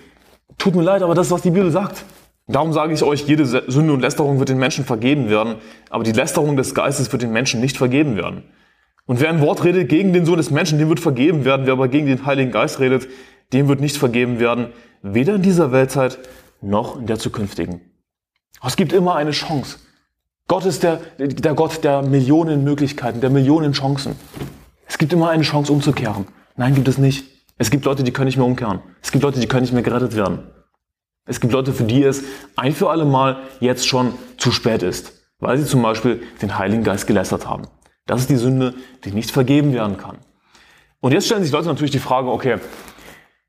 Tut 0.58 0.74
mir 0.74 0.82
leid, 0.82 1.04
aber 1.04 1.14
das 1.14 1.28
ist, 1.28 1.32
was 1.32 1.44
die 1.44 1.52
Bibel 1.52 1.70
sagt. 1.70 2.06
Darum 2.48 2.74
sage 2.74 2.94
ich 2.94 3.02
euch, 3.02 3.28
jede 3.28 3.46
Sünde 3.46 3.94
und 3.94 4.02
Lästerung 4.02 4.38
wird 4.40 4.50
den 4.50 4.60
Menschen 4.60 4.86
vergeben 4.86 5.30
werden, 5.30 5.56
aber 5.90 6.04
die 6.04 6.12
Lästerung 6.12 6.56
des 6.58 6.76
Geistes 6.76 7.12
wird 7.12 7.24
den 7.24 7.32
Menschen 7.32 7.60
nicht 7.60 7.78
vergeben 7.78 8.16
werden. 8.18 8.44
Und 9.08 9.20
wer 9.20 9.30
ein 9.30 9.42
Wort 9.42 9.64
redet 9.64 9.90
gegen 9.90 10.14
den 10.14 10.26
Sohn 10.26 10.38
des 10.38 10.52
Menschen, 10.52 10.80
dem 10.80 10.90
wird 10.90 11.00
vergeben 11.00 11.46
werden. 11.46 11.66
Wer 11.66 11.74
aber 11.74 11.88
gegen 11.88 12.08
den 12.08 12.26
Heiligen 12.26 12.52
Geist 12.52 12.80
redet, 12.80 13.08
dem 13.54 13.68
wird 13.68 13.80
nicht 13.80 13.98
vergeben 13.98 14.40
werden. 14.40 14.70
Weder 15.02 15.36
in 15.36 15.42
dieser 15.42 15.72
Weltzeit 15.72 16.20
noch 16.62 17.00
in 17.00 17.06
der 17.06 17.20
zukünftigen. 17.20 17.82
Es 18.64 18.76
gibt 18.76 18.94
immer 18.94 19.16
eine 19.16 19.32
Chance. 19.32 19.78
Gott 20.48 20.66
ist 20.66 20.84
der, 20.84 21.02
der 21.18 21.54
Gott 21.54 21.84
der 21.84 22.02
Millionen 22.04 22.64
Möglichkeiten, 22.64 23.22
der 23.22 23.30
Millionen 23.30 23.74
Chancen. 23.74 24.16
Es 24.88 24.98
gibt 24.98 25.14
immer 25.14 25.30
eine 25.30 25.44
Chance 25.44 25.72
umzukehren. 25.72 26.28
Nein, 26.56 26.76
gibt 26.76 26.88
es 26.88 26.98
nicht. 26.98 27.26
Es 27.58 27.72
gibt 27.72 27.86
Leute, 27.86 28.04
die 28.04 28.12
können 28.12 28.28
nicht 28.28 28.38
mehr 28.38 28.46
umkehren. 28.46 28.82
Es 29.02 29.12
gibt 29.12 29.24
Leute, 29.24 29.40
die 29.40 29.48
können 29.48 29.64
nicht 29.64 29.74
mehr 29.74 29.84
gerettet 29.84 30.16
werden. 30.16 30.52
Es 31.26 31.40
gibt 31.40 31.54
Leute, 31.54 31.74
für 31.74 31.84
die 31.84 32.04
es 32.04 32.24
ein 32.56 32.74
für 32.74 32.90
alle 32.90 33.06
Mal 33.06 33.38
jetzt 33.60 33.88
schon 33.88 34.14
zu 34.38 34.52
spät 34.52 34.84
ist, 34.84 35.14
weil 35.40 35.58
sie 35.58 35.66
zum 35.66 35.82
Beispiel 35.82 36.22
den 36.42 36.58
Heiligen 36.58 36.84
Geist 36.84 37.08
gelästert 37.08 37.48
haben. 37.48 37.68
Das 38.06 38.22
ist 38.22 38.30
die 38.30 38.36
Sünde, 38.36 38.76
die 39.04 39.12
nicht 39.12 39.32
vergeben 39.32 39.74
werden 39.74 39.98
kann. 39.98 40.18
Und 41.00 41.12
jetzt 41.12 41.26
stellen 41.26 41.44
sich 41.44 41.52
Leute 41.52 41.68
natürlich 41.68 41.92
die 41.92 42.00
Frage, 42.00 42.30
okay, 42.30 42.58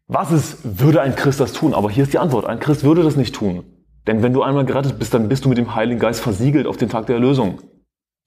was 0.09 0.31
ist, 0.33 0.81
würde 0.81 1.03
ein 1.03 1.17
Christ 1.17 1.41
das 1.41 1.53
tun? 1.53 1.75
Aber 1.75 1.91
hier 1.91 2.05
ist 2.05 2.13
die 2.13 2.19
Antwort. 2.19 2.47
Ein 2.47 2.61
Christ 2.61 2.85
würde 2.85 3.03
das 3.03 3.17
nicht 3.17 3.35
tun. 3.35 3.65
Denn 4.07 4.23
wenn 4.23 4.33
du 4.33 4.43
einmal 4.43 4.65
gerettet 4.65 4.99
bist, 4.99 5.13
dann 5.13 5.29
bist 5.29 5.45
du 5.45 5.49
mit 5.49 5.59
dem 5.59 5.75
Heiligen 5.75 5.99
Geist 5.99 6.21
versiegelt 6.21 6.67
auf 6.67 6.77
den 6.77 6.89
Tag 6.89 7.07
der 7.07 7.17
Erlösung. 7.17 7.61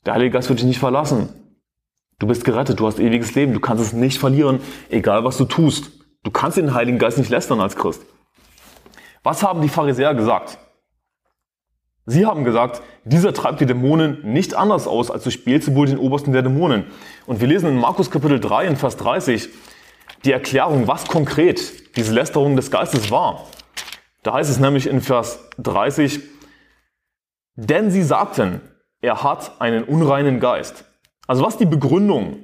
Der 0.05 0.13
Heilige 0.13 0.31
Geist 0.31 0.49
wird 0.49 0.59
dich 0.59 0.67
nicht 0.67 0.79
verlassen. 0.79 1.29
Du 2.19 2.27
bist 2.27 2.43
gerettet, 2.43 2.79
du 2.79 2.85
hast 2.85 2.99
ewiges 2.99 3.33
Leben, 3.35 3.53
du 3.53 3.61
kannst 3.61 3.83
es 3.83 3.93
nicht 3.93 4.19
verlieren, 4.19 4.59
egal 4.89 5.23
was 5.23 5.37
du 5.37 5.45
tust. 5.45 5.91
Du 6.23 6.31
kannst 6.31 6.57
den 6.57 6.73
Heiligen 6.73 6.99
Geist 6.99 7.17
nicht 7.17 7.29
lästern 7.29 7.61
als 7.61 7.77
Christ. 7.77 8.01
Was 9.23 9.43
haben 9.43 9.61
die 9.61 9.69
Pharisäer 9.69 10.13
gesagt? 10.15 10.57
Sie 12.05 12.25
haben 12.25 12.43
gesagt, 12.43 12.81
dieser 13.03 13.33
treibt 13.33 13.59
die 13.61 13.65
Dämonen 13.67 14.19
nicht 14.23 14.55
anders 14.55 14.87
aus 14.87 15.11
als 15.11 15.23
durch 15.23 15.45
Beelzebul, 15.45 15.85
den 15.85 15.99
Obersten 15.99 16.31
der 16.31 16.41
Dämonen. 16.41 16.85
Und 17.27 17.39
wir 17.39 17.47
lesen 17.47 17.69
in 17.69 17.77
Markus 17.77 18.09
Kapitel 18.09 18.39
3 18.39 18.65
in 18.65 18.75
Vers 18.77 18.97
30, 18.97 19.49
die 20.25 20.31
Erklärung, 20.31 20.87
was 20.87 21.05
konkret 21.07 21.95
diese 21.95 22.13
Lästerung 22.13 22.55
des 22.55 22.71
Geistes 22.71 23.11
war. 23.11 23.45
Da 24.23 24.33
heißt 24.33 24.49
es 24.49 24.59
nämlich 24.59 24.87
in 24.87 25.01
Vers 25.01 25.39
30, 25.59 26.21
denn 27.55 27.91
sie 27.91 28.03
sagten, 28.03 28.61
er 29.01 29.23
hat 29.23 29.61
einen 29.61 29.83
unreinen 29.83 30.39
Geist. 30.39 30.85
Also 31.27 31.43
was 31.43 31.57
die 31.57 31.65
Begründung? 31.65 32.37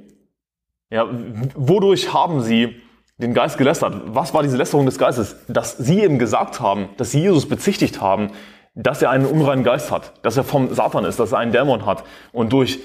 Ja, 0.90 1.08
wodurch 1.54 2.12
haben 2.12 2.40
sie 2.40 2.80
den 3.18 3.34
Geist 3.34 3.58
gelästert? 3.58 3.94
Was 4.06 4.34
war 4.34 4.42
diese 4.42 4.56
Lästerung 4.56 4.86
des 4.86 4.98
Geistes? 4.98 5.36
Dass 5.48 5.76
sie 5.76 6.02
eben 6.02 6.18
gesagt 6.18 6.60
haben, 6.60 6.88
dass 6.96 7.10
sie 7.10 7.20
Jesus 7.20 7.48
bezichtigt 7.48 8.00
haben, 8.00 8.30
dass 8.74 9.00
er 9.00 9.10
einen 9.10 9.26
unreinen 9.26 9.64
Geist 9.64 9.90
hat, 9.90 10.12
dass 10.22 10.36
er 10.36 10.44
vom 10.44 10.72
Satan 10.74 11.04
ist, 11.04 11.18
dass 11.18 11.32
er 11.32 11.38
einen 11.38 11.52
Dämon 11.52 11.86
hat 11.86 12.04
und 12.32 12.52
durch, 12.52 12.80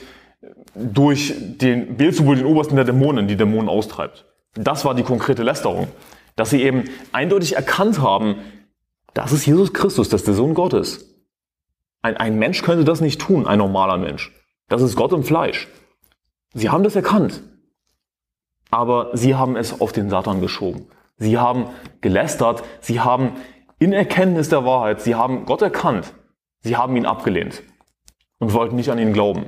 durch 0.74 1.34
den 1.38 1.98
Beelzebul, 1.98 2.38
den 2.38 2.46
Obersten 2.46 2.78
der 2.78 2.86
Dämonen, 2.86 3.28
die 3.28 3.36
Dämonen 3.36 3.68
austreibt. 3.68 4.26
Das 4.54 4.86
war 4.86 4.96
die 4.96 5.04
konkrete 5.04 5.44
Lästerung. 5.44 5.88
Dass 6.38 6.50
sie 6.50 6.64
eben 6.64 6.86
eindeutig 7.12 7.58
erkannt 7.58 8.02
haben, 8.02 8.36
das 9.14 9.34
ist 9.34 9.46
Jesus 9.46 9.74
Christus, 9.74 10.08
das 10.08 10.22
ist 10.22 10.28
der 10.28 10.34
Sohn 10.34 10.54
Gottes. 10.54 11.06
Ein, 12.02 12.16
ein 12.16 12.40
Mensch 12.40 12.62
könnte 12.62 12.86
das 12.86 13.02
nicht 13.02 13.20
tun, 13.20 13.46
ein 13.46 13.60
normaler 13.60 13.98
Mensch. 13.98 14.32
Das 14.70 14.82
ist 14.82 14.96
Gott 14.96 15.12
im 15.12 15.24
Fleisch. 15.24 15.68
Sie 16.54 16.70
haben 16.70 16.84
das 16.84 16.96
erkannt. 16.96 17.44
Aber 18.72 19.12
sie 19.14 19.36
haben 19.36 19.56
es 19.56 19.80
auf 19.80 19.92
den 19.92 20.10
Satan 20.10 20.42
geschoben. 20.42 20.88
Sie 21.18 21.38
haben 21.38 21.66
gelästert. 22.02 22.64
Sie 22.80 23.00
haben 23.00 23.34
in 23.78 23.94
Erkenntnis 23.94 24.50
der 24.50 24.64
Wahrheit, 24.64 25.02
sie 25.02 25.16
haben 25.16 25.46
Gott 25.46 25.62
erkannt. 25.62 26.14
Sie 26.60 26.78
haben 26.78 26.96
ihn 26.96 27.08
abgelehnt 27.08 27.64
und 28.38 28.54
wollten 28.54 28.76
nicht 28.76 28.90
an 28.90 29.00
ihn 29.00 29.12
glauben. 29.12 29.46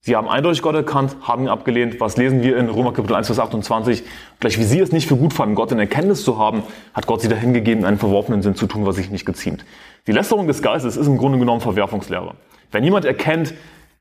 Sie 0.00 0.14
haben 0.14 0.28
eindeutig 0.28 0.62
Gott 0.62 0.76
erkannt, 0.76 1.16
haben 1.22 1.42
ihn 1.42 1.48
abgelehnt. 1.48 2.00
Was 2.00 2.16
lesen 2.16 2.40
wir 2.40 2.56
in 2.56 2.68
Römer 2.68 2.92
Kapitel 2.92 3.16
1, 3.16 3.26
Vers 3.26 3.40
28? 3.40 4.04
Gleich 4.38 4.58
wie 4.58 4.62
sie 4.62 4.78
es 4.78 4.92
nicht 4.92 5.08
für 5.08 5.16
gut 5.16 5.32
fanden, 5.32 5.56
Gott 5.56 5.72
in 5.72 5.80
Erkenntnis 5.80 6.22
zu 6.22 6.38
haben, 6.38 6.62
hat 6.94 7.08
Gott 7.08 7.20
sie 7.20 7.28
dahin 7.28 7.52
gegeben, 7.52 7.84
einen 7.84 7.98
verworfenen 7.98 8.42
Sinn 8.42 8.54
zu 8.54 8.68
tun, 8.68 8.86
was 8.86 8.94
sich 8.94 9.10
nicht 9.10 9.26
geziemt. 9.26 9.64
Die 10.06 10.12
Lästerung 10.12 10.46
des 10.46 10.62
Geistes 10.62 10.96
ist 10.96 11.08
im 11.08 11.18
Grunde 11.18 11.38
genommen 11.38 11.60
Verwerfungslehre. 11.60 12.34
Wenn 12.70 12.84
jemand 12.84 13.06
erkennt, 13.06 13.54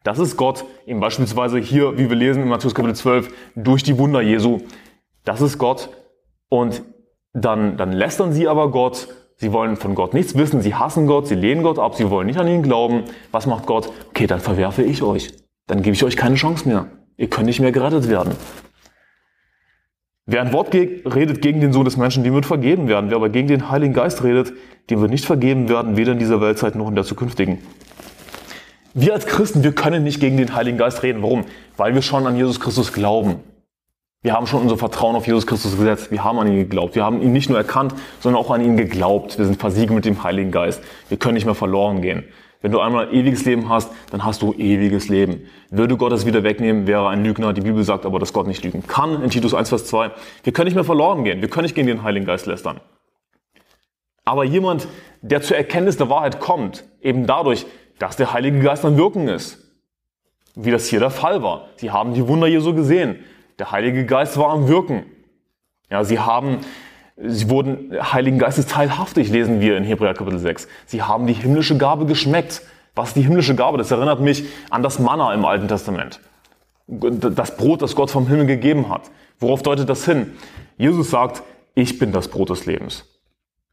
das 0.08 0.20
ist 0.20 0.38
Gott, 0.38 0.66
eben 0.86 1.00
beispielsweise 1.00 1.60
hier, 1.60 1.98
wie 1.98 2.10
wir 2.10 2.16
lesen 2.16 2.44
in 2.44 2.50
Matthäus 2.50 2.74
Kapitel 2.74 2.96
12, 2.96 3.30
durch 3.56 3.84
die 3.84 3.98
Wunder 3.98 4.22
Jesu, 4.22 4.62
das 5.24 5.42
ist 5.42 5.58
Gott. 5.58 5.90
Und 6.50 6.82
dann, 7.34 7.78
dann 7.78 7.92
lästern 7.92 8.34
sie 8.34 8.48
aber 8.48 8.72
Gott, 8.72 9.10
sie 9.36 9.52
wollen 9.52 9.76
von 9.76 9.96
Gott 9.96 10.14
nichts 10.14 10.36
wissen, 10.36 10.62
sie 10.62 10.76
hassen 10.76 11.08
Gott, 11.08 11.28
sie 11.28 11.36
lehnen 11.36 11.62
Gott 11.62 11.78
ab, 11.78 11.96
sie 11.96 12.10
wollen 12.10 12.28
nicht 12.28 12.40
an 12.40 12.48
ihn 12.48 12.64
glauben. 12.64 13.04
Was 13.32 13.46
macht 13.46 13.66
Gott? 13.66 13.92
Okay, 14.10 14.28
dann 14.28 14.40
verwerfe 14.40 14.82
ich 14.82 15.04
euch 15.04 15.34
dann 15.68 15.82
gebe 15.82 15.94
ich 15.94 16.04
euch 16.04 16.18
keine 16.18 16.36
Chance 16.36 16.68
mehr. 16.68 16.88
Ihr 17.18 17.30
könnt 17.30 17.46
nicht 17.46 17.60
mehr 17.60 17.72
gerettet 17.72 18.10
werden. 18.10 18.36
Wer 20.26 20.42
ein 20.42 20.52
Wort 20.52 20.74
redet 20.74 21.42
gegen 21.42 21.62
den 21.62 21.72
Sohn 21.72 21.86
des 21.86 21.98
Menschen, 21.98 22.24
dem 22.24 22.34
wird 22.34 22.46
vergeben 22.46 22.88
werden. 22.88 23.10
Wer 23.10 23.18
aber 23.18 23.30
gegen 23.30 23.48
den 23.48 23.70
Heiligen 23.70 23.94
Geist 23.94 24.24
redet, 24.24 24.54
dem 24.90 25.00
wird 25.02 25.12
nicht 25.12 25.26
vergeben 25.26 25.70
werden, 25.70 25.96
weder 25.96 26.14
in 26.14 26.20
dieser 26.20 26.42
Weltzeit 26.42 26.76
noch 26.76 26.90
in 26.90 26.96
der 26.96 27.04
zukünftigen. 27.04 27.60
Wir 29.00 29.14
als 29.14 29.28
Christen, 29.28 29.64
wir 29.64 29.74
können 29.74 30.04
nicht 30.04 30.20
gegen 30.20 30.38
den 30.38 30.56
Heiligen 30.56 30.80
Geist 30.80 31.04
reden. 31.04 31.22
Warum? 31.22 31.46
Weil 31.78 31.94
wir 31.94 32.02
schon 32.02 32.26
an 32.26 32.36
Jesus 32.36 32.60
Christus 32.60 32.92
glauben. 32.92 33.42
Wir 34.24 34.34
haben 34.34 34.48
schon 34.48 34.64
unser 34.64 34.76
Vertrauen 34.76 35.16
auf 35.16 35.28
Jesus 35.28 35.46
Christus 35.46 35.78
gesetzt. 35.78 36.10
Wir 36.10 36.24
haben 36.24 36.40
an 36.40 36.48
ihn 36.48 36.58
geglaubt. 36.58 36.96
Wir 36.96 37.06
haben 37.06 37.22
ihn 37.22 37.32
nicht 37.32 37.48
nur 37.48 37.60
erkannt, 37.60 37.94
sondern 38.22 38.42
auch 38.42 38.50
an 38.50 38.66
ihn 38.66 38.76
geglaubt. 38.76 39.38
Wir 39.38 39.46
sind 39.46 39.60
versiegelt 39.60 39.92
mit 39.92 40.06
dem 40.06 40.24
Heiligen 40.24 40.50
Geist. 40.50 40.82
Wir 41.10 41.18
können 41.20 41.36
nicht 41.36 41.46
mehr 41.46 41.54
verloren 41.54 42.02
gehen. 42.02 42.24
Wenn 42.64 42.72
du 42.72 42.80
einmal 42.80 43.14
ewiges 43.14 43.46
Leben 43.46 43.70
hast, 43.70 43.92
dann 44.10 44.26
hast 44.26 44.42
du 44.42 44.54
ewiges 44.54 45.10
Leben. 45.10 45.42
Würde 45.70 45.96
Gott 45.96 46.12
es 46.12 46.26
wieder 46.26 46.42
wegnehmen, 46.42 46.88
wäre 46.88 47.08
ein 47.08 47.24
Lügner. 47.24 47.54
Die 47.54 47.62
Bibel 47.62 47.84
sagt 47.84 48.04
aber, 48.04 48.18
dass 48.18 48.34
Gott 48.34 48.48
nicht 48.48 48.64
lügen 48.64 48.82
kann. 48.88 49.22
In 49.22 49.30
Titus 49.30 49.54
1, 49.54 49.70
Vers 49.70 49.86
2. 49.86 50.10
Wir 50.42 50.54
können 50.54 50.66
nicht 50.66 50.76
mehr 50.76 50.84
verloren 50.84 51.24
gehen. 51.24 51.40
Wir 51.42 51.50
können 51.52 51.66
nicht 51.66 51.76
gegen 51.76 51.88
den 51.88 52.02
Heiligen 52.02 52.26
Geist 52.26 52.48
lästern. 52.48 52.80
Aber 54.26 54.44
jemand, 54.44 54.88
der 55.22 55.44
zur 55.44 55.56
Erkenntnis 55.56 55.98
der 55.98 56.10
Wahrheit 56.10 56.40
kommt, 56.40 56.84
eben 57.00 57.28
dadurch, 57.28 57.68
dass 58.00 58.16
der 58.16 58.34
Heilige 58.34 58.60
Geist 58.60 58.86
am 58.86 58.98
Wirken 58.98 59.28
ist, 59.28 59.60
wie 60.56 60.72
das 60.72 60.88
hier 60.88 61.00
der 61.00 61.10
Fall 61.10 61.44
war. 61.44 61.70
Sie 61.76 61.92
haben 61.92 62.14
die 62.14 62.28
Wunder 62.28 62.48
Jesu 62.48 62.74
gesehen. 62.74 63.24
Der 63.60 63.72
Heilige 63.72 64.06
Geist 64.06 64.38
war 64.38 64.50
am 64.50 64.68
Wirken. 64.68 65.06
Ja, 65.90 66.04
sie 66.04 66.20
haben, 66.20 66.60
sie 67.16 67.50
wurden 67.50 67.92
Heiligen 68.00 68.40
Geistes 68.40 68.68
teilhaftig, 68.68 69.30
lesen 69.30 69.62
wir 69.62 69.78
in 69.78 69.84
Hebräer 69.84 70.14
Kapitel 70.14 70.40
6. 70.40 70.68
Sie 70.86 71.02
haben 71.02 71.28
die 71.28 71.34
himmlische 71.34 71.78
Gabe 71.78 72.06
geschmeckt. 72.06 72.62
Was 72.96 73.10
ist 73.10 73.18
die 73.18 73.22
himmlische 73.22 73.56
Gabe? 73.56 73.78
Das 73.78 73.92
erinnert 73.92 74.20
mich 74.20 74.46
an 74.70 74.84
das 74.84 75.00
Manna 75.00 75.34
im 75.34 75.46
Alten 75.46 75.68
Testament. 75.68 76.20
Das 76.88 77.58
Brot, 77.58 77.82
das 77.82 77.96
Gott 77.96 78.12
vom 78.12 78.28
Himmel 78.28 78.48
gegeben 78.48 78.90
hat. 78.90 79.12
Worauf 79.40 79.62
deutet 79.62 79.90
das 79.90 80.06
hin? 80.06 80.34
Jesus 80.78 81.12
sagt, 81.12 81.44
ich 81.76 82.00
bin 82.00 82.12
das 82.12 82.28
Brot 82.28 82.50
des 82.50 82.66
Lebens. 82.66 83.06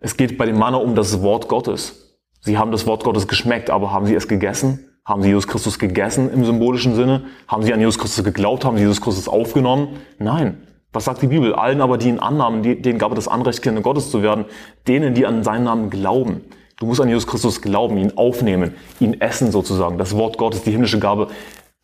Es 0.01 0.17
geht 0.17 0.37
bei 0.37 0.45
dem 0.45 0.59
Manna 0.59 0.77
um 0.77 0.95
das 0.95 1.23
Wort 1.23 1.49
Gottes. 1.49 2.04
Sie 2.45 2.59
haben 2.59 2.73
das 2.73 2.87
Wort 2.87 3.05
Gottes 3.05 3.27
geschmeckt, 3.27 3.71
aber 3.71 3.91
haben 3.91 4.05
sie 4.05 4.15
es 4.15 4.29
gegessen? 4.29 4.91
Haben 5.07 5.23
sie 5.23 5.29
Jesus 5.29 5.49
Christus 5.49 5.79
gegessen 5.79 6.31
im 6.31 6.45
symbolischen 6.45 6.95
Sinne? 6.95 7.25
Haben 7.49 7.63
sie 7.63 7.73
an 7.73 7.81
Jesus 7.81 7.99
Christus 7.99 8.23
geglaubt? 8.23 8.67
Haben 8.67 8.77
sie 8.77 8.83
Jesus 8.83 9.01
Christus 9.01 9.29
aufgenommen? 9.29 9.97
Nein. 10.19 10.59
Was 10.93 11.07
sagt 11.07 11.23
die 11.23 11.27
Bibel? 11.27 11.55
Allen 11.55 11.81
aber, 11.81 11.97
die 11.97 12.11
ihn 12.11 12.19
annahmen, 12.19 12.63
denen 12.63 12.99
gab 12.99 13.13
er 13.13 13.15
das 13.15 13.29
Anrecht, 13.29 13.63
Kinder 13.63 13.81
Gottes 13.81 14.11
zu 14.11 14.23
werden, 14.23 14.45
denen, 14.87 15.15
die 15.15 15.25
an 15.25 15.43
seinen 15.43 15.65
Namen 15.65 15.89
glauben. 15.89 16.43
Du 16.79 16.85
musst 16.85 17.01
an 17.01 17.09
Jesus 17.09 17.27
Christus 17.27 17.63
glauben, 17.63 17.97
ihn 17.97 18.13
aufnehmen, 18.17 18.75
ihn 19.01 19.23
essen 19.23 19.51
sozusagen. 19.51 19.97
Das 19.97 20.15
Wort 20.15 20.37
Gottes, 20.37 20.65
die 20.65 20.71
himmlische 20.71 20.99
Gabe 20.99 21.29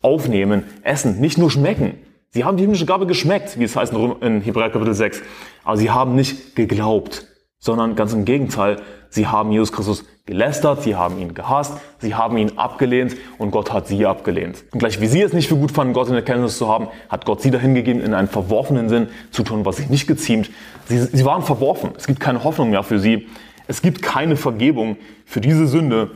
aufnehmen, 0.03 0.65
essen, 0.83 1.19
nicht 1.19 1.39
nur 1.39 1.49
schmecken. 1.49 1.95
Sie 2.29 2.43
haben 2.43 2.57
die 2.57 2.63
himmlische 2.63 2.85
Gabe 2.85 3.07
geschmeckt, 3.07 3.57
wie 3.57 3.63
es 3.63 3.75
heißt 3.75 3.93
in 4.21 4.41
Hebräer 4.41 4.69
Kapitel 4.69 4.93
6. 4.93 5.23
Aber 5.63 5.77
sie 5.77 5.89
haben 5.89 6.13
nicht 6.13 6.55
geglaubt, 6.55 7.25
sondern 7.61 7.95
ganz 7.95 8.11
im 8.11 8.25
Gegenteil, 8.25 8.81
sie 9.09 9.27
haben 9.27 9.51
Jesus 9.51 9.71
Christus 9.71 10.03
gelästert, 10.25 10.81
sie 10.81 10.95
haben 10.95 11.19
ihn 11.19 11.35
gehasst, 11.35 11.77
sie 11.99 12.15
haben 12.15 12.35
ihn 12.37 12.57
abgelehnt 12.57 13.15
und 13.37 13.51
Gott 13.51 13.71
hat 13.71 13.87
sie 13.87 14.05
abgelehnt. 14.05 14.63
Und 14.71 14.79
gleich 14.79 14.99
wie 14.99 15.07
sie 15.07 15.21
es 15.21 15.31
nicht 15.31 15.47
für 15.47 15.55
gut 15.55 15.71
fanden, 15.71 15.93
Gott 15.93 16.07
in 16.07 16.13
der 16.13 16.23
Kenntnis 16.23 16.57
zu 16.57 16.67
haben, 16.67 16.87
hat 17.07 17.25
Gott 17.25 17.41
sie 17.41 17.51
dahin 17.51 17.75
gegeben, 17.75 18.01
in 18.01 18.15
einen 18.15 18.27
verworfenen 18.27 18.89
Sinn 18.89 19.09
zu 19.29 19.43
tun, 19.43 19.63
was 19.63 19.77
sich 19.77 19.89
nicht 19.89 20.07
geziemt. 20.07 20.49
Sie, 20.85 20.99
sie 20.99 21.23
waren 21.23 21.43
verworfen. 21.43 21.91
Es 21.95 22.07
gibt 22.07 22.19
keine 22.19 22.43
Hoffnung 22.43 22.71
mehr 22.71 22.83
für 22.83 22.99
sie. 22.99 23.27
Es 23.67 23.81
gibt 23.83 24.01
keine 24.01 24.35
Vergebung 24.35 24.97
für 25.25 25.39
diese 25.39 25.67
Sünde, 25.67 26.11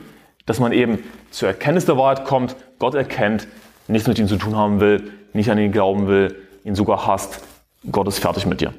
dass 0.46 0.58
man 0.58 0.72
eben 0.72 0.98
zur 1.30 1.48
Erkenntnis 1.48 1.86
der 1.86 1.96
Wahrheit 1.96 2.24
kommt, 2.24 2.56
Gott 2.78 2.94
erkennt, 2.94 3.46
nichts 3.86 4.08
mit 4.08 4.18
ihm 4.18 4.26
zu 4.26 4.36
tun 4.36 4.56
haben 4.56 4.80
will, 4.80 5.12
nicht 5.32 5.50
an 5.50 5.58
ihn 5.58 5.70
glauben 5.70 6.08
will, 6.08 6.34
ihn 6.64 6.74
sogar 6.74 7.06
hasst. 7.06 7.40
Gott 7.90 8.08
ist 8.08 8.18
fertig 8.18 8.46
mit 8.46 8.60
dir. 8.60 8.74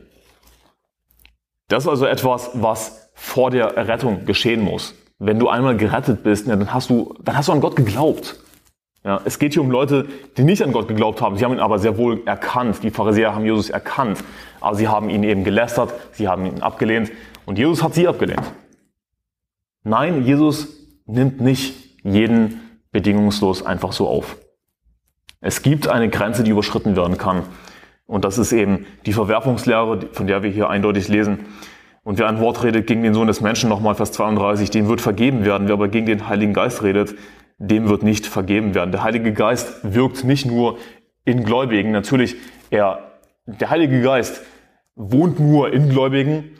Das 1.67 1.83
ist 1.83 1.89
also 1.89 2.05
etwas, 2.05 2.51
was 2.53 3.09
vor 3.13 3.51
der 3.51 3.77
Errettung 3.77 4.25
geschehen 4.25 4.61
muss 4.61 4.93
wenn 5.19 5.39
du 5.39 5.49
einmal 5.49 5.77
gerettet 5.77 6.23
bist, 6.23 6.47
ja, 6.47 6.55
dann 6.55 6.73
hast 6.73 6.89
du, 6.89 7.15
dann 7.23 7.37
hast 7.37 7.47
du 7.47 7.51
an 7.51 7.61
Gott 7.61 7.75
geglaubt. 7.75 8.39
Ja, 9.03 9.21
es 9.25 9.39
geht 9.39 9.53
hier 9.53 9.61
um 9.61 9.71
Leute, 9.71 10.07
die 10.35 10.43
nicht 10.43 10.61
an 10.61 10.71
Gott 10.71 10.87
geglaubt 10.87 11.21
haben. 11.21 11.37
Sie 11.37 11.45
haben 11.45 11.53
ihn 11.53 11.59
aber 11.59 11.79
sehr 11.79 11.97
wohl 11.97 12.21
erkannt. 12.25 12.83
Die 12.83 12.91
Pharisäer 12.91 13.33
haben 13.33 13.45
Jesus 13.45 13.69
erkannt. 13.69 14.23
Aber 14.59 14.75
sie 14.75 14.87
haben 14.87 15.09
ihn 15.09 15.23
eben 15.23 15.43
gelästert, 15.43 15.93
sie 16.11 16.27
haben 16.27 16.45
ihn 16.45 16.61
abgelehnt 16.61 17.11
und 17.45 17.57
Jesus 17.57 17.83
hat 17.83 17.93
sie 17.93 18.07
abgelehnt. 18.07 18.41
Nein, 19.83 20.25
Jesus 20.25 20.67
nimmt 21.05 21.39
nicht 21.39 21.75
jeden 22.03 22.81
bedingungslos 22.91 23.65
einfach 23.65 23.93
so 23.93 24.07
auf. 24.07 24.37
Es 25.39 25.61
gibt 25.61 25.87
eine 25.87 26.09
Grenze, 26.09 26.43
die 26.43 26.51
überschritten 26.51 26.95
werden 26.95 27.17
kann. 27.17 27.43
Und 28.07 28.23
das 28.23 28.37
ist 28.37 28.53
eben 28.53 28.85
die 29.05 29.13
Verwerfungslehre, 29.13 30.07
von 30.13 30.27
der 30.27 30.41
wir 30.41 30.49
hier 30.49 30.69
eindeutig 30.69 31.09
lesen. 31.09 31.45
Und 32.03 32.17
wer 32.19 32.27
ein 32.29 32.39
Wort 32.39 32.63
redet 32.63 32.87
gegen 32.87 33.03
den 33.03 33.13
Sohn 33.13 33.27
des 33.27 33.41
Menschen, 33.41 33.69
nochmal 33.69 33.95
Vers 33.95 34.13
32, 34.13 34.69
dem 34.69 34.87
wird 34.87 35.01
vergeben 35.01 35.43
werden. 35.43 35.67
Wer 35.67 35.73
aber 35.73 35.89
gegen 35.89 36.05
den 36.05 36.29
Heiligen 36.29 36.53
Geist 36.53 36.81
redet, 36.81 37.15
dem 37.57 37.89
wird 37.89 38.03
nicht 38.03 38.25
vergeben 38.25 38.73
werden. 38.73 38.91
Der 38.91 39.03
Heilige 39.03 39.33
Geist 39.33 39.81
wirkt 39.83 40.23
nicht 40.23 40.45
nur 40.45 40.77
in 41.25 41.43
Gläubigen. 41.43 41.91
Natürlich, 41.91 42.37
er, 42.69 43.11
der 43.45 43.69
Heilige 43.69 44.01
Geist 44.01 44.41
wohnt 44.95 45.39
nur 45.41 45.73
in 45.73 45.89
Gläubigen, 45.89 46.51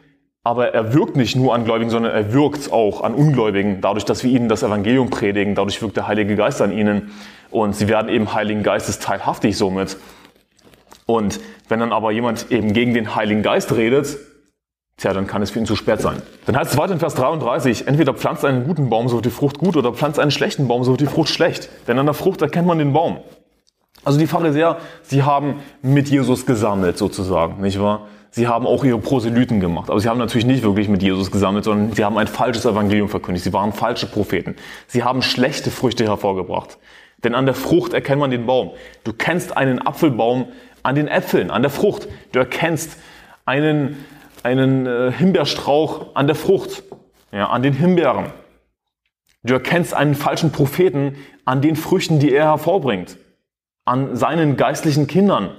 aber 0.44 0.74
er 0.74 0.94
wirkt 0.94 1.16
nicht 1.16 1.38
nur 1.38 1.56
an 1.56 1.64
Gläubigen, 1.64 1.92
sondern 1.92 2.14
er 2.14 2.34
wirkt 2.34 2.72
auch 2.74 3.02
an 3.02 3.14
Ungläubigen. 3.14 3.80
Dadurch, 3.80 4.04
dass 4.04 4.26
wir 4.26 4.32
ihnen 4.32 4.50
das 4.50 4.64
Evangelium 4.64 5.10
predigen, 5.10 5.56
dadurch 5.56 5.82
wirkt 5.82 5.96
der 5.96 6.08
Heilige 6.08 6.36
Geist 6.36 6.62
an 6.62 6.72
ihnen. 6.72 7.12
Und 7.52 7.74
sie 7.74 7.88
werden 7.88 8.10
eben 8.10 8.34
Heiligen 8.34 8.64
Geistes 8.64 9.00
teilhaftig 9.00 9.58
somit. 9.58 9.98
Und 11.08 11.40
wenn 11.68 11.80
dann 11.80 11.92
aber 11.92 12.12
jemand 12.12 12.52
eben 12.52 12.74
gegen 12.74 12.94
den 12.94 13.16
Heiligen 13.16 13.42
Geist 13.42 13.76
redet, 13.76 14.18
Tja, 15.00 15.14
dann 15.14 15.28
kann 15.28 15.44
es 15.44 15.52
für 15.52 15.60
ihn 15.60 15.68
zu 15.68 15.76
spät 15.76 16.02
sein. 16.02 16.24
Dann 16.48 16.58
heißt 16.58 16.72
es 16.72 16.78
weiter 16.78 16.92
in 16.94 17.00
Vers 17.00 17.14
33, 17.14 17.88
entweder 17.88 18.16
pflanzt 18.16 18.44
einen 18.44 18.64
guten 18.64 18.90
Baum, 18.90 19.08
so 19.08 19.18
wird 19.18 19.26
die 19.26 19.30
Frucht 19.30 19.60
gut, 19.60 19.78
oder 19.78 19.94
pflanzt 19.94 20.20
einen 20.20 20.32
schlechten 20.32 20.68
Baum, 20.68 20.84
so 20.84 20.90
wird 20.90 21.02
die 21.02 21.06
Frucht 21.06 21.30
schlecht. 21.30 21.70
Denn 21.88 22.00
an 22.00 22.08
der 22.08 22.16
Frucht 22.16 22.42
erkennt 22.42 22.66
man 22.66 22.80
den 22.80 22.94
Baum. 22.94 23.20
Also 24.04 24.18
die 24.18 24.26
Pharisäer, 24.26 24.78
sie 25.04 25.22
haben 25.22 25.60
mit 25.84 26.10
Jesus 26.10 26.48
gesammelt 26.48 26.98
sozusagen, 26.98 27.62
nicht 27.62 27.80
wahr? 27.80 28.08
Sie 28.32 28.48
haben 28.48 28.66
auch 28.66 28.84
ihre 28.84 28.98
Proselyten 28.98 29.60
gemacht. 29.60 29.92
Aber 29.92 30.00
sie 30.00 30.10
haben 30.10 30.18
natürlich 30.18 30.46
nicht 30.48 30.64
wirklich 30.64 30.90
mit 30.90 31.04
Jesus 31.04 31.32
gesammelt, 31.32 31.64
sondern 31.64 31.94
sie 31.94 32.04
haben 32.04 32.18
ein 32.18 32.28
falsches 32.28 32.66
Evangelium 32.66 33.08
verkündigt. 33.08 33.44
Sie 33.44 33.54
waren 33.54 33.74
falsche 33.74 34.08
Propheten. 34.08 34.56
Sie 34.88 35.04
haben 35.04 35.22
schlechte 35.22 35.72
Früchte 35.72 36.06
hervorgebracht. 36.06 36.78
Denn 37.24 37.34
an 37.34 37.46
der 37.46 37.56
Frucht 37.56 37.94
erkennt 37.94 38.20
man 38.20 38.30
den 38.30 38.46
Baum. 38.46 38.72
Du 39.04 39.14
kennst 39.14 39.56
einen 39.56 39.80
Apfelbaum 39.80 40.50
an 40.88 40.96
den 40.96 41.08
Äpfeln, 41.08 41.52
an 41.52 41.62
der 41.62 41.72
Frucht. 41.72 42.08
Du 42.32 42.40
erkennst 42.40 42.98
einen 43.46 44.06
einen 44.44 44.86
äh, 44.86 45.12
Himbeerstrauch 45.12 46.16
an 46.16 46.28
der 46.28 46.36
Frucht, 46.36 46.84
ja, 47.32 47.50
an 47.50 47.64
den 47.64 47.74
Himbeeren. 47.74 48.28
Du 49.44 49.54
erkennst 49.54 49.94
einen 49.94 50.16
falschen 50.16 50.52
Propheten 50.52 51.16
an 51.46 51.62
den 51.62 51.76
Früchten, 51.76 52.20
die 52.20 52.34
er 52.34 52.46
hervorbringt, 52.46 53.18
an 53.86 54.16
seinen 54.16 54.58
geistlichen 54.58 55.08
Kindern. 55.08 55.52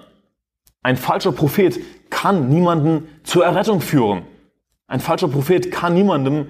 Ein 0.82 0.96
falscher 0.96 1.32
Prophet 1.32 1.78
kann 2.10 2.48
niemanden 2.48 3.08
zur 3.24 3.44
Errettung 3.44 3.80
führen. 3.80 4.22
Ein 4.86 5.00
falscher 5.00 5.28
Prophet 5.28 5.70
kann 5.70 5.94
niemandem, 5.94 6.46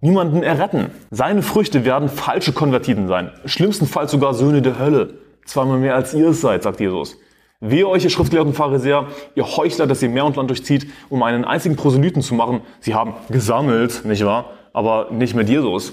niemanden 0.00 0.42
erretten. 0.42 0.90
Seine 1.10 1.42
Früchte 1.42 1.84
werden 1.84 2.08
falsche 2.08 2.52
Konvertiten 2.52 3.08
sein. 3.08 3.32
Schlimmstenfalls 3.44 4.12
sogar 4.12 4.34
Söhne 4.34 4.62
der 4.62 4.78
Hölle. 4.78 5.14
Zweimal 5.44 5.78
mehr 5.78 5.96
als 5.96 6.14
ihr 6.14 6.28
es 6.28 6.40
seid, 6.40 6.62
sagt 6.62 6.78
Jesus. 6.78 7.16
Wehe 7.60 7.86
euch, 7.86 8.04
ihr 8.04 8.10
Schriftgelehrten 8.10 8.54
Pharisäer, 8.54 9.08
ihr 9.34 9.44
Heuchler, 9.44 9.86
dass 9.86 10.02
ihr 10.02 10.08
Meer 10.08 10.24
und 10.24 10.36
Land 10.36 10.48
durchzieht, 10.48 10.86
um 11.10 11.22
einen 11.22 11.44
einzigen 11.44 11.76
Proselyten 11.76 12.22
zu 12.22 12.34
machen. 12.34 12.62
Sie 12.80 12.94
haben 12.94 13.12
gesammelt, 13.28 14.02
nicht 14.06 14.24
wahr? 14.24 14.52
Aber 14.72 15.08
nicht 15.10 15.34
mit 15.34 15.50
Jesus. 15.50 15.92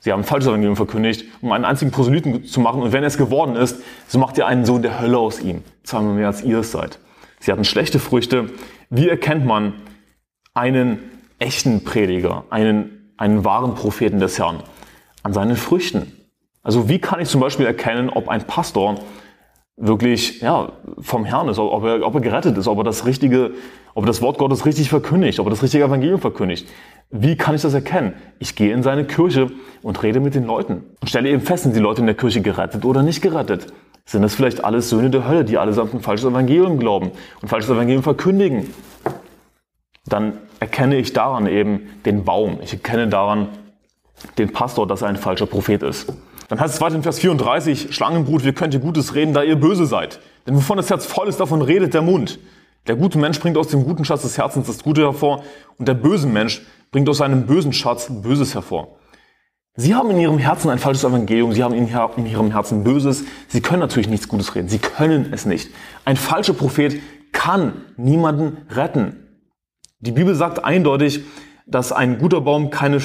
Sie 0.00 0.12
haben 0.12 0.24
falsches 0.24 0.48
Evangelium 0.48 0.76
verkündigt, 0.76 1.26
um 1.42 1.52
einen 1.52 1.66
einzigen 1.66 1.90
Proselyten 1.90 2.44
zu 2.44 2.60
machen. 2.60 2.80
Und 2.80 2.92
wenn 2.92 3.02
er 3.02 3.08
es 3.08 3.18
geworden 3.18 3.54
ist, 3.54 3.82
so 4.08 4.18
macht 4.18 4.38
ihr 4.38 4.46
einen 4.46 4.64
Sohn 4.64 4.80
der 4.80 4.98
Hölle 4.98 5.18
aus 5.18 5.40
ihm. 5.40 5.62
Zweimal 5.82 6.14
mehr 6.14 6.28
als 6.28 6.42
ihr 6.42 6.60
es 6.60 6.72
seid. 6.72 6.98
Sie 7.38 7.52
hatten 7.52 7.64
schlechte 7.64 7.98
Früchte. 7.98 8.50
Wie 8.88 9.08
erkennt 9.08 9.44
man 9.44 9.74
einen 10.54 11.00
echten 11.38 11.84
Prediger, 11.84 12.44
einen, 12.48 13.12
einen 13.18 13.44
wahren 13.44 13.74
Propheten 13.74 14.20
des 14.20 14.38
Herrn? 14.38 14.62
An 15.22 15.34
seinen 15.34 15.56
Früchten. 15.56 16.12
Also 16.62 16.88
wie 16.88 16.98
kann 16.98 17.20
ich 17.20 17.28
zum 17.28 17.42
Beispiel 17.42 17.66
erkennen, 17.66 18.08
ob 18.08 18.28
ein 18.30 18.46
Pastor 18.46 19.00
wirklich 19.76 20.40
ja, 20.40 20.72
vom 21.00 21.24
Herrn 21.24 21.48
ist, 21.48 21.58
ob 21.58 21.84
er, 21.84 22.06
ob 22.06 22.14
er 22.14 22.20
gerettet 22.20 22.56
ist, 22.56 22.68
ob 22.68 22.78
er 22.78 22.84
das 22.84 23.06
richtige, 23.06 23.52
ob 23.94 24.04
er 24.04 24.06
das 24.06 24.22
Wort 24.22 24.38
Gottes 24.38 24.66
richtig 24.66 24.88
verkündigt, 24.88 25.40
ob 25.40 25.46
er 25.46 25.50
das 25.50 25.62
richtige 25.62 25.84
Evangelium 25.84 26.20
verkündigt. 26.20 26.68
Wie 27.10 27.36
kann 27.36 27.54
ich 27.54 27.62
das 27.62 27.74
erkennen? 27.74 28.14
Ich 28.38 28.54
gehe 28.56 28.72
in 28.72 28.82
seine 28.82 29.04
Kirche 29.04 29.50
und 29.82 30.02
rede 30.02 30.20
mit 30.20 30.34
den 30.34 30.44
Leuten 30.44 30.84
und 31.00 31.08
stelle 31.08 31.28
eben 31.28 31.42
fest, 31.42 31.64
sind 31.64 31.74
die 31.74 31.80
Leute 31.80 32.00
in 32.00 32.06
der 32.06 32.14
Kirche 32.14 32.40
gerettet 32.40 32.84
oder 32.84 33.02
nicht 33.02 33.20
gerettet? 33.20 33.66
Sind 34.06 34.22
das 34.22 34.34
vielleicht 34.34 34.64
alles 34.64 34.90
Söhne 34.90 35.10
der 35.10 35.26
Hölle, 35.26 35.44
die 35.44 35.58
allesamt 35.58 35.94
ein 35.94 36.00
falsches 36.00 36.28
Evangelium 36.28 36.78
glauben 36.78 37.10
und 37.40 37.48
falsches 37.48 37.70
Evangelium 37.70 38.02
verkündigen? 38.02 38.72
Dann 40.06 40.34
erkenne 40.60 40.96
ich 40.96 41.12
daran 41.14 41.46
eben 41.46 41.88
den 42.04 42.24
Baum. 42.24 42.58
Ich 42.62 42.74
erkenne 42.74 43.08
daran 43.08 43.48
den 44.38 44.52
Pastor, 44.52 44.86
dass 44.86 45.02
er 45.02 45.08
ein 45.08 45.16
falscher 45.16 45.46
Prophet 45.46 45.82
ist. 45.82 46.12
Dann 46.48 46.60
heißt 46.60 46.74
es 46.74 46.80
weiter 46.80 46.96
in 46.96 47.02
Vers 47.02 47.18
34, 47.18 47.94
Schlangenbrut, 47.94 48.44
wie 48.44 48.52
könnt 48.52 48.74
ihr 48.74 48.80
Gutes 48.80 49.14
reden, 49.14 49.32
da 49.32 49.42
ihr 49.42 49.56
böse 49.56 49.86
seid? 49.86 50.20
Denn 50.46 50.54
wovon 50.54 50.76
das 50.76 50.90
Herz 50.90 51.06
voll 51.06 51.28
ist, 51.28 51.40
davon 51.40 51.62
redet 51.62 51.94
der 51.94 52.02
Mund. 52.02 52.38
Der 52.86 52.96
gute 52.96 53.18
Mensch 53.18 53.40
bringt 53.40 53.56
aus 53.56 53.68
dem 53.68 53.84
guten 53.84 54.04
Schatz 54.04 54.22
des 54.22 54.36
Herzens 54.36 54.66
das 54.66 54.82
Gute 54.82 55.02
hervor 55.02 55.42
und 55.78 55.88
der 55.88 55.94
böse 55.94 56.26
Mensch 56.26 56.62
bringt 56.90 57.08
aus 57.08 57.18
seinem 57.18 57.46
bösen 57.46 57.72
Schatz 57.72 58.08
Böses 58.10 58.54
hervor. 58.54 58.98
Sie 59.76 59.94
haben 59.94 60.10
in 60.10 60.20
ihrem 60.20 60.38
Herzen 60.38 60.70
ein 60.70 60.78
falsches 60.78 61.02
Evangelium, 61.02 61.52
sie 61.52 61.64
haben 61.64 61.74
in 61.74 62.26
ihrem 62.26 62.52
Herzen 62.52 62.84
Böses. 62.84 63.24
Sie 63.48 63.60
können 63.60 63.80
natürlich 63.80 64.08
nichts 64.08 64.28
Gutes 64.28 64.54
reden, 64.54 64.68
sie 64.68 64.78
können 64.78 65.32
es 65.32 65.46
nicht. 65.46 65.70
Ein 66.04 66.16
falscher 66.16 66.52
Prophet 66.52 67.00
kann 67.32 67.72
niemanden 67.96 68.58
retten. 68.70 69.16
Die 69.98 70.12
Bibel 70.12 70.34
sagt 70.34 70.64
eindeutig, 70.64 71.22
dass 71.66 71.90
ein 71.90 72.18
guter 72.18 72.42
Baum 72.42 72.70
keine 72.70 73.00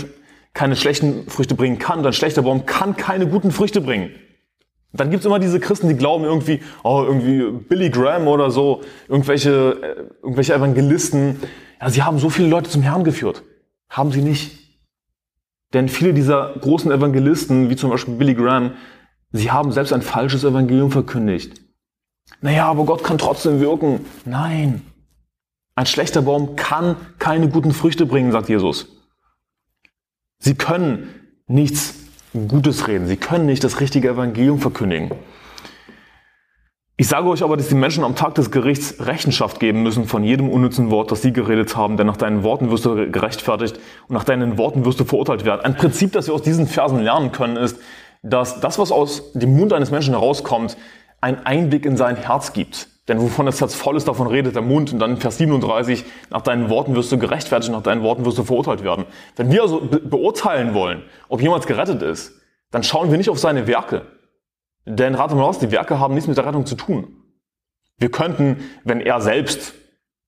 keine 0.53 0.75
schlechten 0.75 1.29
Früchte 1.29 1.55
bringen 1.55 1.79
kann, 1.79 2.03
dann 2.03 2.13
schlechter 2.13 2.41
Baum 2.41 2.65
kann 2.65 2.97
keine 2.97 3.27
guten 3.27 3.51
Früchte 3.51 3.81
bringen. 3.81 4.11
Dann 4.91 5.11
gibt's 5.11 5.25
immer 5.25 5.39
diese 5.39 5.59
Christen, 5.59 5.87
die 5.87 5.95
glauben 5.95 6.23
irgendwie, 6.23 6.61
oh, 6.83 7.03
irgendwie 7.05 7.51
Billy 7.51 7.89
Graham 7.91 8.27
oder 8.27 8.49
so, 8.49 8.81
irgendwelche, 9.07 9.49
äh, 9.81 10.09
irgendwelche 10.23 10.55
Evangelisten. 10.55 11.39
Ja, 11.79 11.89
sie 11.89 12.01
haben 12.01 12.17
so 12.17 12.29
viele 12.29 12.47
Leute 12.47 12.69
zum 12.69 12.81
Herrn 12.81 13.03
geführt. 13.03 13.43
Haben 13.89 14.11
sie 14.11 14.21
nicht. 14.21 14.57
Denn 15.73 15.89
viele 15.89 16.13
dieser 16.13 16.55
großen 16.59 16.91
Evangelisten, 16.91 17.69
wie 17.69 17.75
zum 17.75 17.91
Beispiel 17.91 18.15
Billy 18.15 18.33
Graham, 18.33 18.73
Sie 19.31 19.51
haben 19.51 19.71
selbst 19.71 19.93
ein 19.93 20.01
falsches 20.01 20.43
Evangelium 20.43 20.91
verkündigt. 20.91 21.61
Naja, 22.41 22.65
aber 22.65 22.85
Gott 22.85 23.03
kann 23.03 23.17
trotzdem 23.17 23.59
wirken. 23.59 24.05
Nein. 24.25 24.81
Ein 25.75 25.85
schlechter 25.85 26.23
Baum 26.23 26.55
kann 26.55 26.95
keine 27.19 27.47
guten 27.49 27.71
Früchte 27.71 28.05
bringen, 28.05 28.31
sagt 28.31 28.49
Jesus. 28.49 28.87
Sie 30.39 30.55
können 30.55 31.09
nichts 31.47 31.95
Gutes 32.47 32.87
reden. 32.87 33.07
Sie 33.07 33.17
können 33.17 33.45
nicht 33.45 33.63
das 33.63 33.79
richtige 33.79 34.09
Evangelium 34.09 34.59
verkündigen. 34.59 35.11
Ich 36.95 37.07
sage 37.07 37.29
euch 37.29 37.43
aber, 37.43 37.55
dass 37.55 37.69
die 37.69 37.75
Menschen 37.75 38.03
am 38.03 38.15
Tag 38.15 38.35
des 38.35 38.51
Gerichts 38.51 38.95
Rechenschaft 38.99 39.59
geben 39.59 39.83
müssen 39.83 40.05
von 40.05 40.23
jedem 40.23 40.49
unnützen 40.49 40.91
Wort, 40.91 41.11
das 41.11 41.21
sie 41.21 41.31
geredet 41.31 41.75
haben, 41.77 41.95
denn 41.95 42.07
nach 42.07 42.17
deinen 42.17 42.43
Worten 42.43 42.71
wirst 42.71 42.85
du 42.85 43.09
gerechtfertigt 43.09 43.79
und 44.07 44.13
nach 44.13 44.25
deinen 44.25 44.57
Worten 44.57 44.83
wirst 44.83 44.99
du 44.99 45.05
verurteilt 45.05 45.45
werden. 45.45 45.61
Ein 45.61 45.75
Prinzip, 45.75 46.11
das 46.11 46.27
wir 46.27 46.33
aus 46.33 46.41
diesen 46.41 46.67
Versen 46.67 46.99
lernen 46.99 47.31
können, 47.31 47.55
ist, 47.55 47.77
dass 48.21 48.59
das, 48.59 48.79
was 48.79 48.91
aus 48.91 49.31
dem 49.33 49.55
Mund 49.55 49.71
eines 49.71 49.91
Menschen 49.91 50.13
herauskommt, 50.13 50.75
einen 51.21 51.37
Einblick 51.45 51.85
in 51.85 51.95
sein 51.95 52.17
Herz 52.17 52.51
gibt. 52.51 52.89
Denn 53.10 53.20
wovon 53.20 53.47
das 53.47 53.60
Herz 53.60 53.74
voll 53.74 53.97
ist, 53.97 54.07
davon 54.07 54.28
redet 54.28 54.55
der 54.55 54.62
Mund. 54.62 54.93
Und 54.93 54.99
dann 54.99 55.12
in 55.12 55.18
Vers 55.18 55.39
37, 55.39 56.05
nach 56.30 56.41
deinen 56.41 56.70
Worten 56.70 56.95
wirst 56.95 57.12
du 57.12 57.18
gerechtfertigt, 57.18 57.74
nach 57.74 57.82
deinen 57.82 58.03
Worten 58.03 58.24
wirst 58.24 58.38
du 58.38 58.43
verurteilt 58.43 58.84
werden. 58.84 59.05
Wenn 59.36 59.51
wir 59.51 59.64
also 59.64 59.82
be 59.82 59.99
beurteilen 59.99 60.76
wollen, 60.76 61.01
ob 61.28 61.41
jemand 61.41 61.66
gerettet 61.66 62.03
ist, 62.03 62.39
dann 62.72 62.84
schauen 62.84 63.10
wir 63.10 63.18
nicht 63.18 63.30
auf 63.30 63.39
seine 63.39 63.66
Werke. 63.66 64.03
Denn 64.86 65.16
rate 65.16 65.36
mal 65.36 65.43
aus, 65.43 65.57
die 65.57 65.72
Werke 65.72 65.99
haben 65.99 66.14
nichts 66.14 66.28
mit 66.28 66.38
der 66.38 66.45
Rettung 66.45 66.68
zu 66.68 66.76
tun. 66.76 67.16
Wir 67.97 68.12
könnten, 68.12 68.64
wenn 68.84 69.01
er 69.01 69.22
selbst 69.22 69.74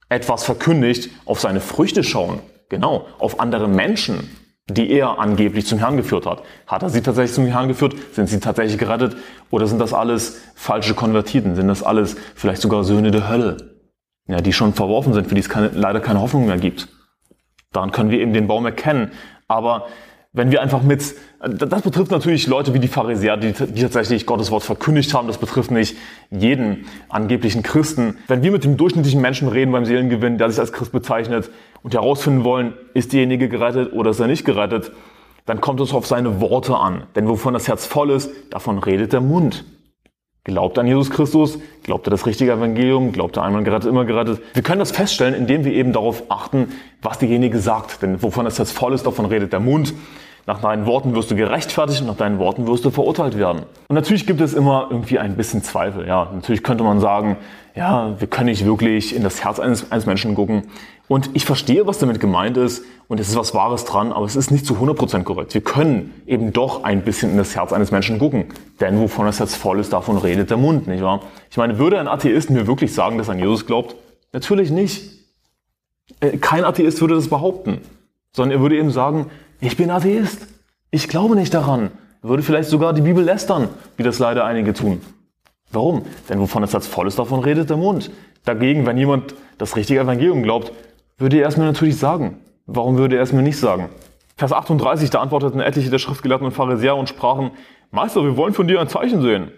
etwas 0.09 0.43
verkündigt, 0.43 1.11
auf 1.25 1.39
seine 1.39 1.61
Früchte 1.61 2.03
schauen. 2.03 2.39
Genau, 2.69 3.05
auf 3.19 3.39
andere 3.39 3.67
Menschen, 3.67 4.29
die 4.69 4.91
er 4.91 5.19
angeblich 5.19 5.65
zum 5.65 5.79
Herrn 5.79 5.97
geführt 5.97 6.25
hat. 6.25 6.43
Hat 6.67 6.83
er 6.83 6.89
sie 6.89 7.01
tatsächlich 7.01 7.33
zum 7.33 7.45
Herrn 7.45 7.67
geführt? 7.67 7.95
Sind 8.13 8.29
sie 8.29 8.39
tatsächlich 8.39 8.77
gerettet? 8.77 9.17
Oder 9.49 9.67
sind 9.67 9.79
das 9.79 9.93
alles 9.93 10.41
falsche 10.55 10.93
Konvertiten? 10.93 11.55
Sind 11.55 11.67
das 11.67 11.83
alles 11.83 12.15
vielleicht 12.35 12.61
sogar 12.61 12.83
Söhne 12.83 13.11
der 13.11 13.29
Hölle? 13.29 13.57
Ja, 14.27 14.39
die 14.41 14.53
schon 14.53 14.73
verworfen 14.73 15.13
sind, 15.13 15.27
für 15.27 15.35
die 15.35 15.41
es 15.41 15.49
keine, 15.49 15.69
leider 15.69 15.99
keine 15.99 16.21
Hoffnung 16.21 16.45
mehr 16.45 16.57
gibt. 16.57 16.87
Daran 17.71 17.91
können 17.91 18.11
wir 18.11 18.19
eben 18.19 18.33
den 18.33 18.47
Baum 18.47 18.65
erkennen. 18.65 19.11
Aber 19.47 19.87
wenn 20.31 20.51
wir 20.51 20.61
einfach 20.61 20.83
mit, 20.83 21.15
das 21.43 21.81
betrifft 21.81 22.11
natürlich 22.11 22.45
Leute 22.45 22.73
wie 22.75 22.79
die 22.79 22.87
Pharisäer, 22.87 23.35
die, 23.35 23.53
die, 23.53 23.81
tatsächlich 23.81 24.27
Gottes 24.27 24.51
Wort 24.51 24.63
verkündigt 24.63 25.13
haben, 25.15 25.27
das 25.27 25.39
betrifft 25.39 25.71
nicht 25.71 25.97
jeden 26.29 26.85
angeblichen 27.09 27.63
Christen. 27.63 28.17
Wenn 28.27 28.43
wir 28.43 28.51
mit 28.51 28.63
dem 28.63 28.77
durchschnittlichen 28.77 29.21
Menschen 29.21 29.47
reden 29.47 29.71
beim 29.71 29.85
Seelengewinn, 29.85 30.37
der 30.37 30.51
sich 30.51 30.59
als 30.59 30.71
Christ 30.71 30.91
bezeichnet 30.91 31.49
und 31.81 31.95
herausfinden 31.95 32.43
wollen, 32.43 32.73
ist 32.93 33.11
derjenige 33.11 33.49
gerettet 33.49 33.91
oder 33.93 34.11
ist 34.11 34.19
er 34.19 34.27
nicht 34.27 34.45
gerettet, 34.45 34.91
dann 35.47 35.61
kommt 35.61 35.79
es 35.79 35.93
auf 35.93 36.05
seine 36.05 36.41
Worte 36.41 36.77
an. 36.77 37.03
Denn 37.15 37.27
wovon 37.27 37.55
das 37.55 37.67
Herz 37.67 37.87
voll 37.87 38.11
ist, 38.11 38.29
davon 38.51 38.77
redet 38.77 39.11
der 39.11 39.21
Mund. 39.21 39.65
Glaubt 40.43 40.77
an 40.77 40.85
Jesus 40.85 41.09
Christus? 41.09 41.57
Glaubt 41.83 42.05
er 42.07 42.11
das 42.11 42.27
richtige 42.27 42.51
Evangelium? 42.51 43.11
Glaubt 43.11 43.37
er 43.37 43.43
einmal 43.43 43.63
gerettet, 43.63 43.89
immer 43.89 44.05
gerettet? 44.05 44.41
Wir 44.53 44.61
können 44.61 44.79
das 44.79 44.91
feststellen, 44.91 45.33
indem 45.33 45.65
wir 45.65 45.73
eben 45.73 45.93
darauf 45.93 46.23
achten, 46.29 46.71
was 47.01 47.17
derjenige 47.17 47.59
sagt. 47.59 48.03
Denn 48.03 48.21
wovon 48.21 48.45
das 48.45 48.59
Herz 48.59 48.71
voll 48.71 48.93
ist, 48.93 49.07
davon 49.07 49.25
redet 49.25 49.53
der 49.53 49.59
Mund. 49.59 49.93
Nach 50.47 50.59
deinen 50.59 50.85
Worten 50.85 51.13
wirst 51.15 51.29
du 51.29 51.35
gerechtfertigt 51.35 52.01
und 52.01 52.07
nach 52.07 52.17
deinen 52.17 52.39
Worten 52.39 52.67
wirst 52.67 52.83
du 52.83 52.89
verurteilt 52.89 53.37
werden. 53.37 53.63
Und 53.87 53.95
natürlich 53.95 54.25
gibt 54.25 54.41
es 54.41 54.53
immer 54.53 54.87
irgendwie 54.89 55.19
ein 55.19 55.35
bisschen 55.35 55.63
Zweifel. 55.63 56.07
Ja, 56.07 56.29
natürlich 56.33 56.63
könnte 56.63 56.83
man 56.83 56.99
sagen, 56.99 57.37
ja, 57.75 58.19
wir 58.19 58.27
können 58.27 58.47
nicht 58.47 58.65
wirklich 58.65 59.15
in 59.15 59.23
das 59.23 59.43
Herz 59.43 59.59
eines, 59.59 59.91
eines 59.91 60.05
Menschen 60.05 60.35
gucken. 60.35 60.63
Und 61.07 61.29
ich 61.33 61.45
verstehe, 61.45 61.85
was 61.87 61.99
damit 61.99 62.19
gemeint 62.19 62.57
ist 62.57 62.85
und 63.07 63.19
es 63.19 63.29
ist 63.29 63.35
was 63.35 63.53
Wahres 63.53 63.85
dran, 63.85 64.13
aber 64.13 64.25
es 64.25 64.35
ist 64.35 64.49
nicht 64.49 64.65
zu 64.65 64.75
100% 64.75 65.23
korrekt. 65.23 65.53
Wir 65.53 65.61
können 65.61 66.13
eben 66.25 66.53
doch 66.53 66.83
ein 66.85 67.01
bisschen 67.01 67.31
in 67.31 67.37
das 67.37 67.55
Herz 67.55 67.73
eines 67.73 67.91
Menschen 67.91 68.17
gucken. 68.17 68.45
Denn 68.79 68.99
wovon 68.99 69.25
das 69.25 69.39
Herz 69.39 69.53
voll 69.55 69.79
ist, 69.79 69.93
davon 69.93 70.17
redet 70.17 70.49
der 70.49 70.57
Mund, 70.57 70.87
nicht 70.87 71.03
wahr? 71.03 71.21
Ich 71.49 71.57
meine, 71.57 71.77
würde 71.77 71.99
ein 71.99 72.07
Atheist 72.07 72.49
mir 72.49 72.65
wirklich 72.65 72.93
sagen, 72.93 73.17
dass 73.17 73.27
er 73.27 73.33
an 73.33 73.39
Jesus 73.39 73.65
glaubt? 73.65 73.95
Natürlich 74.31 74.71
nicht. 74.71 75.03
Äh, 76.21 76.37
kein 76.37 76.63
Atheist 76.63 77.01
würde 77.01 77.15
das 77.15 77.27
behaupten. 77.27 77.81
Sondern 78.33 78.57
er 78.57 78.61
würde 78.61 78.77
eben 78.77 78.91
sagen, 78.91 79.29
ich 79.61 79.77
bin 79.77 79.91
Atheist. 79.91 80.47
Ich 80.89 81.07
glaube 81.07 81.35
nicht 81.35 81.53
daran. 81.53 81.91
Würde 82.21 82.43
vielleicht 82.43 82.69
sogar 82.69 82.93
die 82.93 83.01
Bibel 83.01 83.23
lästern, 83.23 83.69
wie 83.95 84.03
das 84.03 84.19
leider 84.19 84.43
einige 84.43 84.73
tun. 84.73 85.01
Warum? 85.71 86.03
Denn 86.27 86.39
wovon 86.39 86.61
das 86.61 86.73
Herz 86.73 86.87
voll 86.87 87.07
ist, 87.07 87.17
davon 87.17 87.39
redet 87.39 87.69
der 87.69 87.77
Mund. 87.77 88.11
Dagegen, 88.43 88.85
wenn 88.85 88.97
jemand 88.97 89.35
das 89.57 89.75
richtige 89.75 90.01
Evangelium 90.01 90.43
glaubt, 90.43 90.71
würde 91.17 91.39
er 91.39 91.47
es 91.47 91.57
mir 91.57 91.65
natürlich 91.65 91.97
sagen. 91.97 92.39
Warum 92.65 92.97
würde 92.97 93.15
er 93.15 93.21
es 93.21 93.31
mir 93.31 93.41
nicht 93.41 93.57
sagen? 93.57 93.89
Vers 94.35 94.51
38, 94.51 95.09
da 95.11 95.21
antworteten 95.21 95.61
etliche 95.61 95.89
der 95.89 95.99
Schriftgelehrten 95.99 96.47
und 96.47 96.53
Pharisäer 96.53 96.95
und 96.95 97.07
sprachen, 97.07 97.51
Meister, 97.91 98.23
wir 98.23 98.37
wollen 98.37 98.53
von 98.53 98.67
dir 98.67 98.81
ein 98.81 98.89
Zeichen 98.89 99.21
sehen. 99.21 99.51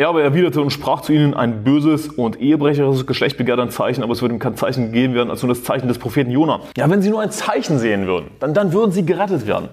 Er 0.00 0.08
aber 0.08 0.22
erwiderte 0.22 0.62
und 0.62 0.70
sprach 0.70 1.02
zu 1.02 1.12
ihnen, 1.12 1.34
ein 1.34 1.62
böses 1.62 2.08
und 2.08 2.40
ehebrecherisches 2.40 3.06
Geschlecht 3.06 3.36
begehrt 3.36 3.60
ein 3.60 3.68
Zeichen, 3.68 4.02
aber 4.02 4.14
es 4.14 4.22
würde 4.22 4.34
ihm 4.34 4.38
kein 4.38 4.56
Zeichen 4.56 4.86
gegeben 4.86 5.12
werden, 5.12 5.28
als 5.28 5.42
nur 5.42 5.50
das 5.50 5.62
Zeichen 5.62 5.88
des 5.88 5.98
Propheten 5.98 6.30
Jona. 6.30 6.60
Ja, 6.74 6.88
wenn 6.88 7.02
sie 7.02 7.10
nur 7.10 7.20
ein 7.20 7.30
Zeichen 7.30 7.78
sehen 7.78 8.06
würden, 8.06 8.30
dann, 8.40 8.54
dann 8.54 8.72
würden 8.72 8.92
sie 8.92 9.04
gerettet 9.04 9.46
werden. 9.46 9.68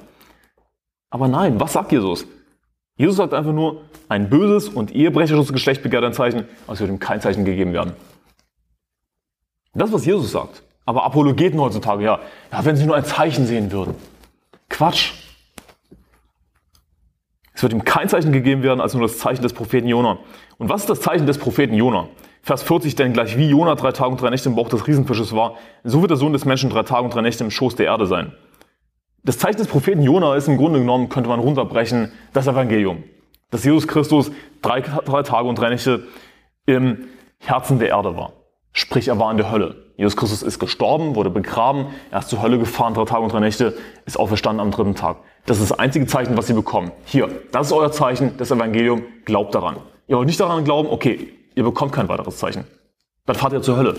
Aber 1.09 1.29
nein, 1.29 1.61
was 1.61 1.71
sagt 1.71 1.93
Jesus? 1.93 2.27
Jesus 2.97 3.15
sagt 3.15 3.33
einfach 3.33 3.53
nur, 3.53 3.83
ein 4.09 4.29
böses 4.29 4.67
und 4.67 4.93
ehebrecherisches 4.93 5.53
Geschlecht 5.53 5.81
begehrt 5.81 6.03
ein 6.03 6.11
Zeichen, 6.11 6.43
aber 6.65 6.73
es 6.73 6.81
würde 6.81 6.91
ihm 6.91 6.99
kein 6.99 7.21
Zeichen 7.21 7.45
gegeben 7.45 7.71
werden. 7.71 7.93
Das, 9.75 9.93
was 9.93 10.05
Jesus 10.05 10.33
sagt. 10.33 10.61
Aber 10.85 11.05
Apologeten 11.05 11.57
heutzutage, 11.57 12.03
ja, 12.03 12.19
ja, 12.51 12.65
wenn 12.65 12.75
sie 12.75 12.85
nur 12.85 12.97
ein 12.97 13.05
Zeichen 13.05 13.45
sehen 13.45 13.71
würden. 13.71 13.95
Quatsch. 14.67 15.13
Es 17.57 17.63
wird 17.63 17.73
ihm 17.73 17.83
kein 17.83 18.07
Zeichen 18.07 18.31
gegeben 18.31 18.61
werden, 18.61 18.79
als 18.79 18.93
nur 18.93 19.01
das 19.01 19.17
Zeichen 19.17 19.41
des 19.41 19.51
Propheten 19.51 19.87
Jona. 19.87 20.19
Und 20.59 20.69
was 20.69 20.81
ist 20.81 20.91
das 20.91 21.01
Zeichen 21.01 21.25
des 21.25 21.39
Propheten 21.39 21.73
Jona? 21.73 22.07
Vers 22.43 22.61
40, 22.61 22.93
denn 22.93 23.13
gleich 23.13 23.35
wie 23.35 23.49
Jona 23.49 23.73
drei 23.73 23.91
Tage 23.91 24.11
und 24.11 24.21
drei 24.21 24.29
Nächte 24.29 24.47
im 24.47 24.55
Bauch 24.55 24.69
des 24.69 24.85
Riesenfisches 24.85 25.35
war, 25.35 25.55
so 25.83 26.01
wird 26.01 26.11
der 26.11 26.17
Sohn 26.19 26.33
des 26.33 26.45
Menschen 26.45 26.69
drei 26.69 26.83
Tage 26.83 27.05
und 27.05 27.15
drei 27.15 27.21
Nächte 27.21 27.43
im 27.43 27.49
Schoß 27.49 27.73
der 27.73 27.87
Erde 27.87 28.05
sein. 28.05 28.31
Das 29.23 29.39
Zeichen 29.39 29.57
des 29.57 29.65
Propheten 29.65 30.03
Jona 30.03 30.35
ist 30.35 30.47
im 30.47 30.57
Grunde 30.57 30.77
genommen, 30.77 31.09
könnte 31.09 31.29
man 31.31 31.39
runterbrechen, 31.39 32.11
das 32.31 32.45
Evangelium. 32.45 33.03
Dass 33.49 33.63
Jesus 33.63 33.87
Christus 33.87 34.31
drei, 34.61 34.81
drei 34.81 35.23
Tage 35.23 35.47
und 35.47 35.57
drei 35.57 35.69
Nächte 35.69 36.05
im 36.67 37.05
Herzen 37.39 37.79
der 37.79 37.87
Erde 37.87 38.15
war. 38.15 38.33
Sprich, 38.71 39.07
er 39.07 39.17
war 39.17 39.31
in 39.31 39.37
der 39.37 39.49
Hölle. 39.51 39.87
Jesus 39.97 40.15
Christus 40.15 40.43
ist 40.43 40.59
gestorben, 40.59 41.15
wurde 41.15 41.31
begraben, 41.31 41.87
er 42.11 42.19
ist 42.19 42.29
zur 42.29 42.43
Hölle 42.43 42.59
gefahren, 42.59 42.93
drei 42.93 43.05
Tage 43.05 43.23
und 43.23 43.33
drei 43.33 43.39
Nächte, 43.39 43.75
ist 44.05 44.19
auferstanden 44.19 44.59
am 44.59 44.69
dritten 44.69 44.93
Tag. 44.93 45.17
Das 45.47 45.61
ist 45.61 45.71
das 45.71 45.79
einzige 45.79 46.05
Zeichen, 46.05 46.35
was 46.35 46.47
sie 46.47 46.53
bekommen. 46.53 46.91
Hier, 47.05 47.29
das 47.53 47.67
ist 47.67 47.73
euer 47.73 47.89
Zeichen, 47.89 48.35
das 48.37 48.51
Evangelium, 48.51 49.03
glaubt 49.23 49.55
daran. 49.55 49.77
Ihr 50.09 50.17
wollt 50.17 50.27
nicht 50.27 50.39
daran 50.41 50.65
glauben, 50.65 50.89
okay, 50.89 51.29
ihr 51.55 51.63
bekommt 51.63 51.93
kein 51.93 52.09
weiteres 52.09 52.37
Zeichen. 52.37 52.65
Dann 53.25 53.37
fahrt 53.37 53.53
ihr 53.53 53.61
zur 53.61 53.77
Hölle. 53.77 53.95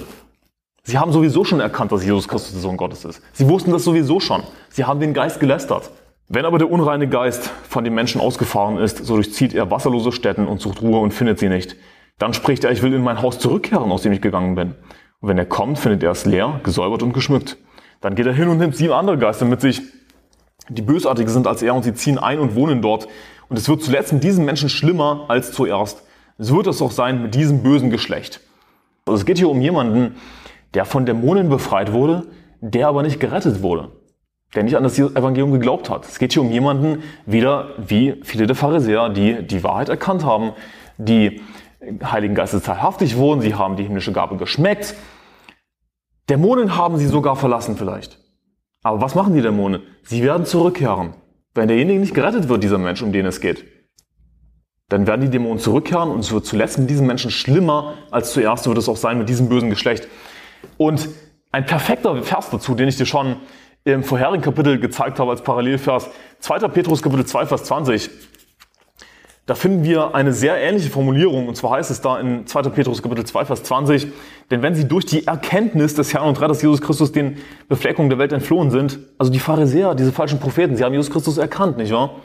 Sie 0.83 0.99
haben 0.99 1.11
sowieso 1.11 1.47
schon 1.47 1.61
erkannt, 1.61 1.91
dass 1.91 2.05
Jesus 2.05 2.29
Christus 2.29 2.53
der 2.53 2.61
Sohn 2.61 2.77
Gottes 2.77 3.07
ist. 3.07 3.23
Sie 3.33 3.49
wussten 3.49 3.73
das 3.73 3.83
sowieso 3.83 4.21
schon. 4.21 4.43
Sie 4.69 4.85
haben 4.85 5.01
den 5.01 5.15
Geist 5.15 5.41
gelästert. 5.41 5.91
Wenn 6.29 6.45
aber 6.45 6.59
der 6.59 6.71
unreine 6.71 7.09
Geist 7.09 7.51
von 7.67 7.83
den 7.83 7.95
Menschen 7.95 8.21
ausgefahren 8.21 8.77
ist, 8.77 9.07
so 9.07 9.15
durchzieht 9.15 9.55
er 9.55 9.71
wasserlose 9.71 10.13
Städten 10.13 10.47
und 10.47 10.61
sucht 10.61 10.83
Ruhe 10.83 11.01
und 11.01 11.15
findet 11.15 11.39
sie 11.39 11.49
nicht. 11.49 11.77
Dann 12.19 12.35
spricht 12.35 12.65
er, 12.65 12.73
ich 12.73 12.83
will 12.83 12.93
in 12.93 13.03
mein 13.03 13.23
Haus 13.23 13.39
zurückkehren, 13.39 13.91
aus 13.91 14.03
dem 14.03 14.13
ich 14.13 14.21
gegangen 14.21 14.55
bin. 14.55 14.75
Und 15.21 15.31
wenn 15.31 15.39
er 15.39 15.47
kommt, 15.47 15.79
findet 15.79 16.03
er 16.03 16.11
es 16.11 16.27
leer, 16.27 16.61
gesäubert 16.63 17.03
und 17.03 17.15
geschmückt. 17.15 17.57
Dann 18.03 18.17
geht 18.17 18.27
er 18.27 18.35
hin 18.35 18.49
und 18.49 18.59
nimmt 18.59 18.77
sieben 18.77 18.93
andere 18.93 19.17
Geister 19.17 19.47
mit 19.47 19.63
sich, 19.63 19.81
die 20.69 20.83
bösartiger 20.83 21.31
sind 21.31 21.47
als 21.47 21.63
er 21.63 21.75
und 21.75 21.83
sie 21.83 21.95
ziehen 21.95 22.19
ein 22.19 22.39
und 22.39 22.55
wohnen 22.55 22.83
dort. 22.83 23.09
Und 23.49 23.57
es 23.57 23.69
wird 23.69 23.83
zuletzt 23.83 24.13
mit 24.13 24.23
diesen 24.25 24.45
Menschen 24.45 24.69
schlimmer 24.69 25.25
als 25.29 25.53
zuerst. 25.53 26.03
So 26.39 26.57
wird 26.57 26.67
es 26.67 26.83
auch 26.83 26.91
sein 26.91 27.23
mit 27.23 27.35
diesem 27.35 27.63
bösen 27.63 27.91
Geschlecht. 27.91 28.41
Also 29.07 29.19
es 29.19 29.25
geht 29.25 29.39
hier 29.39 29.49
um 29.49 29.61
jemanden, 29.61 30.17
der 30.75 30.85
von 30.85 31.07
Dämonen 31.07 31.49
befreit 31.49 31.93
wurde, 31.93 32.27
der 32.61 32.89
aber 32.89 33.03
nicht 33.03 33.21
gerettet 33.21 33.63
wurde. 33.63 33.91
Der 34.55 34.63
nicht 34.63 34.77
an 34.77 34.83
das 34.83 34.99
Evangelium 34.99 35.53
geglaubt 35.53 35.91
hat. 35.91 36.07
Es 36.07 36.19
geht 36.19 36.33
hier 36.33 36.43
um 36.43 36.51
jemanden, 36.51 37.03
wieder 37.27 37.75
wie 37.77 38.21
viele 38.23 38.47
der 38.47 38.57
Pharisäer, 38.57 39.09
die 39.09 39.43
die 39.47 39.63
Wahrheit 39.63 39.89
erkannt 39.89 40.25
haben, 40.25 40.53
die 40.97 41.43
Heiligen 42.03 42.35
Geistes 42.35 42.63
teilhaftig 42.63 43.17
wurden, 43.17 43.41
sie 43.41 43.55
haben 43.55 43.77
die 43.77 43.85
himmlische 43.85 44.13
Gabe 44.13 44.37
geschmeckt. 44.37 44.95
Dämonen 46.29 46.77
haben 46.77 46.99
sie 46.99 47.07
sogar 47.07 47.37
verlassen 47.37 47.77
vielleicht. 47.77 48.19
Aber 48.89 49.03
was 49.03 49.15
machen 49.15 49.35
die 49.35 49.43
Dämonen? 49.43 49.83
Sie 50.03 50.23
werden 50.23 50.47
zurückkehren. 50.47 51.13
Wenn 51.55 51.69
derjenige 51.69 52.01
nicht 52.01 52.15
gerettet 52.15 52.49
wird, 52.49 52.63
dieser 52.63 52.79
Mensch, 52.79 53.03
um 53.03 53.13
den 53.13 53.27
es 53.27 53.43
geht, 53.43 53.67
dann 54.89 55.07
werden 55.07 55.21
die 55.21 55.29
Dämonen 55.29 55.59
zurückkehren 55.59 56.09
und 56.09 56.21
es 56.21 56.33
wird 56.33 56.47
zuletzt 56.47 56.79
mit 56.79 56.89
diesem 56.89 57.07
Menschen 57.07 57.31
schlimmer 57.31 57.97
als 58.11 58.33
zuerst 58.33 58.67
wird 58.67 58.79
es 58.79 58.89
auch 58.89 58.97
sein 58.97 59.19
mit 59.19 59.29
diesem 59.29 59.51
bösen 59.51 59.69
Geschlecht. 59.69 60.09
Und 60.79 61.07
ein 61.53 61.67
perfekter 61.67 62.23
Vers 62.23 62.49
dazu, 62.49 62.75
den 62.75 62.89
ich 62.89 62.97
dir 62.97 63.05
schon 63.05 63.37
im 63.85 64.03
vorherigen 64.05 64.43
Kapitel 64.43 64.81
gezeigt 64.81 65.21
habe 65.21 65.33
als 65.33 65.43
Parallelvers, 65.43 66.09
2. 66.39 66.61
Petrus 66.69 67.03
Kapitel 67.03 67.27
2, 67.27 67.45
Vers 67.45 67.65
20. 67.65 68.09
Da 69.49 69.55
finden 69.55 69.83
wir 69.83 70.15
eine 70.15 70.35
sehr 70.35 70.59
ähnliche 70.59 70.91
Formulierung, 70.91 71.49
und 71.49 71.57
zwar 71.57 71.79
heißt 71.79 71.91
es 71.91 72.03
da 72.03 72.21
in 72.21 72.47
2. 72.47 72.65
Petrus 72.65 73.03
Kapitel 73.03 73.25
2, 73.25 73.47
Vers 73.47 73.63
20, 73.63 74.09
denn 74.51 74.61
wenn 74.61 74.75
sie 74.75 74.87
durch 74.87 75.07
die 75.07 75.27
Erkenntnis 75.27 75.95
des 75.95 76.13
Herrn 76.13 76.29
und 76.29 76.39
Retters 76.39 76.61
Jesus 76.61 76.83
Christus 76.83 77.13
den 77.13 77.39
Befleckungen 77.67 78.11
der 78.11 78.19
Welt 78.19 78.35
entflohen 78.35 78.71
sind, 78.71 78.99
also 79.17 79.33
die 79.33 79.39
Pharisäer, 79.39 79.95
diese 79.95 80.13
falschen 80.13 80.39
Propheten, 80.39 80.77
sie 80.77 80.85
haben 80.85 80.93
Jesus 80.93 81.11
Christus 81.11 81.39
erkannt, 81.39 81.79
nicht 81.79 81.93
wahr? 81.93 82.17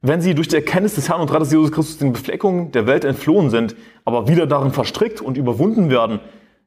wenn 0.00 0.22
sie 0.22 0.34
durch 0.34 0.48
die 0.48 0.56
Erkenntnis 0.56 0.94
des 0.94 1.10
Herrn 1.10 1.20
und 1.20 1.30
Retters 1.30 1.52
Jesus 1.52 1.70
Christus 1.70 1.98
den 1.98 2.14
Befleckungen 2.14 2.72
der 2.72 2.86
Welt 2.86 3.04
entflohen 3.04 3.50
sind, 3.50 3.76
aber 4.06 4.28
wieder 4.28 4.46
darin 4.46 4.72
verstrickt 4.72 5.20
und 5.20 5.36
überwunden 5.36 5.90
werden, 5.90 6.20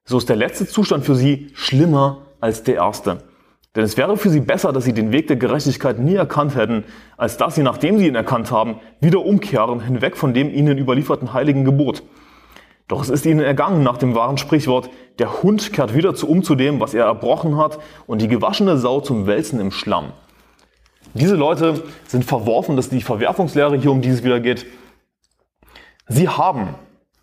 so 0.05 0.19
ist 0.19 0.29
der 0.29 0.35
letzte 0.35 0.67
Zustand 0.67 1.05
für 1.05 1.15
sie 1.15 1.49
schlimmer 1.55 2.27
als 2.39 2.61
der 2.61 2.75
erste. 2.75 3.23
Denn 3.75 3.83
es 3.83 3.97
wäre 3.97 4.15
für 4.15 4.29
sie 4.29 4.39
besser, 4.39 4.71
dass 4.71 4.85
sie 4.85 4.93
den 4.93 5.11
Weg 5.11 5.27
der 5.27 5.35
Gerechtigkeit 5.35 5.99
nie 5.99 6.15
erkannt 6.15 6.55
hätten, 6.55 6.85
als 7.17 7.35
dass 7.37 7.55
sie, 7.55 7.63
nachdem 7.63 7.97
sie 7.97 8.07
ihn 8.07 8.15
erkannt 8.15 8.51
haben, 8.51 8.79
wieder 9.01 9.25
umkehren, 9.25 9.81
hinweg 9.81 10.15
von 10.15 10.33
dem 10.33 10.49
ihnen 10.49 10.77
überlieferten 10.77 11.33
heiligen 11.33 11.65
Gebot. 11.65 12.03
Doch 12.87 13.01
es 13.01 13.09
ist 13.09 13.25
ihnen 13.25 13.41
ergangen 13.41 13.83
nach 13.83 13.97
dem 13.97 14.15
wahren 14.15 14.37
Sprichwort, 14.37 14.89
der 15.19 15.41
Hund 15.41 15.73
kehrt 15.73 15.93
wieder 15.93 16.15
zu 16.15 16.29
um 16.29 16.43
zu 16.43 16.55
dem, 16.55 16.79
was 16.79 16.93
er 16.93 17.05
erbrochen 17.05 17.57
hat, 17.57 17.79
und 18.07 18.21
die 18.21 18.27
gewaschene 18.27 18.77
Sau 18.77 19.01
zum 19.01 19.27
Wälzen 19.27 19.59
im 19.59 19.71
Schlamm. 19.71 20.13
Diese 21.13 21.35
Leute 21.35 21.83
sind 22.07 22.23
verworfen, 22.23 22.75
das 22.75 22.85
ist 22.85 22.91
die 22.91 23.01
Verwerfungslehre 23.01 23.77
hier, 23.77 23.91
um 23.91 24.01
die 24.01 24.09
es 24.09 24.23
wieder 24.23 24.39
geht. 24.39 24.65
Sie 26.07 26.29
haben 26.29 26.75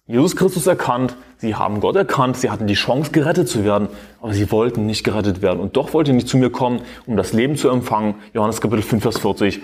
Jesus 0.07 0.35
Christus 0.35 0.67
erkannt, 0.67 1.17
sie 1.37 1.55
haben 1.55 1.79
Gott 1.79 1.95
erkannt, 1.95 2.37
sie 2.37 2.51
hatten 2.51 2.67
die 2.67 2.75
Chance, 2.75 3.13
gerettet 3.13 3.49
zu 3.49 3.65
werden, 3.65 3.89
aber 4.21 4.35
sie 4.35 4.51
wollten 4.51 4.85
nicht 4.85 5.05
gerettet 5.05 5.43
werden. 5.43 5.61
Und 5.61 5.77
doch 5.77 5.95
wollt 5.95 6.09
ihr 6.09 6.15
nicht 6.15 6.29
zu 6.29 6.37
mir 6.37 6.51
kommen, 6.51 6.83
um 7.07 7.17
das 7.17 7.33
Leben 7.33 7.57
zu 7.57 7.69
empfangen. 7.69 8.17
Johannes 8.35 8.61
Kapitel 8.61 8.83
5, 8.83 9.03
Vers 9.03 9.19
40. 9.19 9.61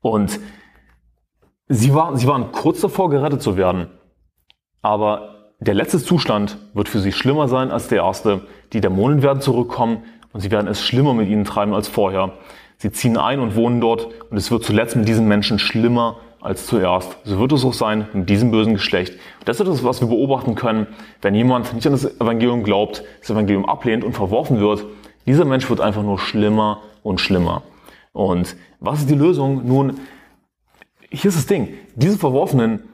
Und 0.00 0.40
sie, 1.68 1.94
war, 1.94 2.16
sie 2.16 2.26
waren 2.26 2.52
kurz 2.52 2.80
davor, 2.80 3.10
gerettet 3.10 3.42
zu 3.42 3.58
werden. 3.58 3.88
Aber 4.80 5.52
der 5.60 5.74
letzte 5.74 6.02
Zustand 6.02 6.56
wird 6.72 6.88
für 6.88 7.00
sie 7.00 7.12
schlimmer 7.12 7.46
sein 7.46 7.70
als 7.70 7.88
der 7.88 7.98
erste. 7.98 8.46
Die 8.72 8.80
Dämonen 8.80 9.22
werden 9.22 9.42
zurückkommen 9.42 10.04
und 10.32 10.40
sie 10.40 10.50
werden 10.50 10.68
es 10.68 10.82
schlimmer 10.82 11.12
mit 11.12 11.28
ihnen 11.28 11.44
treiben 11.44 11.74
als 11.74 11.86
vorher. 11.86 12.32
Sie 12.78 12.90
ziehen 12.92 13.18
ein 13.18 13.40
und 13.40 13.56
wohnen 13.56 13.82
dort 13.82 14.08
und 14.30 14.38
es 14.38 14.50
wird 14.50 14.64
zuletzt 14.64 14.96
mit 14.96 15.06
diesen 15.06 15.28
Menschen 15.28 15.58
schlimmer 15.58 16.16
als 16.40 16.66
zuerst. 16.66 17.16
So 17.24 17.38
wird 17.38 17.52
es 17.52 17.64
auch 17.64 17.74
sein 17.74 18.08
mit 18.12 18.28
diesem 18.28 18.50
bösen 18.50 18.74
Geschlecht. 18.74 19.14
Das 19.44 19.60
ist 19.60 19.66
das, 19.66 19.84
was 19.84 20.00
wir 20.00 20.08
beobachten 20.08 20.54
können, 20.54 20.86
wenn 21.22 21.34
jemand 21.34 21.72
nicht 21.74 21.86
an 21.86 21.92
das 21.92 22.04
Evangelium 22.20 22.62
glaubt, 22.62 23.04
das 23.20 23.30
Evangelium 23.30 23.66
ablehnt 23.66 24.04
und 24.04 24.12
verworfen 24.12 24.60
wird. 24.60 24.84
Dieser 25.26 25.44
Mensch 25.44 25.68
wird 25.68 25.80
einfach 25.80 26.02
nur 26.02 26.18
schlimmer 26.18 26.80
und 27.02 27.20
schlimmer. 27.20 27.62
Und 28.12 28.56
was 28.80 29.00
ist 29.00 29.10
die 29.10 29.14
Lösung? 29.14 29.66
Nun, 29.66 30.00
hier 31.10 31.28
ist 31.28 31.36
das 31.36 31.46
Ding. 31.46 31.74
Diese 31.94 32.18
Verworfenen, 32.18 32.84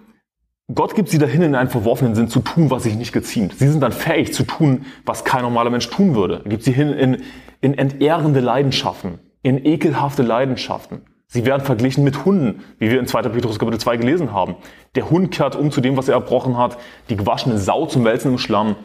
Gott 0.74 0.94
gibt 0.94 1.08
sie 1.08 1.18
dahin, 1.18 1.42
in 1.42 1.54
einen 1.54 1.70
verworfenen 1.70 2.14
Sinn 2.14 2.28
zu 2.28 2.40
tun, 2.40 2.70
was 2.70 2.82
sich 2.82 2.96
nicht 2.96 3.12
geziemt. 3.12 3.54
Sie 3.54 3.68
sind 3.68 3.80
dann 3.80 3.92
fähig 3.92 4.34
zu 4.34 4.42
tun, 4.42 4.84
was 5.04 5.24
kein 5.24 5.42
normaler 5.42 5.70
Mensch 5.70 5.88
tun 5.88 6.14
würde. 6.14 6.42
Er 6.44 6.50
gibt 6.50 6.64
sie 6.64 6.72
hin 6.72 6.92
in, 6.92 7.22
in 7.60 7.74
entehrende 7.78 8.40
Leidenschaften 8.40 9.20
in 9.46 9.64
ekelhafte 9.64 10.24
Leidenschaften. 10.24 11.02
Sie 11.28 11.44
werden 11.44 11.62
verglichen 11.62 12.04
mit 12.04 12.24
Hunden, 12.24 12.62
wie 12.78 12.90
wir 12.90 13.00
in 13.00 13.06
2. 13.06 13.22
Petrus 13.22 13.58
Kapitel 13.58 13.80
2 13.80 13.96
gelesen 13.96 14.32
haben. 14.32 14.56
Der 14.94 15.10
Hund 15.10 15.32
kehrt 15.32 15.56
um 15.56 15.70
zu 15.70 15.80
dem, 15.80 15.96
was 15.96 16.08
er 16.08 16.14
erbrochen 16.14 16.56
hat, 16.56 16.78
die 17.10 17.16
gewaschene 17.16 17.58
Sau 17.58 17.86
zum 17.86 18.04
Wälzen 18.04 18.32
im 18.32 18.38
Schlamm. 18.38 18.76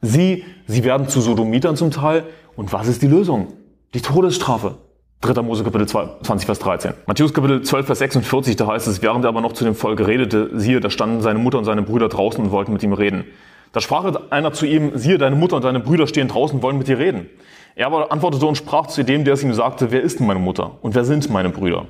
Sie, 0.00 0.44
sie 0.66 0.84
werden 0.84 1.08
zu 1.08 1.20
Sodomitern 1.20 1.76
zum 1.76 1.90
Teil. 1.90 2.24
Und 2.56 2.72
was 2.72 2.88
ist 2.88 3.02
die 3.02 3.06
Lösung? 3.06 3.54
Die 3.94 4.02
Todesstrafe. 4.02 4.76
3. 5.22 5.40
Mose 5.40 5.64
Kapitel 5.64 5.88
20, 5.88 6.44
Vers 6.44 6.58
13. 6.58 6.92
Matthäus 7.06 7.32
Kapitel 7.32 7.62
12, 7.62 7.86
Vers 7.86 7.98
46, 8.00 8.56
da 8.56 8.66
heißt 8.66 8.86
es, 8.86 9.00
während 9.00 9.24
er 9.24 9.28
aber 9.28 9.40
noch 9.40 9.54
zu 9.54 9.64
dem 9.64 9.74
Volk 9.74 10.06
redete, 10.06 10.50
siehe, 10.52 10.80
da 10.80 10.90
standen 10.90 11.22
seine 11.22 11.38
Mutter 11.38 11.56
und 11.56 11.64
seine 11.64 11.80
Brüder 11.80 12.10
draußen 12.10 12.44
und 12.44 12.50
wollten 12.50 12.74
mit 12.74 12.82
ihm 12.82 12.92
reden. 12.92 13.24
Da 13.72 13.80
sprach 13.80 14.04
einer 14.30 14.52
zu 14.52 14.66
ihm, 14.66 14.92
siehe, 14.98 15.16
deine 15.16 15.34
Mutter 15.34 15.56
und 15.56 15.64
deine 15.64 15.80
Brüder 15.80 16.06
stehen 16.06 16.28
draußen 16.28 16.56
und 16.56 16.62
wollen 16.62 16.76
mit 16.76 16.88
dir 16.88 16.98
reden. 16.98 17.30
Er 17.76 17.86
aber 17.86 18.12
antwortete 18.12 18.46
und 18.46 18.56
sprach 18.56 18.86
zu 18.86 19.02
dem, 19.02 19.24
der 19.24 19.34
es 19.34 19.42
ihm 19.42 19.52
sagte, 19.52 19.90
wer 19.90 20.00
ist 20.00 20.20
denn 20.20 20.28
meine 20.28 20.38
Mutter 20.38 20.72
und 20.82 20.94
wer 20.94 21.04
sind 21.04 21.28
meine 21.28 21.48
Brüder? 21.48 21.86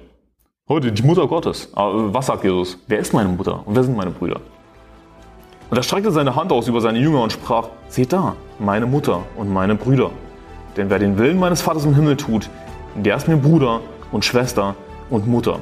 Heute 0.67 0.91
die 0.91 1.03
Mutter 1.03 1.29
Gottes. 1.29 1.69
Aber 1.75 2.15
was 2.15 2.25
sagt 2.25 2.43
Jesus? 2.43 2.79
Wer 2.87 3.01
ist 3.01 3.13
meine 3.13 3.29
Mutter 3.29 3.67
und 3.67 3.77
wer 3.77 3.85
sind 3.85 3.95
meine 3.95 4.11
Brüder? 4.11 4.41
Und 5.69 5.77
er 5.77 5.83
streckte 5.83 6.11
seine 6.11 6.37
Hand 6.37 6.53
aus 6.53 6.69
über 6.69 6.81
seine 6.81 6.99
Jünger 6.99 7.23
und 7.23 7.33
sprach, 7.33 7.69
seht 7.89 8.15
da, 8.15 8.35
meine 8.59 8.87
Mutter 8.87 9.25
und 9.37 9.53
meine 9.53 9.75
Brüder. 9.75 10.11
Denn 10.75 10.89
wer 10.89 10.99
den 10.99 11.19
Willen 11.19 11.39
meines 11.39 11.61
Vaters 11.61 11.85
im 11.85 11.95
Himmel 11.95 12.17
tut, 12.17 12.49
der 12.95 13.17
ist 13.17 13.29
mir 13.29 13.37
Bruder 13.37 13.81
und 14.11 14.25
Schwester 14.25 14.77
und 15.11 15.27
Mutter. 15.27 15.59